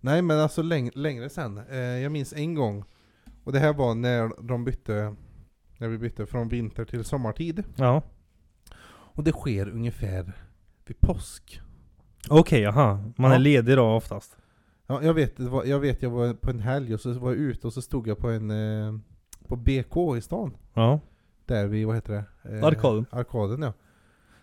Nej 0.00 0.22
men 0.22 0.38
alltså 0.38 0.62
läng 0.62 0.90
längre 0.94 1.28
sen. 1.28 1.58
Eh, 1.70 1.76
jag 1.78 2.12
minns 2.12 2.32
en 2.32 2.54
gång. 2.54 2.84
Och 3.44 3.52
det 3.52 3.58
här 3.58 3.72
var 3.74 3.94
när 3.94 4.42
de 4.48 4.64
bytte, 4.64 5.14
när 5.78 5.88
vi 5.88 5.98
bytte 5.98 6.26
från 6.26 6.48
vinter 6.48 6.84
till 6.84 7.04
sommartid. 7.04 7.64
Ja. 7.76 8.02
Och 8.88 9.24
det 9.24 9.32
sker 9.32 9.68
ungefär 9.68 10.32
vid 10.86 11.00
påsk. 11.00 11.60
Okej, 12.28 12.60
jaha. 12.60 13.12
Man 13.16 13.30
Ja. 13.30 13.34
är 13.34 13.38
ledig 13.38 13.76
då 13.76 13.84
oftast. 13.94 14.36
Ja, 14.86 15.02
jag 15.02 15.14
vet, 15.14 15.40
var, 15.40 15.64
jag 15.64 15.78
vet 15.80 16.02
jag 16.02 16.10
var 16.10 16.34
på 16.34 16.50
en 16.50 16.60
helg 16.60 16.94
och 16.94 17.00
så 17.00 17.12
var 17.12 17.30
jag 17.30 17.38
ute 17.38 17.66
och 17.66 17.72
så 17.72 17.82
stod 17.82 18.08
jag 18.08 18.18
på 18.18 18.30
en 18.30 18.50
eh, 18.50 18.98
på 19.48 19.56
BK 19.56 20.16
i 20.16 20.20
stan. 20.20 20.56
Ja. 20.74 21.00
Där 21.46 21.66
vi, 21.66 21.84
vad 21.84 21.94
heter 21.94 22.12
det? 22.42 22.56
Eh, 22.58 22.64
Arkaden. 22.64 23.06
Arkaden 23.10 23.62
ja. 23.62 23.72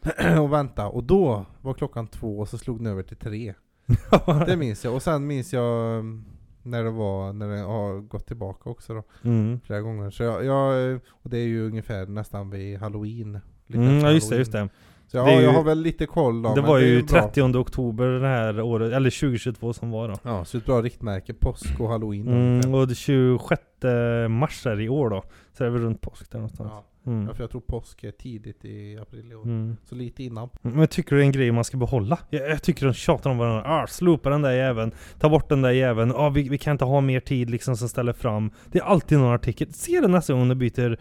och 0.42 0.54
vänta. 0.54 0.88
Och 0.88 1.04
då 1.04 1.46
var 1.62 1.74
klockan 1.74 2.08
två 2.08 2.40
och 2.40 2.50
så 2.50 2.58
slog 2.58 2.78
den 2.78 2.88
över 2.88 3.04
till 3.04 3.18
tre. 3.18 3.54
Det 4.48 4.58
minns 4.58 4.84
jag. 4.86 4.94
Och 4.96 5.02
sen 5.02 5.28
minns 5.28 5.54
jag 5.54 5.94
mm, 5.94 6.26
när 6.64 6.84
det 6.84 6.90
var, 6.92 7.34
när 7.34 7.48
det 7.48 7.58
har 7.62 8.00
gått 8.00 8.28
tillbaka 8.28 8.70
också 8.70 8.94
då. 8.94 9.04
mm. 9.24 9.60
Flera 9.66 9.82
gånger. 9.82 10.10
Så 10.10 10.24
jag, 10.24 10.46
jag, 10.46 11.00
och 11.10 11.30
det 11.30 11.38
är 11.38 11.46
ju 11.48 11.68
ungefär 11.68 12.06
nästan 12.06 12.50
vid 12.50 12.80
halloween. 12.80 13.40
Lite 13.68 13.84
Mm, 13.84 14.00
ja 14.00 14.12
just 14.12 14.30
det, 14.30 14.38
just 14.38 14.52
det. 14.52 14.70
Så 15.08 15.18
ja, 15.18 15.26
Det 15.26 15.32
är 15.32 15.40
ju- 15.40 15.46
jag 15.46 15.54
har 15.54 15.64
väl 15.64 15.80
lite 15.82 16.06
koll 16.06 16.42
då. 16.42 16.56
det 16.56 16.62
var 16.62 16.80
är 16.80 16.84
ju 16.86 17.00
en 17.00 17.06
bra- 17.06 17.22
30 17.22 17.42
oktober 17.58 18.06
det 18.08 18.28
här 18.28 18.62
året, 18.62 18.94
eller 18.94 19.10
2022 19.10 19.74
som 19.74 19.92
var 19.92 20.08
då. 20.08 20.16
Ja, 20.24 20.46
så 20.46 20.58
ett 20.58 20.66
bra 20.66 20.82
riktmärke. 20.82 21.34
Påsk 21.34 21.80
och 21.80 21.90
halloween. 21.90 22.28
Mm, 22.28 22.74
och 22.74 22.88
det 22.88 22.96
26 22.96 23.62
mars 24.30 24.66
är 24.66 24.76
det 24.76 24.84
i 24.84 24.90
år 24.90 25.10
då. 25.10 25.24
Så 25.58 25.64
är 25.64 25.66
det 25.68 25.74
väl 25.74 25.82
runt 25.82 26.02
påsk 26.02 26.32
där 26.32 26.38
någonstans. 26.40 26.70
ja. 26.74 26.84
Mm. 27.06 27.28
ja, 27.28 27.34
för 27.34 27.44
jag 27.44 27.52
tror 27.52 27.62
påsk 27.62 28.04
är 28.04 28.12
tidigt 28.12 28.66
i 28.66 28.98
april 29.02 29.32
i 29.32 29.36
år. 29.36 29.44
Mm. 29.44 29.78
Så 29.84 29.96
lite 29.96 30.24
innan. 30.24 30.50
Men 30.62 30.88
tycker 30.88 31.10
du 31.10 31.18
det 31.18 31.24
är 31.24 31.26
en 31.26 31.32
grej 31.32 31.52
man 31.52 31.64
ska 31.64 31.78
behålla? 31.78 32.20
Jag, 32.30 32.50
jag 32.50 32.64
tycker 32.64 32.86
de 32.86 32.94
tjatar 32.94 33.30
om 33.30 33.38
varandra. 33.38 33.64
Ah, 33.66 33.88
slopa 33.88 34.30
den 34.30 34.42
där 34.42 34.52
jäveln. 34.52 34.92
Ta 35.20 35.30
bort 35.30 35.50
den 35.50 35.62
där 35.62 35.72
jäveln. 35.72 36.12
Ah, 36.16 36.30
vi, 36.30 36.50
vi 36.50 36.58
kan 36.58 36.72
inte 36.72 36.86
ha 36.86 37.02
mer 37.02 37.20
tid 37.20 37.50
liksom 37.50 37.78
som 37.78 37.90
ställer 37.90 38.14
fram. 38.14 38.52
Det 38.72 38.80
är 38.80 38.84
alltid 38.84 39.18
någon 39.18 39.34
artikel. 39.34 39.74
Se 39.74 40.00
det 40.00 40.08
nästa 40.08 40.34
gång 40.34 40.50
du 40.50 40.56
byter 40.56 40.98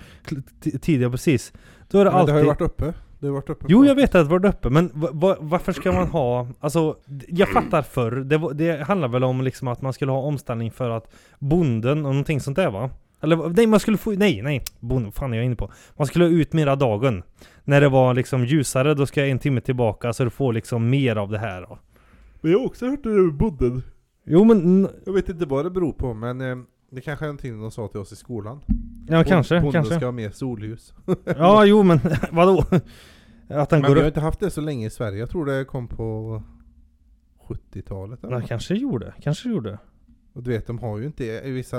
tid, 0.78 1.02
ja 1.02 1.10
precis. 1.10 1.52
Då 1.88 1.98
är 1.98 2.04
det 2.04 2.10
Men 2.10 2.14
det 2.14 2.20
alltid... 2.20 2.34
har 2.34 2.40
ju 2.40 2.46
varit 2.46 2.60
uppe. 2.60 2.94
Det 3.18 3.26
har 3.26 3.34
varit 3.34 3.50
uppe. 3.50 3.66
Jo 3.68 3.84
jag 3.84 3.94
vet 3.94 4.14
att 4.14 4.28
det 4.28 4.38
var 4.38 4.46
uppe, 4.46 4.70
men 4.70 4.90
va, 4.94 5.08
va, 5.12 5.36
varför 5.40 5.72
ska 5.72 5.92
man 5.92 6.08
ha... 6.08 6.46
Alltså, 6.60 6.96
jag 7.28 7.48
fattar 7.48 7.82
förr. 7.82 8.10
Det, 8.10 8.54
det 8.54 8.82
handlar 8.82 9.08
väl 9.08 9.24
om 9.24 9.42
liksom 9.42 9.68
att 9.68 9.82
man 9.82 9.92
skulle 9.92 10.12
ha 10.12 10.18
omställning 10.18 10.70
för 10.70 10.90
att 10.90 11.12
bonden 11.38 11.98
och 11.98 12.12
någonting 12.12 12.40
sånt 12.40 12.56
där 12.56 12.70
va? 12.70 12.90
Eller 13.22 13.48
nej, 13.56 13.66
man 13.66 13.80
skulle 13.80 13.96
få... 13.96 14.10
Nej, 14.10 14.42
nej. 14.42 14.62
Vad 14.80 15.14
fan 15.14 15.32
är 15.32 15.36
jag 15.36 15.46
inne 15.46 15.56
på? 15.56 15.70
Man 15.96 16.06
skulle 16.06 16.24
ha 16.24 16.30
ut 16.30 16.52
mera 16.52 16.76
dagen. 16.76 17.22
När 17.64 17.80
det 17.80 17.88
var 17.88 18.14
liksom 18.14 18.44
ljusare, 18.44 18.94
då 18.94 19.06
ska 19.06 19.20
jag 19.20 19.30
en 19.30 19.38
timme 19.38 19.60
tillbaka 19.60 20.12
så 20.12 20.24
du 20.24 20.30
får 20.30 20.52
liksom 20.52 20.90
mer 20.90 21.16
av 21.16 21.30
det 21.30 21.38
här 21.38 21.60
då. 21.62 21.78
Men 22.40 22.52
jag 22.52 22.58
har 22.58 22.66
också 22.66 22.86
hört 22.86 23.02
det 23.02 23.10
där 23.14 23.20
med 23.20 23.34
bonden. 23.34 23.82
Jo 24.24 24.44
men, 24.44 24.88
Jag 25.06 25.12
vet 25.12 25.28
inte 25.28 25.46
vad 25.46 25.64
det 25.64 25.70
beror 25.70 25.92
på 25.92 26.14
men 26.14 26.40
eh, 26.40 26.56
det 26.90 27.00
kanske 27.00 27.24
är 27.24 27.26
någonting 27.26 27.60
de 27.60 27.70
sa 27.70 27.88
till 27.88 28.00
oss 28.00 28.12
i 28.12 28.16
skolan. 28.16 28.60
ja 29.08 29.24
kanske, 29.24 29.54
Bonden 29.60 29.72
kanske. 29.72 29.94
ska 29.96 30.04
ha 30.04 30.12
mer 30.12 30.30
solljus. 30.30 30.94
Ja 31.38 31.64
jo 31.64 31.82
men 31.82 32.00
vadå? 32.30 32.64
Att 33.48 33.70
den 33.70 33.80
Men 33.80 33.88
går 33.88 33.94
vi 33.94 34.00
har 34.00 34.08
upp? 34.08 34.10
inte 34.16 34.20
haft 34.20 34.40
det 34.40 34.50
så 34.50 34.60
länge 34.60 34.86
i 34.86 34.90
Sverige. 34.90 35.18
Jag 35.18 35.30
tror 35.30 35.46
det 35.46 35.64
kom 35.64 35.88
på 35.88 36.42
70-talet 37.48 38.24
eller 38.24 38.40
Ja 38.40 38.46
kanske 38.46 38.74
gjorde, 38.74 39.14
kanske 39.22 39.48
gjorde. 39.48 39.78
Och 40.34 40.42
du 40.42 40.50
vet 40.50 40.66
de 40.66 40.78
har 40.78 40.98
ju 40.98 41.06
inte 41.06 41.24
i 41.24 41.50
vissa... 41.50 41.78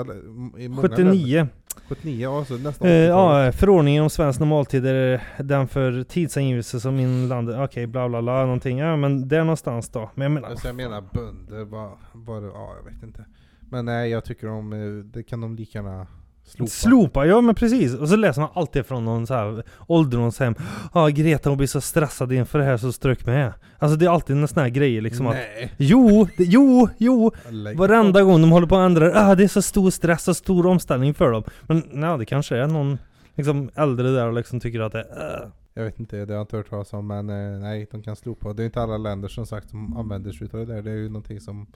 I 0.58 0.68
många 0.68 0.82
79. 0.88 1.36
Länder, 1.36 1.48
79, 1.88 2.22
ja 2.22 2.44
så 2.44 2.54
nästan 2.58 2.88
Eh, 2.88 2.90
80-talet. 2.92 3.46
ja, 3.46 3.52
förordningen 3.52 4.02
om 4.02 4.10
svensk 4.10 4.40
normaltid 4.40 4.86
är 4.86 5.22
den 5.38 5.68
för 5.68 6.02
tidsangivelse 6.02 6.80
som 6.80 6.98
inom 6.98 7.28
landet, 7.28 7.56
okej 7.58 7.86
bla 7.86 8.08
bla 8.08 8.22
bla 8.22 8.44
någonting. 8.44 8.78
Ja 8.78 8.96
men 8.96 9.28
där 9.28 9.38
någonstans 9.38 9.88
då. 9.88 10.10
Men 10.14 10.22
jag 10.22 10.32
menar, 10.32 10.48
Alltså 10.48 10.68
jag 10.68 10.76
menar 10.76 11.04
bönder, 11.12 11.64
bara, 11.64 11.90
bara, 12.12 12.44
ja 12.46 12.74
jag 12.84 12.92
vet 12.92 13.02
inte. 13.02 13.24
Men 13.70 13.84
nej 13.84 14.10
jag 14.10 14.24
tycker 14.24 14.46
de, 14.46 14.72
eh, 14.72 15.04
det 15.04 15.22
kan 15.22 15.40
de 15.40 15.56
lika 15.56 15.78
gärna 15.78 16.06
slopa. 16.44 16.70
Slopa, 16.70 17.26
ja 17.26 17.40
men 17.40 17.54
precis. 17.54 17.94
Och 17.94 18.08
så 18.08 18.16
läser 18.16 18.40
man 18.40 18.50
alltid 18.54 18.86
från 18.86 19.04
någon 19.04 19.26
så 19.26 19.34
här 19.34 19.62
ålderdomshem. 19.86 20.54
Ja, 20.94 21.08
Greta 21.08 21.48
hon 21.48 21.56
blir 21.56 21.68
så 21.68 21.80
stressad 21.80 22.32
inför 22.32 22.58
det 22.58 22.64
här 22.64 22.76
så 22.76 22.92
strök 22.92 23.26
med. 23.26 23.52
Alltså 23.78 23.96
det 23.96 24.06
är 24.06 24.10
alltid 24.10 24.36
en 24.36 24.48
sån 24.48 24.62
här 24.62 24.68
grejer 24.68 25.00
liksom 25.00 25.26
att 25.26 25.34
Nej. 25.34 25.72
Jo, 25.76 26.28
det, 26.36 26.44
jo, 26.44 26.88
jo! 26.98 27.32
Varenda 27.76 28.22
gång 28.22 28.40
de 28.40 28.50
håller 28.52 28.66
på 28.66 28.76
att 28.76 28.86
ändra 28.86 29.12
ah, 29.14 29.34
det 29.34 29.44
är 29.44 29.48
så 29.48 29.62
stor 29.62 29.90
stress 29.90 30.28
och 30.28 30.36
stor 30.36 30.66
omställning 30.66 31.14
för 31.14 31.30
dem. 31.30 31.44
Men 31.62 31.82
nej, 31.92 32.18
det 32.18 32.24
kanske 32.24 32.56
är 32.56 32.66
någon 32.66 32.98
liksom 33.34 33.70
äldre 33.74 34.10
där 34.10 34.26
och 34.26 34.34
liksom 34.34 34.60
tycker 34.60 34.80
att 34.80 34.92
det 34.92 35.00
är... 35.00 35.50
Jag 35.74 35.84
vet 35.84 36.00
inte, 36.00 36.16
det 36.16 36.32
har 36.32 36.38
jag 36.38 36.42
inte 36.42 36.56
hört 36.56 36.70
talas 36.70 36.92
om 36.92 37.06
men 37.06 37.30
eh, 37.30 37.60
nej 37.60 37.88
de 37.90 38.02
kan 38.02 38.16
slopa. 38.16 38.52
Det 38.52 38.62
är 38.62 38.64
inte 38.64 38.82
alla 38.82 38.96
länder 38.96 39.28
som 39.28 39.46
sagt 39.46 39.70
som 39.70 39.96
använder 39.96 40.32
sig 40.32 40.44
utav 40.44 40.66
det 40.66 40.74
där. 40.74 40.82
Det 40.82 40.90
är 40.90 40.94
ju 40.94 41.08
någonting 41.08 41.40
som 41.40 41.66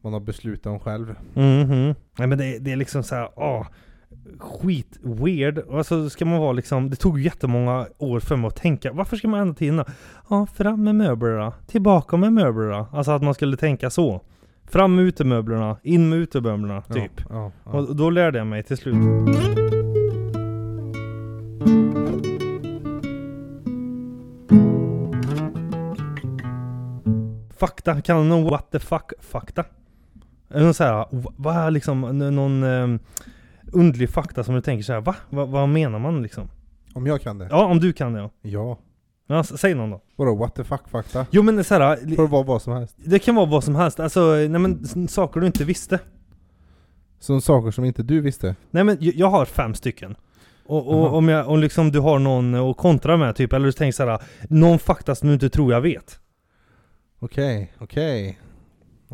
man 0.00 0.12
har 0.12 0.20
beslutat 0.20 0.66
om 0.66 0.80
själv. 0.80 1.14
Mhm. 1.34 1.94
Nej 2.18 2.26
men 2.28 2.38
det, 2.38 2.58
det 2.58 2.72
är 2.72 2.76
liksom 2.76 3.02
så 3.02 3.14
här, 3.14 3.24
ah, 3.24 3.66
skit 4.38 4.98
weird. 5.02 5.58
Och 5.58 5.86
så 5.86 6.10
ska 6.10 6.24
man 6.24 6.40
vara 6.40 6.52
liksom, 6.52 6.90
det 6.90 6.96
tog 6.96 7.20
jättemånga 7.20 7.86
år 7.98 8.20
för 8.20 8.36
mig 8.36 8.48
att 8.48 8.56
tänka, 8.56 8.92
varför 8.92 9.16
ska 9.16 9.28
man 9.28 9.40
ändra 9.40 9.54
tiden 9.54 9.76
då? 9.76 9.84
Ja, 10.30 10.46
fram 10.46 10.84
med 10.84 10.94
möblerna, 10.94 11.52
tillbaka 11.66 12.16
med 12.16 12.32
möblerna. 12.32 12.86
Alltså 12.92 13.12
att 13.12 13.22
man 13.22 13.34
skulle 13.34 13.56
tänka 13.56 13.90
så. 13.90 14.20
Fram 14.66 14.94
med 14.94 15.04
utemöblerna, 15.04 15.76
in 15.82 16.08
med 16.08 16.18
utemöblerna, 16.18 16.82
typ. 16.82 17.12
Ja, 17.16 17.24
ja, 17.30 17.52
ja. 17.64 17.70
Och 17.70 17.96
då 17.96 18.10
lärde 18.10 18.38
jag 18.38 18.46
mig 18.46 18.62
till 18.62 18.76
slut. 18.76 18.94
Fakta, 27.58 28.00
kan 28.00 28.28
någon 28.28 28.44
what 28.50 28.70
the 28.70 28.78
fuck 28.78 29.12
fakta? 29.20 29.64
Eller 30.50 30.64
någon 30.64 30.74
så 30.74 30.84
här, 30.84 31.04
w- 31.10 31.32
vad 31.36 31.56
är 31.56 31.70
liksom, 31.70 32.00
någon 32.18 32.62
um, 32.62 32.98
underlig 33.72 34.10
fakta 34.10 34.44
som 34.44 34.54
du 34.54 34.60
tänker 34.60 34.84
så 34.84 34.92
här, 34.92 35.00
va? 35.00 35.14
va? 35.30 35.44
Vad 35.44 35.68
menar 35.68 35.98
man 35.98 36.22
liksom? 36.22 36.48
Om 36.94 37.06
jag 37.06 37.20
kan 37.22 37.38
det? 37.38 37.48
Ja, 37.50 37.64
om 37.64 37.80
du 37.80 37.92
kan 37.92 38.12
det 38.12 38.30
ja. 38.42 38.78
Ja. 39.26 39.40
s- 39.40 39.60
säg 39.60 39.74
någon 39.74 39.90
då. 39.90 40.00
Vadå 40.16 40.34
what 40.36 40.54
the 40.54 40.64
fuck 40.64 40.88
fakta? 40.88 41.26
Jo 41.30 41.42
men 41.42 41.64
så 41.64 41.74
här, 41.74 41.96
Får 42.16 42.22
det 42.22 42.28
vara 42.28 42.42
vad 42.42 42.62
som 42.62 42.72
helst? 42.72 42.96
det 43.04 43.18
kan 43.18 43.34
vara 43.34 43.46
vad 43.46 43.64
som 43.64 43.74
helst, 43.74 44.00
alltså, 44.00 44.20
nej 44.34 44.48
men 44.48 45.08
saker 45.08 45.40
du 45.40 45.46
inte 45.46 45.64
visste. 45.64 45.98
Som 47.18 47.40
saker 47.40 47.70
som 47.70 47.84
inte 47.84 48.02
du 48.02 48.20
visste? 48.20 48.56
Nej 48.70 48.84
men 48.84 48.96
jag 49.00 49.30
har 49.30 49.44
fem 49.44 49.74
stycken. 49.74 50.14
Och, 50.66 50.88
och 50.88 51.14
om, 51.16 51.28
jag, 51.28 51.48
om 51.48 51.60
liksom 51.60 51.92
du 51.92 52.00
har 52.00 52.18
någon 52.18 52.54
att 52.54 52.76
kontra 52.76 53.16
med 53.16 53.36
typ, 53.36 53.52
eller 53.52 53.66
du 53.66 53.72
tänker 53.72 53.92
såhär, 53.96 54.18
någon 54.50 54.78
fakta 54.78 55.14
som 55.14 55.28
du 55.28 55.34
inte 55.34 55.48
tror 55.50 55.72
jag 55.72 55.80
vet. 55.80 56.18
Okej, 57.18 57.72
okej. 57.78 58.38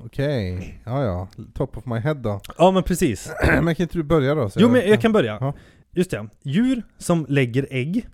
Okej, 0.05 0.81
ja 0.85 1.05
ja. 1.05 1.29
Top 1.55 1.77
of 1.77 1.87
my 1.87 1.99
head 1.99 2.15
då. 2.15 2.41
Ja 2.59 2.71
men 2.71 2.83
precis. 2.83 3.33
men 3.63 3.75
kan 3.75 3.85
inte 3.85 3.99
du 3.99 4.03
börja 4.03 4.35
då? 4.35 4.51
Jo 4.57 4.69
men 4.69 4.89
jag 4.89 5.01
kan 5.01 5.13
börja. 5.13 5.39
Ja. 5.41 5.55
Just 5.93 6.11
det. 6.11 6.29
Djur 6.43 6.83
som 6.99 7.27
lägger 7.29 7.67
ägg 7.71 8.07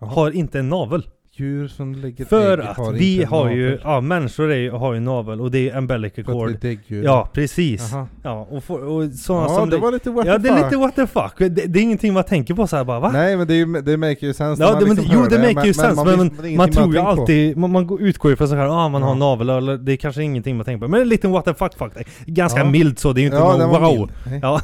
Jaha. 0.00 0.10
har 0.10 0.30
inte 0.30 0.58
en 0.58 0.68
navel. 0.68 1.06
Djur 1.34 1.68
som 1.68 1.94
lägger 1.94 2.24
För 2.24 2.58
ägg 2.58 2.64
att 2.66 2.76
har 2.76 2.92
vi 2.92 3.24
har 3.24 3.50
ju, 3.50 3.64
navel. 3.64 3.80
ja 3.84 4.00
människor 4.00 4.50
är, 4.52 4.56
ju- 4.56 4.70
har 4.70 4.94
ju 4.94 5.00
navel 5.00 5.40
och 5.40 5.50
det 5.50 5.70
är 5.70 5.76
umbilical 5.78 6.24
cord. 6.24 6.56
Ja 6.88 7.28
precis. 7.32 7.92
Jaha. 7.92 8.06
Ja 8.22 8.46
och, 8.50 8.64
for, 8.64 8.84
och 8.84 9.10
sådana 9.12 9.46
Ja, 9.48 9.54
som 9.58 9.70
det 9.70 9.76
var 9.76 9.92
lite 9.92 10.10
what 10.10 10.26
Ja 10.26 10.32
the 10.32 10.38
det 10.42 10.48
är 10.48 10.54
fuck. 10.56 10.64
lite 10.64 10.76
what 10.76 10.96
the 10.96 11.06
fuck. 11.06 11.32
Det, 11.38 11.48
det 11.48 11.78
är 11.78 11.82
ingenting 11.82 12.12
man 12.12 12.24
tänker 12.24 12.54
på 12.54 12.66
såhär 12.66 12.84
bara 12.84 13.00
va? 13.00 13.10
Nej 13.12 13.36
men 13.36 13.46
det, 13.46 13.54
är 13.54 13.56
ju, 13.56 13.80
det 13.80 13.96
make 13.96 14.16
ju 14.26 14.34
sense 14.34 14.62
Ja, 14.62 14.74
det, 14.80 14.86
men, 14.86 14.94
liksom 14.96 15.12
jo 15.14 15.22
det 15.28 15.38
maker 15.38 15.54
men- 15.54 15.64
ju 15.64 15.74
sens, 15.74 15.96
men, 16.04 16.18
man, 16.18 16.30
man, 16.42 16.56
man 16.56 16.70
tror 16.70 16.94
ju 16.94 17.00
har 17.00 17.10
alltid, 17.10 17.56
man, 17.56 17.70
man 17.72 17.86
går- 17.86 18.02
utgår 18.02 18.30
ju 18.30 18.36
från 18.36 18.48
så 18.48 18.54
här, 18.56 18.66
ah, 18.68 18.88
man 18.88 19.02
har 19.02 19.10
Ja. 19.10 19.14
navel, 19.14 19.50
eller 19.50 19.76
det 19.76 19.92
är 19.92 19.96
kanske 19.96 20.22
ingenting 20.22 20.56
man 20.56 20.64
tänker 20.64 20.86
på. 20.86 20.90
Men 20.90 21.00
en 21.02 21.08
liten 21.08 21.30
what 21.30 21.44
the 21.44 21.54
fuck 21.54 21.74
fuck. 21.78 21.92
Ganska 22.26 22.58
Ja. 22.60 22.64
mild 22.70 22.98
så, 22.98 23.12
det 23.12 23.20
är 23.20 23.22
ju 23.22 23.26
inte 23.26 23.38
Ja, 23.38 23.56
någon 23.56 23.82
wow. 23.82 24.10
Ja. 24.42 24.60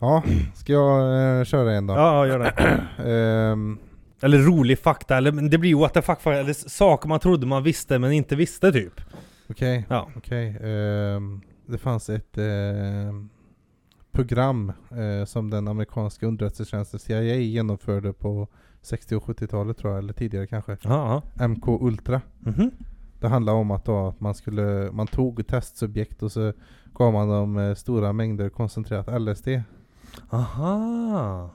Ja, 0.00 0.22
ska 0.54 0.72
jag 0.72 1.38
eh, 1.38 1.44
köra 1.44 1.72
en 1.72 1.86
då? 1.86 1.94
ja, 1.94 2.26
ja, 2.26 2.32
gör 2.32 2.38
det. 2.38 2.52
Ehm, 3.52 3.78
Eller 4.20 4.38
rolig 4.38 4.78
fakta, 4.78 5.16
eller 5.16 5.32
men 5.32 5.50
det 5.50 5.58
blir 5.58 5.70
ju 5.70 5.76
what 5.78 5.94
the 5.94 6.02
fuck, 6.02 6.26
eller 6.26 6.52
saker 6.68 7.08
man 7.08 7.20
trodde 7.20 7.46
man 7.46 7.62
visste 7.62 7.98
men 7.98 8.12
inte 8.12 8.36
visste 8.36 8.72
typ. 8.72 9.00
Okej, 9.50 9.86
Ja. 9.88 10.08
okej. 10.16 10.58
Ehm, 10.62 11.40
det 11.66 11.78
fanns 11.78 12.10
ett 12.10 12.38
ehm, 12.38 13.28
program 14.12 14.72
eh, 14.90 15.24
som 15.24 15.50
den 15.50 15.68
amerikanska 15.68 16.26
underrättelsetjänsten 16.26 17.00
CIA 17.00 17.22
genomförde 17.34 18.12
på 18.12 18.48
60 18.82 19.16
och 19.16 19.24
70-talet 19.24 19.76
tror 19.78 19.92
jag, 19.92 19.98
eller 19.98 20.12
tidigare 20.12 20.46
kanske. 20.46 20.72
Ja, 20.82 21.22
ja. 21.38 21.48
MK 21.48 21.68
Ultra. 21.68 22.20
Mhm. 22.38 22.70
Det 23.20 23.28
handlar 23.28 23.52
om 23.52 23.70
att, 23.70 23.84
då, 23.84 24.08
att 24.08 24.20
man 24.20 24.34
skulle, 24.34 24.88
man 24.92 25.06
tog 25.06 25.46
testsubjekt 25.46 26.22
och 26.22 26.32
så 26.32 26.52
gav 26.94 27.12
man 27.12 27.28
dem 27.28 27.58
eh, 27.58 27.74
stora 27.74 28.12
mängder 28.12 28.48
koncentrerat 28.48 29.22
LSD. 29.22 29.48
Aha. 30.30 31.50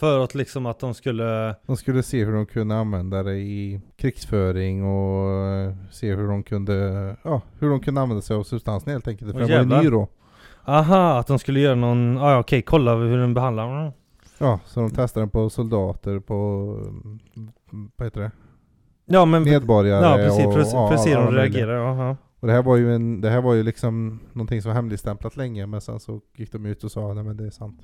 För 0.00 0.24
att 0.24 0.34
liksom 0.34 0.66
att 0.66 0.78
de 0.78 0.94
skulle... 0.94 1.54
De 1.66 1.76
skulle 1.76 2.02
se 2.02 2.24
hur 2.24 2.32
de 2.32 2.46
kunde 2.46 2.76
använda 2.76 3.22
det 3.22 3.36
i 3.36 3.80
krigsföring 3.96 4.84
och 4.84 5.30
eh, 5.46 5.74
se 5.90 6.14
hur 6.14 6.28
de 6.28 6.42
kunde, 6.42 6.74
ja, 7.22 7.42
hur 7.58 7.70
de 7.70 7.80
kunde 7.80 8.00
använda 8.00 8.22
sig 8.22 8.36
av 8.36 8.42
substansen 8.42 8.92
helt 8.92 9.08
enkelt. 9.08 9.32
För 9.32 9.40
den 9.40 9.68
var 9.68 9.76
ju 9.76 9.82
ny 9.82 9.90
då. 9.90 10.08
Aha, 10.64 11.18
att 11.18 11.26
de 11.26 11.38
skulle 11.38 11.60
göra 11.60 11.74
någon... 11.74 12.18
Ah, 12.18 12.32
ja 12.32 12.38
okej, 12.38 12.62
kolla 12.62 12.94
hur 12.94 13.18
den 13.18 13.34
behandlar. 13.34 13.92
Ja, 14.38 14.60
så 14.64 14.80
de 14.80 14.90
testade 14.90 15.22
den 15.22 15.30
på 15.30 15.50
soldater, 15.50 16.18
på, 16.18 16.34
mm, 17.36 17.50
vad 17.96 18.06
heter 18.06 18.20
det? 18.20 18.30
Ja 19.06 19.24
men... 19.24 19.42
Medborgare 19.42 20.04
Ja 20.04 20.16
precis, 20.16 20.46
och, 20.46 20.52
för, 20.52 20.60
ja, 20.60 20.94
att 20.94 21.02
se 21.02 21.16
hur 21.16 21.24
de 21.24 21.34
reagerar. 21.34 21.90
Aha. 21.90 22.16
Och 22.40 22.46
det 22.46 22.52
här 22.52 22.62
var 22.62 22.76
ju 22.76 22.94
en, 22.94 23.20
det 23.20 23.30
här 23.30 23.40
var 23.40 23.54
ju 23.54 23.62
liksom 23.62 24.20
någonting 24.32 24.62
som 24.62 24.68
var 24.68 24.74
hemligstämplat 24.74 25.36
länge 25.36 25.66
men 25.66 25.80
sen 25.80 26.00
så 26.00 26.20
gick 26.36 26.52
de 26.52 26.66
ut 26.66 26.84
och 26.84 26.92
sa 26.92 27.14
nej 27.14 27.24
men 27.24 27.36
det 27.36 27.46
är 27.46 27.50
sant. 27.50 27.80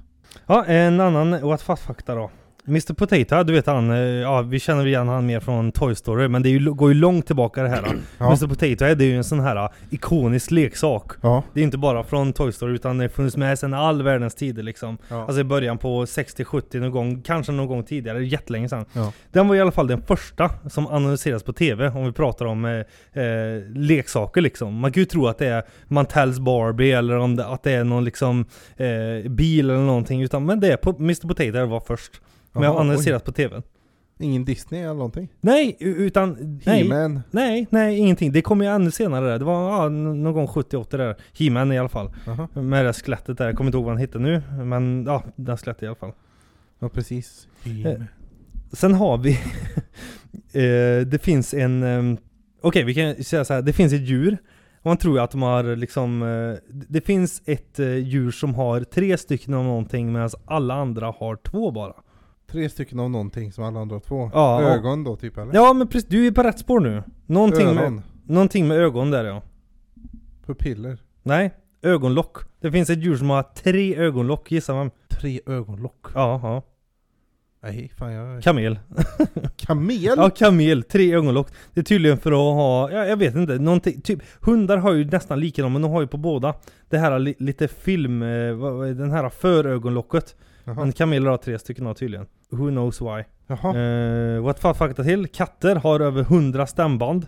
Ja, 0.47 0.65
en 0.65 1.01
annan 1.01 1.31
what 1.41 1.63
fuck 1.63 1.79
fakta 1.79 2.15
då. 2.15 2.31
Mr 2.69 2.95
Potato, 2.95 3.43
du 3.43 3.53
vet 3.53 3.67
han, 3.67 3.91
eh, 3.91 3.99
ja 3.99 4.43
vi 4.43 4.61
känner 4.61 4.87
igen 4.87 5.09
han 5.09 5.27
mer 5.27 5.41
från 5.41 5.73
Toy 5.73 5.95
Story, 5.95 6.29
men 6.29 6.43
det 6.43 6.49
ju, 6.49 6.73
går 6.75 6.89
ju 6.89 6.95
långt 6.95 7.27
tillbaka 7.27 7.63
det 7.63 7.69
här. 7.69 7.83
Ja. 8.19 8.27
Mr 8.27 8.47
Potato 8.47 8.85
Head 8.85 9.01
är 9.01 9.05
ju 9.05 9.17
en 9.17 9.25
sån 9.25 9.41
här 9.41 9.57
eh, 9.57 9.71
ikonisk 9.91 10.51
leksak. 10.51 11.13
Ja. 11.21 11.43
Det 11.53 11.61
är 11.61 11.65
inte 11.65 11.79
bara 11.79 12.05
från 12.05 12.33
Toy 12.33 12.53
Story 12.53 12.75
utan 12.75 12.99
det 12.99 13.05
har 13.05 13.09
funnits 13.09 13.37
med 13.37 13.59
sedan 13.59 13.75
all 13.75 14.03
världens 14.03 14.35
tider 14.35 14.63
liksom. 14.63 14.99
Ja. 15.09 15.25
Alltså 15.27 15.41
i 15.41 15.45
början 15.45 15.79
på 15.79 16.05
60-70 16.05 16.81
någon 16.81 16.91
gång, 16.91 17.23
kanske 17.23 17.53
någon 17.53 17.67
gång 17.67 17.85
tidigare, 17.85 18.25
jättelänge 18.25 18.69
sedan. 18.69 18.85
Ja. 18.93 19.13
Den 19.33 19.49
var 19.49 19.57
i 19.57 19.61
alla 19.61 19.73
fall 19.73 19.87
den 19.87 20.03
första 20.03 20.51
som 20.71 20.87
annonserades 20.87 21.43
på 21.43 21.53
TV, 21.53 21.89
om 21.89 22.05
vi 22.05 22.13
pratar 22.13 22.47
om 22.47 22.65
eh, 22.65 23.23
eh, 23.23 23.63
leksaker 23.75 24.41
liksom. 24.41 24.75
Man 24.75 24.93
kan 24.93 25.01
ju 25.01 25.05
tro 25.07 25.27
att 25.27 25.39
det 25.39 25.47
är 25.47 25.63
Mantels 25.89 26.39
Barbie 26.39 26.93
eller 26.93 27.19
om 27.19 27.37
det, 27.37 27.47
att 27.47 27.63
det 27.63 27.73
är 27.73 27.85
någon 27.85 28.05
liksom 28.05 28.45
eh, 28.77 29.31
bil 29.31 29.71
eller 29.71 29.81
någonting, 29.81 30.23
utan 30.23 30.47
men 30.47 30.61
det 30.61 30.73
är 30.73 31.01
Mr 31.01 31.29
Potato 31.29 31.67
var 31.67 31.81
först. 31.81 32.21
Men 32.61 32.65
Jaha, 32.65 32.81
annonserat 32.81 33.25
på 33.25 33.33
TV. 33.33 33.57
oj. 33.57 33.63
Ingen 34.19 34.45
Disney 34.45 34.81
eller 34.81 34.95
någonting? 34.95 35.29
Nej, 35.41 35.77
utan... 35.81 36.61
Nej, 36.65 36.89
nej, 37.31 37.67
nej, 37.71 37.99
ingenting. 37.99 38.33
Det 38.33 38.43
kom 38.43 38.61
ju 38.63 38.67
ännu 38.69 38.91
senare 38.91 39.29
där. 39.31 39.39
Det 39.39 39.45
var 39.45 39.83
ja, 39.83 39.89
någon 39.89 40.33
gång 40.33 40.47
78 40.47 40.97
där. 40.97 41.17
He-Man 41.39 41.73
i 41.73 41.79
alla 41.79 41.89
fall. 41.89 42.11
Jaha. 42.27 42.49
Med 42.63 42.85
det 42.85 42.93
skelettet 42.93 43.39
där. 43.39 43.47
Jag 43.47 43.57
kommer 43.57 43.69
inte 43.69 43.77
ihåg 43.77 43.85
vad 43.85 43.93
han 43.95 44.01
hette 44.01 44.19
nu. 44.19 44.43
Men 44.65 45.05
ja, 45.07 45.23
det 45.37 45.57
skelettet 45.57 45.83
i 45.83 45.87
alla 45.87 45.97
fall. 45.97 46.13
Ja 46.79 46.89
precis. 46.89 47.49
Eh, 47.85 48.03
Sen 48.73 48.95
har 48.95 49.19
vi... 49.19 49.31
eh, 50.53 51.07
det 51.07 51.23
finns 51.23 51.55
en... 51.55 51.83
ehm, 51.83 52.17
Okej, 52.61 52.85
vi 52.85 52.95
kan 52.95 53.25
säga 53.25 53.45
så 53.45 53.55
här. 53.55 53.63
Det 53.63 53.73
finns 53.73 53.93
ett 53.93 54.09
djur. 54.09 54.37
Man 54.83 54.97
tror 54.97 55.21
att 55.21 55.31
de 55.31 55.43
har 55.43 55.77
liksom... 55.77 56.23
eh, 56.23 56.75
det 56.89 57.01
finns 57.01 57.43
ett 57.47 57.79
eh, 57.79 57.95
djur 57.97 58.31
som 58.31 58.55
har 58.55 58.81
tre 58.81 59.19
stycken 59.19 59.55
av 59.55 59.65
någonting 59.65 60.13
medan 60.13 60.31
alla 60.45 60.75
andra 60.75 61.07
har 61.19 61.37
två 61.37 61.71
bara. 61.71 61.93
Tre 62.57 62.69
stycken 62.69 63.01
av 63.01 63.11
någonting 63.11 63.53
som 63.53 63.65
alla 63.65 63.81
andra 63.81 64.01
två. 64.01 64.31
Ja. 64.35 64.63
Ögon 64.63 65.05
då 65.05 65.17
typ 65.17 65.39
eller? 65.39 65.55
Ja 65.55 65.73
men 65.73 65.89
precis, 65.89 66.09
du 66.09 66.27
är 66.27 66.31
på 66.31 66.43
rätt 66.43 66.59
spår 66.59 66.81
nu. 66.81 67.03
Någonting 67.27 67.75
med, 67.75 68.03
någonting 68.25 68.69
med 68.69 68.77
ögon 68.77 69.11
där 69.11 69.25
ja. 69.25 69.43
Pupiller. 70.47 70.99
Nej, 71.23 71.55
ögonlock. 71.83 72.37
Det 72.61 72.73
finns 72.73 72.91
ett 72.91 73.05
djur 73.05 73.17
som 73.17 73.31
har 73.31 73.43
tre 73.43 73.97
ögonlock, 73.97 74.51
gissa 74.51 74.75
vem? 74.75 74.91
Tre 75.09 75.41
ögonlock. 75.47 76.07
Ja, 76.15 76.41
ja. 76.43 76.63
Nej, 77.63 77.93
fan 77.99 78.13
jag... 78.13 78.43
Kamel. 78.43 78.79
Kamel? 79.57 80.15
Ja, 80.17 80.31
kamel. 80.31 80.83
Tre 80.83 81.15
ögonlock. 81.15 81.49
Det 81.75 81.81
är 81.81 81.85
tydligen 81.85 82.19
för 82.19 82.33
att 82.33 82.37
ha, 82.37 82.91
ja, 82.91 83.07
jag 83.07 83.17
vet 83.17 83.35
inte, 83.35 83.59
någonting, 83.59 84.01
typ 84.01 84.23
Hundar 84.41 84.77
har 84.77 84.93
ju 84.93 85.05
nästan 85.05 85.41
likadant, 85.41 85.73
men 85.73 85.83
de 85.83 85.91
har 85.91 86.01
ju 86.01 86.07
på 86.07 86.17
båda 86.17 86.55
Det 86.89 86.99
här 86.99 87.19
li, 87.19 87.35
lite 87.39 87.69
film, 87.69 88.23
eh, 88.23 88.29
den 88.97 89.11
här 89.11 89.29
förögonlocket 89.29 90.37
Jaha. 90.67 90.75
Men 90.75 90.93
kameler 90.93 91.31
har 91.31 91.37
tre 91.37 91.59
stycken 91.59 91.87
av 91.87 91.95
tydligen 91.95 92.27
Who 92.51 92.71
knows 92.71 93.01
why 93.01 93.25
Jaha. 93.47 93.77
eh, 93.79 94.41
What 94.43 94.59
fuck 94.61 94.77
fakta 94.77 95.05
till? 95.05 95.27
Katter 95.29 95.77
har 95.77 96.01
över 96.01 96.21
100 96.23 96.67
stämband 96.67 97.27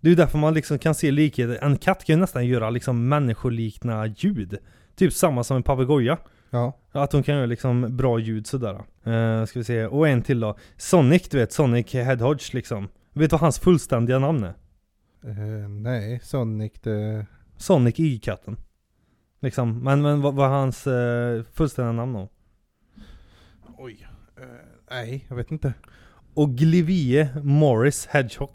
Det 0.00 0.08
är 0.08 0.10
ju 0.10 0.16
därför 0.16 0.38
man 0.38 0.54
liksom 0.54 0.78
kan 0.78 0.94
se 0.94 1.10
likheter 1.10 1.58
En 1.64 1.76
katt 1.78 2.04
kan 2.04 2.16
ju 2.16 2.20
nästan 2.20 2.46
göra 2.46 2.70
liksom 2.70 3.08
människolikna 3.08 4.06
ljud 4.06 4.58
Typ 4.96 5.12
samma 5.12 5.44
som 5.44 5.56
en 5.56 5.62
papegoja 5.62 6.18
Ja. 6.50 6.72
att 6.92 7.10
de 7.10 7.22
kan 7.22 7.34
göra 7.36 7.46
liksom 7.46 7.96
bra 7.96 8.18
ljud 8.18 8.46
sådär. 8.46 8.74
Uh, 9.06 9.44
ska 9.44 9.58
vi 9.58 9.64
se, 9.64 9.86
och 9.86 10.08
en 10.08 10.22
till 10.22 10.40
då. 10.40 10.56
Sonic, 10.76 11.28
du 11.28 11.38
vet, 11.38 11.52
Sonic 11.52 11.94
Hedgehog 11.94 12.38
liksom. 12.52 12.88
Vet 13.12 13.30
du 13.30 13.34
vad 13.34 13.40
hans 13.40 13.58
fullständiga 13.58 14.18
namn 14.18 14.44
är? 14.44 14.54
Eh, 15.24 15.68
nej, 15.68 16.20
Sonic 16.22 16.72
det... 16.82 17.26
Sonic 17.56 17.94
Y-katten. 18.00 18.56
Liksom, 19.40 19.78
men, 19.84 20.02
men 20.02 20.20
vad 20.22 20.34
vad 20.34 20.48
hans 20.50 20.86
uh, 20.86 21.42
fullständiga 21.52 21.92
namn 21.92 22.12
då? 22.12 22.28
Oj. 23.78 24.07
Nej, 24.90 25.26
jag 25.28 25.36
vet 25.36 25.50
inte. 25.50 25.72
Oglivie 26.34 27.28
Morris 27.42 28.06
Hedgehog. 28.06 28.50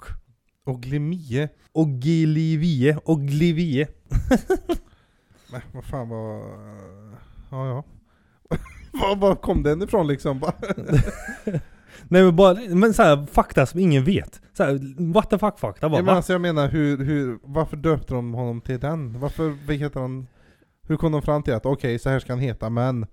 Oglimie? 0.65 1.49
Ogilivie, 1.71 2.97
Oglivie. 3.05 3.87
Nej, 5.51 5.61
vad 5.71 5.85
fan 5.85 6.09
var... 6.09 6.39
Ja, 7.51 7.67
ja. 7.67 7.83
var, 8.91 9.15
var 9.15 9.35
kom 9.35 9.63
den 9.63 9.81
ifrån 9.81 10.07
liksom? 10.07 10.39
Nej 12.07 12.23
men 12.23 12.35
bara, 12.35 12.57
men 12.69 12.93
såhär 12.93 13.25
fakta 13.25 13.65
som 13.65 13.79
ingen 13.79 14.03
vet. 14.03 14.41
Såhär, 14.53 14.79
what 15.13 15.29
the 15.29 15.37
fuck 15.37 15.59
fakta 15.59 15.89
bara. 15.89 15.97
Ja, 15.97 16.01
men 16.03 16.05
va? 16.05 16.13
alltså 16.13 16.33
jag 16.33 16.41
menar, 16.41 16.67
hur, 16.67 17.05
hur, 17.05 17.39
varför 17.43 17.77
döpte 17.77 18.13
de 18.13 18.33
honom 18.33 18.61
till 18.61 18.79
den? 18.79 19.19
Varför 19.19 19.57
vad 19.67 19.75
heter 19.75 19.99
han? 19.99 20.27
Hur 20.87 20.97
kom 20.97 21.11
de 21.11 21.21
fram 21.21 21.43
till 21.43 21.53
att 21.53 21.65
okej, 21.65 21.99
så 21.99 22.09
här 22.09 22.19
ska 22.19 22.31
han 22.31 22.39
heta, 22.39 22.69
men 22.69 23.05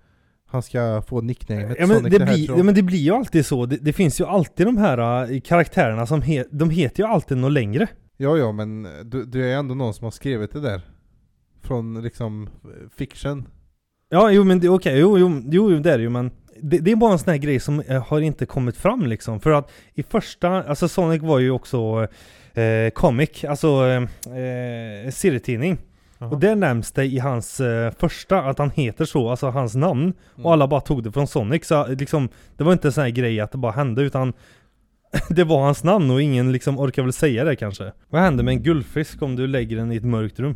han 0.51 0.63
ska 0.63 1.03
få 1.09 1.21
nicknamet 1.21 1.77
Ja 1.79 1.87
men, 1.87 1.97
Sonic 1.97 2.13
det 2.13 2.19
the 2.19 2.25
blir, 2.25 2.59
ja 2.59 2.63
men 2.63 2.75
det 2.75 2.83
blir 2.83 2.99
ju 2.99 3.11
alltid 3.11 3.47
så. 3.47 3.67
Det, 3.67 3.77
det 3.77 3.93
finns 3.93 4.21
ju 4.21 4.25
alltid 4.25 4.67
de 4.67 4.77
här 4.77 5.33
äh, 5.33 5.41
karaktärerna 5.41 6.07
som 6.07 6.23
he, 6.23 6.45
de 6.51 6.71
heter 6.71 7.03
ju 7.03 7.09
alltid 7.09 7.37
något 7.37 7.53
längre. 7.53 7.87
Ja, 8.17 8.37
ja, 8.37 8.53
men 8.53 8.83
du, 9.05 9.25
du 9.25 9.51
är 9.51 9.57
ändå 9.57 9.75
någon 9.75 9.95
som 9.95 10.05
har 10.05 10.11
skrivit 10.11 10.53
det 10.53 10.61
där. 10.61 10.81
Från 11.63 12.03
liksom 12.03 12.49
fiction. 12.97 13.49
Ja, 14.09 14.31
jo 14.31 14.45
men 14.45 14.61
det, 14.61 14.69
okej, 14.69 14.99
jo, 14.99 15.19
jo, 15.19 15.43
jo 15.51 15.79
det 15.79 15.93
är 15.93 15.99
det 15.99 16.03
ju 16.03 16.11
men 16.11 16.31
det, 16.63 16.79
det 16.79 16.93
är 16.93 16.97
bara 16.97 17.13
en 17.13 17.19
sån 17.19 17.31
här 17.31 17.39
grej 17.39 17.61
som 17.61 17.81
eh, 17.81 18.07
har 18.07 18.21
inte 18.21 18.47
kommit 18.47 18.77
fram 18.77 19.07
liksom. 19.07 19.41
För 19.41 19.51
att 19.51 19.71
i 19.95 20.03
första, 20.03 20.49
alltså 20.49 20.89
Sonic 20.89 21.23
var 21.23 21.39
ju 21.39 21.51
också 21.51 22.09
eh, 22.55 22.91
comic, 22.95 23.45
alltså 23.45 23.87
eh, 23.87 25.11
serietidning. 25.11 25.79
Jaha. 26.21 26.31
Och 26.31 26.41
där 26.41 26.57
nämns 26.57 26.93
det 26.93 27.05
i 27.05 27.19
hans 27.19 27.61
eh, 27.61 27.93
första 27.99 28.43
att 28.43 28.59
han 28.59 28.71
heter 28.71 29.05
så, 29.05 29.31
alltså 29.31 29.51
hans 29.51 29.75
namn. 29.75 30.03
Mm. 30.03 30.47
Och 30.47 30.53
alla 30.53 30.69
bara 30.69 30.81
tog 30.81 31.03
det 31.03 31.13
från 31.13 31.27
Sonic. 31.27 31.67
Så 31.67 31.87
liksom, 31.87 32.29
det 32.57 32.65
var 32.65 32.73
inte 32.73 32.89
en 32.89 32.93
sån 32.93 33.03
här 33.03 33.11
grej 33.11 33.41
att 33.41 33.53
det 33.53 33.59
bara 33.59 33.73
hände 33.73 34.03
utan 34.03 34.33
det 35.29 35.45
var 35.45 35.63
hans 35.65 35.85
namn 35.85 36.11
och 36.11 36.23
ingen 36.23 36.53
liksom 36.53 36.79
orkar 36.79 37.03
väl 37.03 37.13
säga 37.13 37.45
det 37.45 37.57
kanske. 37.57 37.93
Vad 38.09 38.23
händer 38.23 38.45
med 38.45 38.53
en 38.53 38.63
guldfisk 38.63 39.23
om 39.23 39.37
du 39.37 39.47
lägger 39.47 39.77
den 39.77 39.93
i 39.93 39.97
ett 39.97 40.05
mörkt 40.05 40.41
rum? 40.41 40.55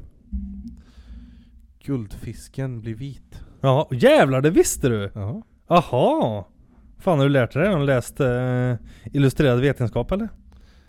Guldfisken 1.84 2.80
blir 2.80 2.94
vit. 2.94 3.40
Ja, 3.60 3.88
jävlar 3.90 4.40
det 4.40 4.50
visste 4.50 4.88
du! 4.88 5.10
Ja. 5.14 5.42
Aha! 5.68 6.48
Fan 6.98 7.18
har 7.18 7.26
du 7.26 7.32
lärt 7.32 7.52
dig 7.52 7.62
det? 7.62 7.68
Har 7.68 7.78
du 7.78 7.86
läst 7.86 8.20
eh, 8.20 8.74
illustrerad 9.12 9.60
vetenskap 9.60 10.12
eller? 10.12 10.28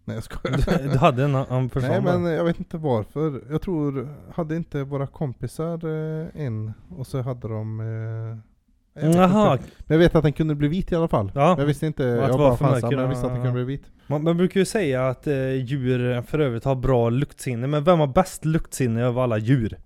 Nej 0.08 0.18
jag 0.18 0.24
skojar. 0.24 0.80
Du, 0.84 0.89
du 0.89 0.97
hade 0.97 1.24
en 1.24 1.36
annan 1.36 1.70
person 1.70 1.89
Nej 1.89 2.01
men 2.01 2.26
jag 2.26 2.43
vet 2.43 2.60
inte 2.60 2.78
varför. 2.78 3.41
Jag 3.49 3.62
tror, 3.62 4.10
hade 4.34 4.56
inte 4.56 4.84
våra 4.84 5.08
kompisar 5.08 5.86
eh, 5.86 6.28
en 6.45 6.74
och 6.97 7.08
så 7.08 7.22
hade 7.22 7.47
de... 7.47 7.80
Eh, 7.80 8.38
jag 9.01 9.08
vet 9.08 9.16
Jaha. 9.18 9.58
Men 9.80 9.86
jag 9.88 9.97
vet 9.97 10.16
att 10.16 10.24
den 10.24 10.34
kunde 10.34 10.56
bli 10.56 10.68
vit 10.68 10.91
i 10.91 10.95
alla 10.95 11.08
fall. 11.08 11.32
Ja. 11.36 11.56
Jag 11.58 11.66
visste 11.66 11.86
inte, 11.88 12.24
att 12.24 12.30
jag 12.30 12.38
bara 12.38 12.58
chansade 12.58 12.95
men 12.95 13.03
jag 13.03 13.10
visste 13.10 13.26
att 13.26 13.34
den 13.34 13.41
kunde 13.41 13.66
bli 13.66 13.76
vit. 13.76 13.84
man, 14.08 14.24
man 14.24 14.38
brukar 14.38 14.60
ju 14.60 14.66
säga 14.66 15.10
att 15.10 15.28
eh, 15.28 15.51
djur 15.51 16.22
för 16.22 16.39
övrigt 16.39 16.64
har 16.64 16.76
bra 16.76 17.10
luktsinne, 17.10 17.68
men 17.68 17.84
vem 17.84 17.99
har 17.99 18.08
bäst 18.08 18.45
luktsinne 18.45 19.08
av 19.08 19.20
alla 19.20 19.38
djur? 19.38 19.78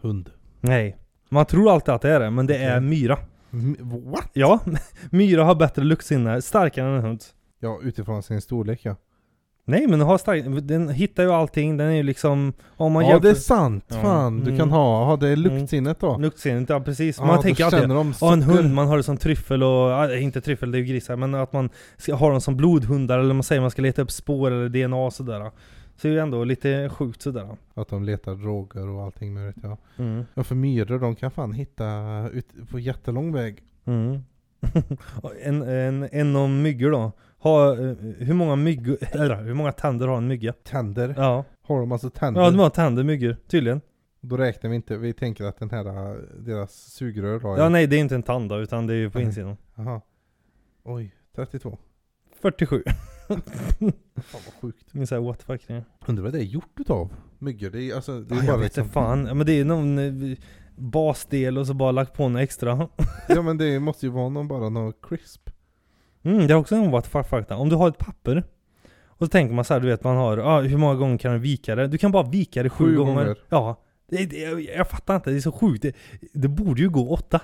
Hund. 0.00 0.30
Nej. 0.60 0.96
Man 1.28 1.46
tror 1.46 1.72
alltid 1.72 1.94
att 1.94 2.02
det 2.02 2.10
är 2.10 2.20
det, 2.20 2.30
men 2.30 2.46
det 2.46 2.56
är 2.56 2.76
Okej. 2.78 2.88
myra. 2.88 3.18
M- 3.52 3.76
what? 4.04 4.30
Ja, 4.32 4.60
myra 5.10 5.44
har 5.44 5.54
bättre 5.54 5.84
luktsinne, 5.84 6.42
starkare 6.42 6.88
än 6.88 6.94
en 6.94 7.02
hund. 7.02 7.20
Ja 7.60 7.80
utifrån 7.82 8.22
sin 8.22 8.40
storlek 8.40 8.80
ja. 8.82 8.96
Nej 9.68 9.86
men 9.88 9.98
den 9.98 10.08
har 10.08 10.18
stark, 10.18 10.44
den 10.62 10.88
hittar 10.88 11.22
ju 11.22 11.30
allting, 11.32 11.76
den 11.76 11.86
är 11.88 11.92
ju 11.96 12.02
liksom... 12.02 12.52
Om 12.76 12.92
man 12.92 13.04
ja 13.04 13.10
jämför 13.10 13.28
det 13.28 13.30
är 13.30 13.34
sant, 13.34 13.84
fan. 13.88 14.36
Du 14.40 14.44
Mm. 14.46 14.58
kan 14.58 14.70
ha, 14.70 15.04
ha 15.04 15.16
det 15.16 15.36
luktsinnet 15.36 16.00
då. 16.00 16.18
luktsinnet, 16.18 16.68
ja 16.68 16.80
precis. 16.80 17.18
Ja, 17.18 17.26
Man 17.26 17.42
tänker 17.42 17.64
alltid 17.64 17.88
de 17.88 18.14
Ja 18.20 18.32
en 18.32 18.42
hund, 18.42 18.74
man 18.74 18.86
har 18.88 18.96
det 18.96 19.02
som 19.02 19.16
tryffel 19.16 19.62
och, 19.62 20.14
inte 20.18 20.40
tryffel, 20.40 20.70
det 20.70 20.78
är 20.78 20.80
ju 20.80 20.86
grisar, 20.86 21.16
men 21.16 21.34
att 21.34 21.52
man 21.52 21.70
ska 21.96 22.14
ha 22.14 22.30
dem 22.30 22.40
som 22.40 22.56
blodhundar 22.56 23.18
eller 23.18 23.34
man 23.34 23.42
säger 23.42 23.60
man 23.60 23.70
ska 23.70 23.82
leta 23.82 24.02
upp 24.02 24.10
spår 24.10 24.50
eller 24.50 24.68
DNA 24.68 24.96
och 24.96 25.12
sådär. 25.12 25.50
Så 25.96 26.02
det 26.02 26.08
är 26.08 26.12
ju 26.12 26.18
ändå 26.18 26.44
lite 26.44 26.88
sjukt 26.88 27.22
sådär. 27.22 27.48
Att 27.74 27.88
de 27.88 28.04
letar 28.04 28.34
droger 28.34 28.88
och 28.88 29.02
allting 29.02 29.34
möjligt 29.34 29.56
ja. 29.62 29.76
Mm. 29.98 30.24
Ja 30.34 30.42
för 30.44 30.54
myror 30.54 30.98
de 30.98 31.16
kan 31.16 31.30
fan 31.30 31.52
hitta 31.52 31.84
ut 32.32 32.46
på 32.70 32.78
jättelång 32.78 33.32
väg. 33.32 33.62
Mm. 33.86 34.22
En, 35.44 35.62
en, 35.62 36.08
en 36.12 36.36
om 36.36 36.62
myggor 36.62 36.90
då. 36.90 37.12
Ha, 37.38 37.72
eh, 37.72 37.94
hur 38.18 38.34
många 38.34 38.56
myggor, 38.56 38.96
eller 39.12 39.42
hur 39.42 39.54
många 39.54 39.72
tänder 39.72 40.08
har 40.08 40.16
en 40.16 40.26
mygga? 40.28 40.52
Tänder. 40.52 41.14
Ja, 41.16 41.44
Har 41.62 41.80
de 41.80 41.92
alltså 41.92 42.10
tänder? 42.10 42.40
ja 42.40 42.50
de 42.50 42.58
har 42.58 42.70
tänder 42.70 43.04
myggor, 43.04 43.36
tydligen. 43.48 43.80
Då 44.20 44.36
räknar 44.36 44.70
vi 44.70 44.76
inte, 44.76 44.96
vi 44.96 45.12
tänker 45.12 45.44
att 45.44 45.58
den 45.58 45.70
här, 45.70 45.84
deras 46.38 46.72
sugrör 46.92 47.54
är- 47.54 47.58
Ja 47.62 47.68
nej 47.68 47.86
det 47.86 47.96
är 47.96 48.00
inte 48.00 48.14
en 48.14 48.22
tand 48.22 48.48
då, 48.48 48.58
utan 48.60 48.86
det 48.86 48.92
är 48.94 48.98
ju 48.98 49.10
på 49.10 49.20
insidan. 49.20 49.56
Jaha. 49.74 50.00
Oj, 50.84 51.14
32. 51.36 51.78
47. 52.40 52.82
Fan 53.28 53.42
vad 54.44 54.54
sjukt. 54.60 54.86
Det 54.92 55.00
är 55.00 55.06
så 55.06 55.14
här, 55.14 55.22
what 55.22 55.38
the 55.38 55.44
fuck 55.44 55.64
det. 55.68 55.84
Undrar 56.06 56.24
vad 56.24 56.32
det 56.32 56.38
är 56.38 56.42
gjort 56.44 56.80
utav 56.80 57.12
myggor? 57.38 57.70
Det 57.70 57.82
är 57.90 57.94
alltså, 57.94 58.20
det 58.20 58.34
är 58.34 58.36
Ja, 58.36 58.42
bara 58.42 58.50
jag 58.52 58.58
vet 58.58 58.64
liksom, 58.76 58.88
fan, 58.88 59.26
ja, 59.26 59.34
men 59.34 59.46
det 59.46 59.52
är 59.52 59.64
någon 59.64 59.98
eh, 59.98 60.38
basdel 60.76 61.58
och 61.58 61.66
så 61.66 61.74
bara 61.74 61.92
lagt 61.92 62.14
på 62.14 62.28
något 62.28 62.40
extra. 62.42 62.88
Ja 63.28 63.42
men 63.42 63.58
det 63.58 63.80
måste 63.80 64.06
ju 64.06 64.12
vara 64.12 64.28
någon, 64.28 64.48
bara 64.48 64.68
någon 64.68 64.92
crisp. 65.02 65.50
Mm, 66.22 66.46
det 66.46 66.52
är 66.52 66.56
också 66.56 66.74
en 66.74 66.90
what 66.90 67.04
the 67.04 67.10
fuck 67.10 67.28
fakta. 67.28 67.56
Om 67.56 67.68
du 67.68 67.76
har 67.76 67.88
ett 67.88 67.98
papper 67.98 68.44
och 69.06 69.26
så 69.26 69.28
tänker 69.28 69.54
man 69.54 69.64
så 69.64 69.74
här, 69.74 69.80
du 69.80 69.86
vet 69.88 70.04
man 70.04 70.16
har, 70.16 70.38
ah, 70.38 70.60
hur 70.60 70.78
många 70.78 70.94
gånger 70.94 71.18
kan 71.18 71.32
du 71.32 71.38
vika 71.38 71.74
det? 71.74 71.86
Du 71.86 71.98
kan 71.98 72.12
bara 72.12 72.22
vika 72.30 72.62
det 72.62 72.70
sju, 72.70 72.84
Sju 72.84 72.96
gånger. 72.96 73.14
gånger. 73.14 73.36
Ja. 73.48 73.80
Det, 74.10 74.26
det, 74.26 74.36
jag, 74.36 74.60
jag 74.60 74.88
fattar 74.88 75.16
inte, 75.16 75.30
det 75.30 75.36
är 75.36 75.40
så 75.40 75.52
sjukt. 75.52 75.82
Det, 75.82 75.96
det 76.32 76.48
borde 76.48 76.80
ju 76.82 76.88
gå 76.90 77.10
åtta. 77.10 77.40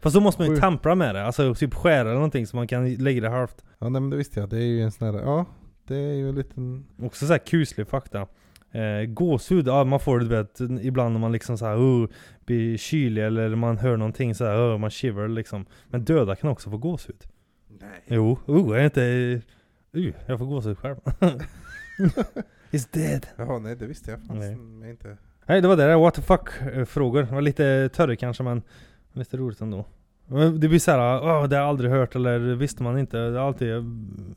Fast 0.00 0.14
då 0.14 0.20
måste 0.20 0.42
man 0.42 0.48
ju 0.48 0.54
Sju. 0.54 0.60
tempra 0.60 0.94
med 0.94 1.14
det, 1.14 1.26
alltså 1.26 1.54
typ 1.54 1.74
skära 1.74 2.00
eller 2.00 2.14
någonting 2.14 2.46
så 2.46 2.56
man 2.56 2.66
kan 2.66 2.94
lägga 2.94 3.20
det 3.20 3.28
halvt. 3.28 3.64
Ja 3.78 3.88
nej 3.88 4.00
men 4.00 4.10
det 4.10 4.16
visste 4.16 4.40
jag, 4.40 4.48
det 4.48 4.56
är 4.56 4.66
ju 4.66 4.82
en 4.82 4.92
sån 4.92 5.14
här, 5.14 5.22
ja 5.22 5.46
det 5.86 5.96
är 5.96 6.14
ju 6.14 6.28
en 6.28 6.34
liten 6.34 6.86
Också 7.02 7.26
så 7.26 7.32
här 7.32 7.38
kuslig 7.38 7.88
fakta. 7.88 8.26
Eh, 8.72 9.04
gåshud, 9.08 9.66
ja 9.68 9.84
man 9.84 10.00
får 10.00 10.18
det 10.18 10.24
du 10.24 10.28
vet 10.36 10.84
ibland 10.84 11.12
när 11.12 11.20
man 11.20 11.32
liksom 11.32 11.58
så 11.58 11.66
här, 11.66 11.76
oh, 11.76 12.08
blir 12.46 12.76
kylig 12.76 13.24
eller 13.24 13.54
man 13.54 13.78
hör 13.78 13.96
någonting 13.96 14.34
så 14.34 14.44
här, 14.44 14.74
oh, 14.74 14.78
man 14.78 14.90
shiver 14.90 15.28
liksom. 15.28 15.66
Men 15.88 16.04
döda 16.04 16.36
kan 16.36 16.50
också 16.50 16.70
få 16.70 16.76
gåshud. 16.76 17.24
Nej. 17.80 18.02
Jo, 18.06 18.38
oh, 18.46 18.68
jag 18.70 18.80
är 18.80 18.84
inte... 18.84 19.02
Uh, 19.96 20.12
jag 20.26 20.38
får 20.38 20.46
gåshud 20.46 20.78
själv. 20.78 20.96
It's 22.70 22.88
dead. 22.92 23.26
Jaha 23.36 23.58
nej 23.58 23.76
det 23.76 23.86
visste 23.86 24.10
jag 24.10 24.20
Nej. 24.20 24.28
faktiskt 24.28 24.84
inte. 24.84 25.16
Nej 25.46 25.60
det 25.60 25.68
var 25.68 25.76
det, 25.76 25.86
där, 25.86 25.96
what 25.96 26.14
the 26.14 26.22
fuck 26.22 26.48
eh, 26.74 26.84
frågor. 26.84 27.22
Det 27.22 27.34
var 27.34 27.40
lite 27.40 27.88
törre 27.88 28.16
kanske 28.16 28.42
men 28.42 28.62
lite 29.12 29.36
roligt 29.36 29.60
ändå. 29.60 29.84
Det 30.58 30.68
blir 30.68 30.78
såhär, 30.78 30.98
åh 30.98 31.48
det 31.48 31.56
har 31.56 31.62
jag 31.62 31.68
aldrig 31.68 31.90
hört 31.90 32.14
eller 32.14 32.38
visste 32.38 32.82
man 32.82 32.98
inte. 32.98 33.16
Det 33.16 33.38
är 33.38 33.46
alltid 33.46 33.74
eh, 33.74 33.82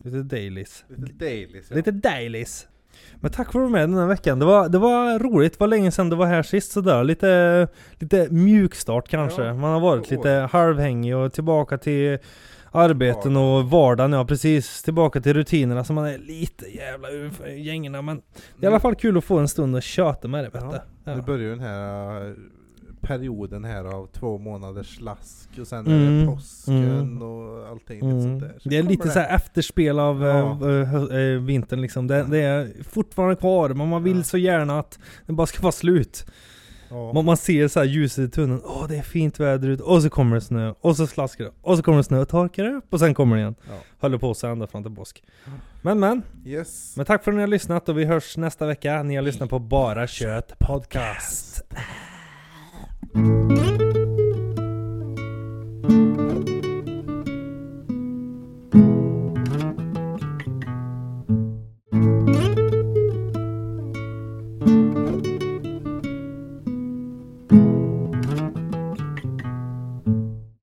lite 0.03 0.23
dailies. 0.23 0.85
Lite 0.87 1.13
dailies 1.13 1.69
ja. 1.69 1.75
Lite 1.75 1.91
dailies. 1.91 2.67
Men 3.15 3.31
tack 3.31 3.51
för 3.51 3.59
att 3.59 3.65
du 3.65 3.71
var 3.71 3.79
med 3.79 3.89
den 3.89 3.97
här 3.97 4.07
veckan. 4.07 4.39
Det 4.39 4.45
var, 4.45 4.69
det 4.69 4.77
var 4.77 5.19
roligt, 5.19 5.53
det 5.53 5.59
var 5.59 5.67
länge 5.67 5.91
sedan 5.91 6.09
du 6.09 6.15
var 6.15 6.25
här 6.25 6.43
sist 6.43 6.71
sådär. 6.71 7.03
Lite, 7.03 7.67
lite 7.99 8.27
mjukstart 8.31 9.07
kanske. 9.07 9.43
Ja, 9.43 9.53
Man 9.53 9.73
har 9.73 9.79
varit 9.79 10.11
lite 10.11 10.29
halvhängig 10.29 11.15
och 11.15 11.33
tillbaka 11.33 11.77
till 11.77 12.19
arbeten 12.73 13.37
och 13.37 13.69
vardagen. 13.69 14.13
Ja 14.13 14.25
precis, 14.25 14.83
tillbaka 14.83 15.21
till 15.21 15.33
rutinerna 15.33 15.83
så 15.83 15.93
man 15.93 16.05
är 16.05 16.17
lite 16.17 16.65
jävla 16.65 17.09
ur 17.09 17.29
för 17.29 17.47
gängerna. 17.47 18.01
Men 18.01 18.21
det 18.59 18.65
är 18.65 18.69
i 18.69 18.71
alla 18.73 18.79
fall 18.79 18.95
kul 18.95 19.17
att 19.17 19.23
få 19.23 19.37
en 19.37 19.47
stund 19.47 19.75
och 19.75 19.83
köta 19.83 20.27
med 20.27 20.43
det 20.43 20.49
vet 20.49 20.63
Ja. 20.63 20.83
Ja. 21.03 21.15
Nu 21.15 21.21
börjar 21.21 21.39
ju 21.41 21.49
den 21.49 21.59
här 21.59 22.25
äh, 22.27 22.33
perioden 23.01 23.63
här 23.63 23.83
av 23.85 24.07
två 24.07 24.37
månaders 24.37 24.95
slask 24.97 25.49
och 25.59 25.67
sen 25.67 25.87
är 25.87 25.91
Mm, 25.91 26.19
det 26.19 26.25
påsken 26.31 26.83
mm. 26.99 27.21
och 27.21 27.67
allting 27.67 28.01
Mm. 28.01 28.21
sånt 28.21 28.39
där. 28.41 28.53
Så 28.59 28.69
Det 28.69 28.77
är 28.77 28.83
lite 28.83 29.09
så 29.09 29.19
här 29.19 29.35
efterspel 29.35 29.99
av 29.99 30.23
Ja. 30.23 30.69
eh, 30.69 30.95
eh, 30.95 31.17
eh, 31.19 31.39
vintern 31.41 31.81
liksom. 31.81 32.07
Det, 32.07 32.23
det 32.23 32.39
är 32.41 32.71
fortfarande 32.89 33.35
kvar, 33.35 33.69
men 33.69 33.87
man 33.89 34.03
vill 34.03 34.17
Ja. 34.17 34.23
så 34.23 34.37
gärna 34.37 34.79
att 34.79 34.99
det 35.25 35.33
bara 35.33 35.47
ska 35.47 35.61
vara 35.61 35.71
slut. 35.71 36.25
Ja. 36.93 37.13
Man, 37.13 37.25
man 37.25 37.37
ser 37.37 37.67
så 37.67 37.79
här 37.79 37.87
ljuset 37.87 38.27
i 38.29 38.31
tunneln, 38.31 38.61
åh 38.65 38.85
det 38.89 38.97
är 38.97 39.01
fint 39.01 39.39
väder 39.39 39.69
ute, 39.69 39.83
och 39.83 40.01
så 40.03 40.09
kommer 40.09 40.35
det 40.35 40.41
snö, 40.41 40.73
och 40.81 40.95
så 40.97 41.07
slaskar 41.07 41.43
det, 41.45 41.51
och 41.61 41.77
så 41.77 41.83
kommer 41.83 41.97
det 41.97 42.03
snö 42.03 42.19
och 42.19 42.29
torkar 42.29 42.63
det 42.63 42.69
upp, 42.73 42.93
och 42.93 42.99
sen 42.99 43.13
kommer 43.13 43.35
det 43.35 43.39
igen. 43.41 43.55
Ja. 43.67 43.73
Håller 43.99 44.17
på 44.17 44.33
så 44.33 44.47
ända 44.47 44.67
fram 44.67 44.83
till 44.83 44.95
påsk. 44.95 45.23
Men 45.81 45.99
men, 45.99 46.21
Yes. 46.45 46.93
men 46.97 47.05
tack 47.05 47.23
för 47.23 47.31
att 47.31 47.35
ni 47.35 47.41
har 47.41 47.47
lyssnat 47.47 47.89
och 47.89 47.99
vi 47.99 48.05
hörs 48.05 48.37
nästa 48.37 48.65
vecka. 48.65 49.03
Ni 49.03 49.15
har 49.15 49.23
lyssnat 49.23 49.49
på 49.49 49.59
Bara 49.59 50.07
Kött 50.07 50.53
Podcast. 50.59 51.63